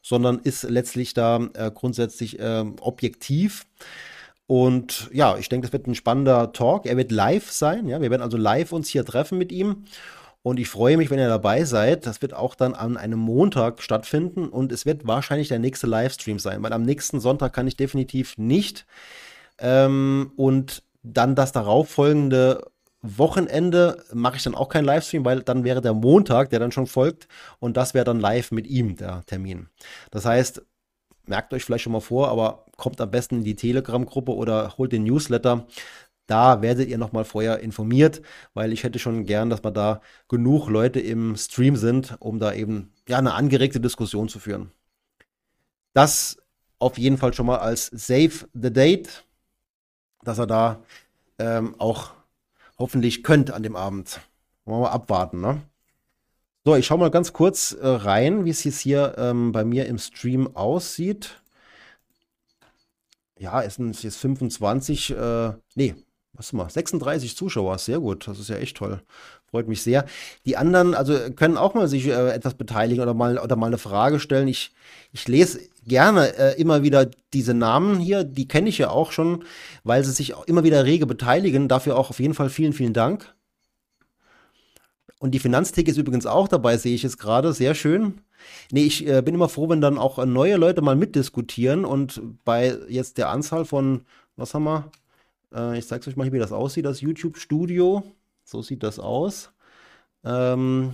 sondern 0.04 0.38
ist 0.38 0.62
letztlich 0.62 1.16
da 1.16 1.50
äh, 1.56 1.72
grundsätzlich 1.74 2.40
äh, 2.40 2.66
objektiv. 2.82 3.66
Und 4.48 5.10
ja, 5.14 5.38
ich 5.38 5.50
denke, 5.50 5.68
das 5.68 5.74
wird 5.74 5.88
ein 5.88 5.96
spannender 5.96 6.52
Talk. 6.52 6.86
Er 6.86 6.98
wird 6.98 7.12
live 7.12 7.52
sein. 7.52 7.88
Ja, 7.88 8.02
wir 8.02 8.12
werden 8.12 8.22
also 8.22 8.38
live 8.38 8.72
uns 8.72 8.90
hier 8.90 9.06
treffen 9.06 9.38
mit 9.38 9.52
ihm. 9.52 9.86
Und 10.42 10.60
ich 10.60 10.68
freue 10.68 10.98
mich, 10.98 11.10
wenn 11.10 11.20
ihr 11.20 11.30
dabei 11.30 11.64
seid. 11.64 12.06
Das 12.06 12.22
wird 12.22 12.34
auch 12.34 12.54
dann 12.56 12.74
an 12.74 12.98
einem 12.98 13.20
Montag 13.20 13.82
stattfinden 13.82 14.50
und 14.50 14.74
es 14.74 14.86
wird 14.86 15.08
wahrscheinlich 15.08 15.48
der 15.48 15.60
nächste 15.60 15.88
Livestream 15.88 16.38
sein, 16.38 16.62
weil 16.62 16.74
am 16.74 16.84
nächsten 16.84 17.22
Sonntag 17.22 17.54
kann 17.54 17.68
ich 17.68 17.78
definitiv 17.78 18.38
nicht. 18.38 18.86
Ähm, 19.58 20.34
und 20.36 20.84
dann 21.02 21.36
das 21.36 21.54
darauffolgende 21.54 22.66
Wochenende 23.02 24.04
mache 24.14 24.38
ich 24.38 24.44
dann 24.44 24.56
auch 24.56 24.70
keinen 24.70 24.86
Livestream, 24.86 25.24
weil 25.24 25.44
dann 25.44 25.64
wäre 25.64 25.82
der 25.82 25.94
Montag, 25.94 26.50
der 26.50 26.60
dann 26.60 26.72
schon 26.72 26.88
folgt, 26.88 27.28
und 27.60 27.78
das 27.78 27.94
wäre 27.94 28.06
dann 28.06 28.20
live 28.20 28.52
mit 28.52 28.68
ihm, 28.68 28.96
der 28.98 29.24
Termin. 29.26 29.68
Das 30.12 30.26
heißt, 30.26 30.62
merkt 31.26 31.54
euch 31.54 31.64
vielleicht 31.64 31.84
schon 31.84 31.94
mal 31.94 32.02
vor, 32.02 32.30
aber 32.30 32.63
kommt 32.78 33.00
am 33.02 33.12
besten 33.12 33.38
in 33.38 33.44
die 33.44 33.56
Telegram-Gruppe 33.56 34.34
oder 34.34 34.78
holt 34.78 34.92
den 34.92 35.04
Newsletter. 35.04 35.68
Da 36.26 36.62
werdet 36.62 36.88
ihr 36.88 36.98
nochmal 36.98 37.26
vorher 37.26 37.60
informiert, 37.60 38.22
weil 38.54 38.72
ich 38.72 38.84
hätte 38.84 39.00
schon 39.00 39.26
gern, 39.26 39.50
dass 39.50 39.62
man 39.62 39.74
da 39.74 40.02
genug 40.30 40.70
Leute 40.70 41.00
im 41.00 41.36
Stream 41.36 41.76
sind, 41.76 42.16
um 42.20 42.40
da 42.40 42.54
eben 42.54 42.94
ja 43.08 43.18
eine 43.18 43.34
angeregte 43.34 43.82
Diskussion 43.82 44.30
zu 44.30 44.40
führen. 44.40 44.72
Das 45.94 46.38
auf 46.80 46.98
jeden 46.98 47.18
Fall 47.18 47.34
schon 47.34 47.46
mal 47.46 47.60
als 47.60 47.88
Save 47.88 48.48
the 48.54 48.72
Date, 48.72 49.26
dass 50.24 50.40
er 50.40 50.48
da 50.48 50.84
ähm, 51.40 51.76
auch 51.78 52.12
hoffentlich 52.78 53.24
könnt 53.24 53.52
an 53.52 53.64
dem 53.64 53.76
Abend. 53.76 54.22
Wollen 54.66 54.82
wir 54.82 54.88
mal 54.88 54.94
abwarten, 54.94 55.42
ne? 55.42 55.62
So, 56.66 56.76
ich 56.78 56.86
schaue 56.86 57.00
mal 57.00 57.12
ganz 57.12 57.34
kurz 57.34 57.74
äh, 57.74 57.86
rein, 57.86 58.46
wie 58.46 58.50
es 58.50 58.64
jetzt 58.64 58.80
hier 58.80 59.16
ähm, 59.18 59.52
bei 59.52 59.66
mir 59.66 59.86
im 59.86 59.98
Stream 59.98 60.56
aussieht. 60.56 61.42
Ja, 63.44 63.62
es 63.62 63.76
sind 63.76 64.02
jetzt 64.02 64.16
25, 64.20 65.18
äh, 65.18 65.52
nee, 65.76 65.96
was 66.32 66.54
mal, 66.54 66.70
36 66.70 67.36
Zuschauer, 67.36 67.78
sehr 67.78 68.00
gut, 68.00 68.26
das 68.26 68.40
ist 68.40 68.48
ja 68.48 68.56
echt 68.56 68.78
toll. 68.78 69.02
Freut 69.52 69.68
mich 69.68 69.82
sehr. 69.82 70.06
Die 70.46 70.56
anderen, 70.56 70.96
also 70.96 71.14
können 71.36 71.58
auch 71.58 71.74
mal 71.74 71.90
sich 71.90 72.08
äh, 72.08 72.30
etwas 72.30 72.54
beteiligen 72.54 73.04
oder 73.04 73.14
mal, 73.14 73.38
oder 73.38 73.58
mal 73.58 73.68
eine 73.68 73.78
Frage 73.78 74.22
stellen. 74.22 74.48
Ich, 74.48 74.72
ich 75.12 75.28
lese 75.28 75.60
gerne 75.86 76.38
äh, 76.38 76.60
immer 76.60 76.84
wieder 76.84 77.12
diese 77.34 77.54
Namen 77.54 78.00
hier, 78.00 78.24
die 78.24 78.48
kenne 78.48 78.70
ich 78.70 78.78
ja 78.78 78.90
auch 78.90 79.12
schon, 79.12 79.44
weil 79.84 80.06
sie 80.06 80.14
sich 80.14 80.36
auch 80.36 80.48
immer 80.48 80.64
wieder 80.64 80.86
rege 80.86 81.06
beteiligen. 81.06 81.68
Dafür 81.68 81.98
auch 81.98 82.12
auf 82.12 82.22
jeden 82.22 82.36
Fall 82.36 82.50
vielen, 82.50 82.72
vielen 82.72 82.94
Dank. 82.94 83.36
Und 85.20 85.32
die 85.32 85.40
Finanztheke 85.40 85.92
ist 85.92 85.98
übrigens 85.98 86.26
auch 86.26 86.48
dabei, 86.48 86.78
sehe 86.78 86.96
ich 86.96 87.04
jetzt 87.04 87.20
gerade. 87.20 87.52
Sehr 87.52 87.76
schön. 87.76 88.22
Nee, 88.72 88.86
ich 88.86 89.08
äh, 89.08 89.22
bin 89.22 89.36
immer 89.36 89.50
froh, 89.50 89.70
wenn 89.70 89.82
dann 89.82 89.98
auch 89.98 90.24
neue 90.26 90.58
Leute 90.58 90.82
mal 90.82 90.96
mitdiskutieren 90.96 91.86
und 91.86 92.22
bei 92.46 92.78
jetzt 92.90 93.18
der 93.18 93.30
Anzahl 93.30 93.66
von, 93.66 94.06
was 94.36 94.54
haben 94.54 94.64
wir? 94.64 94.92
Äh, 95.54 95.80
ich 95.80 95.88
zeige 95.88 96.08
euch 96.10 96.16
mal, 96.16 96.32
wie 96.32 96.40
das 96.40 96.52
aussieht, 96.52 96.86
das 96.86 97.02
YouTube-Studio. 97.02 98.04
So 98.44 98.62
sieht 98.62 98.84
das 98.84 99.00
aus. 99.00 99.52
Ähm, 100.24 100.94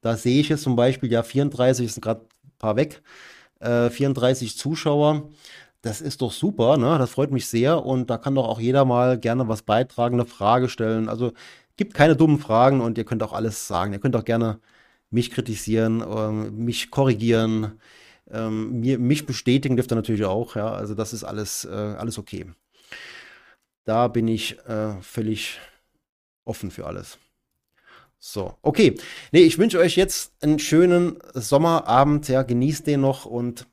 da 0.00 0.16
sehe 0.16 0.40
ich 0.40 0.48
jetzt 0.48 0.62
zum 0.62 0.76
Beispiel, 0.76 1.10
ja, 1.10 1.22
34, 1.22 1.92
sind 1.92 2.02
gerade 2.02 2.22
ein 2.22 2.58
paar 2.58 2.76
weg, 2.76 3.02
äh, 3.60 3.90
34 3.90 4.56
Zuschauer. 4.56 5.30
Das 5.82 6.00
ist 6.00 6.22
doch 6.22 6.32
super, 6.32 6.76
ne? 6.78 6.98
Das 6.98 7.10
freut 7.10 7.30
mich 7.30 7.46
sehr 7.48 7.84
und 7.84 8.10
da 8.10 8.18
kann 8.18 8.34
doch 8.34 8.48
auch 8.48 8.60
jeder 8.60 8.84
mal 8.84 9.18
gerne 9.18 9.48
was 9.48 9.62
beitragen, 9.62 10.14
eine 10.16 10.26
Frage 10.26 10.68
stellen. 10.68 11.08
Also 11.08 11.32
gibt 11.76 11.94
keine 11.94 12.16
dummen 12.16 12.38
Fragen 12.38 12.80
und 12.80 12.98
ihr 12.98 13.04
könnt 13.04 13.22
auch 13.22 13.32
alles 13.32 13.68
sagen. 13.68 13.92
Ihr 13.92 13.98
könnt 14.00 14.16
auch 14.16 14.24
gerne 14.24 14.60
mich 15.14 15.30
kritisieren, 15.30 16.04
ähm, 16.06 16.64
mich 16.64 16.90
korrigieren, 16.90 17.80
ähm, 18.30 18.80
mich 18.80 19.26
bestätigen 19.26 19.76
dürft 19.76 19.92
ihr 19.92 19.96
natürlich 19.96 20.24
auch. 20.24 20.56
Ja, 20.56 20.72
also 20.72 20.94
das 20.94 21.12
ist 21.12 21.24
alles, 21.24 21.64
äh, 21.64 21.68
alles 21.70 22.18
okay. 22.18 22.46
Da 23.84 24.08
bin 24.08 24.28
ich 24.28 24.58
äh, 24.66 25.00
völlig 25.02 25.60
offen 26.44 26.70
für 26.70 26.86
alles. 26.86 27.18
So, 28.18 28.54
okay. 28.62 28.94
Nee, 29.32 29.42
ich 29.42 29.58
wünsche 29.58 29.78
euch 29.78 29.96
jetzt 29.96 30.32
einen 30.42 30.58
schönen 30.58 31.18
Sommerabend. 31.34 32.28
Ja, 32.28 32.42
genießt 32.42 32.86
den 32.86 33.02
noch 33.02 33.26
und 33.26 33.66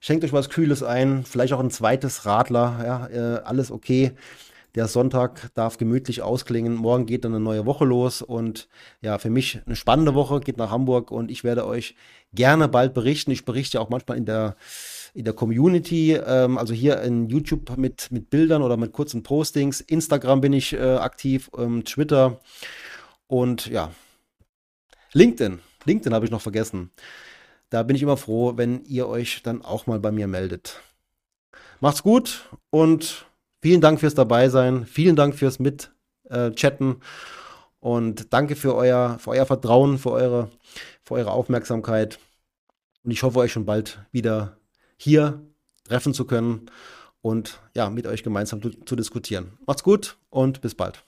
schenkt 0.00 0.24
euch 0.24 0.32
was 0.32 0.50
Kühles 0.50 0.82
ein. 0.82 1.24
Vielleicht 1.24 1.52
auch 1.52 1.60
ein 1.60 1.70
zweites 1.70 2.26
Radler. 2.26 2.80
Ja, 2.84 3.06
äh, 3.08 3.42
alles 3.44 3.70
okay. 3.70 4.12
Der 4.74 4.88
Sonntag 4.88 5.50
darf 5.54 5.76
gemütlich 5.76 6.22
ausklingen. 6.22 6.74
Morgen 6.76 7.04
geht 7.04 7.24
dann 7.24 7.34
eine 7.34 7.44
neue 7.44 7.66
Woche 7.66 7.84
los 7.84 8.22
und 8.22 8.68
ja, 9.02 9.18
für 9.18 9.28
mich 9.28 9.60
eine 9.66 9.76
spannende 9.76 10.14
Woche, 10.14 10.40
geht 10.40 10.56
nach 10.56 10.70
Hamburg 10.70 11.10
und 11.10 11.30
ich 11.30 11.44
werde 11.44 11.66
euch 11.66 11.94
gerne 12.32 12.68
bald 12.68 12.94
berichten. 12.94 13.30
Ich 13.30 13.44
berichte 13.44 13.80
auch 13.80 13.90
manchmal 13.90 14.16
in 14.16 14.24
der 14.24 14.56
in 15.14 15.24
der 15.24 15.34
Community, 15.34 16.14
ähm, 16.14 16.56
also 16.56 16.72
hier 16.72 17.02
in 17.02 17.28
YouTube 17.28 17.76
mit, 17.76 18.10
mit 18.10 18.30
Bildern 18.30 18.62
oder 18.62 18.78
mit 18.78 18.92
kurzen 18.92 19.22
Postings. 19.22 19.82
Instagram 19.82 20.40
bin 20.40 20.54
ich 20.54 20.72
äh, 20.72 20.78
aktiv, 20.78 21.50
ähm, 21.58 21.84
Twitter 21.84 22.40
und 23.26 23.66
ja, 23.66 23.92
LinkedIn. 25.12 25.60
LinkedIn 25.84 26.14
habe 26.14 26.24
ich 26.24 26.30
noch 26.30 26.40
vergessen. 26.40 26.90
Da 27.68 27.82
bin 27.82 27.96
ich 27.96 28.02
immer 28.02 28.16
froh, 28.16 28.56
wenn 28.56 28.84
ihr 28.84 29.06
euch 29.06 29.42
dann 29.42 29.62
auch 29.62 29.86
mal 29.86 29.98
bei 29.98 30.12
mir 30.12 30.28
meldet. 30.28 30.80
Macht's 31.80 32.02
gut 32.02 32.48
und 32.70 33.26
Vielen 33.62 33.80
Dank 33.80 34.00
fürs 34.00 34.14
Dabeisein, 34.14 34.86
vielen 34.86 35.14
Dank 35.14 35.36
fürs 35.36 35.60
Mitchatten 35.60 36.90
äh, 36.90 36.96
und 37.78 38.32
danke 38.32 38.56
für 38.56 38.74
euer, 38.74 39.18
für 39.20 39.30
euer 39.30 39.46
Vertrauen, 39.46 39.98
für 39.98 40.10
eure, 40.10 40.50
für 41.04 41.14
eure 41.14 41.30
Aufmerksamkeit. 41.30 42.18
Und 43.04 43.12
ich 43.12 43.22
hoffe, 43.22 43.38
euch 43.38 43.52
schon 43.52 43.64
bald 43.64 44.04
wieder 44.10 44.56
hier 44.96 45.40
treffen 45.84 46.12
zu 46.12 46.24
können 46.24 46.70
und 47.20 47.60
ja, 47.74 47.88
mit 47.88 48.08
euch 48.08 48.24
gemeinsam 48.24 48.60
zu, 48.60 48.70
zu 48.70 48.96
diskutieren. 48.96 49.58
Macht's 49.64 49.84
gut 49.84 50.16
und 50.28 50.60
bis 50.60 50.74
bald. 50.74 51.04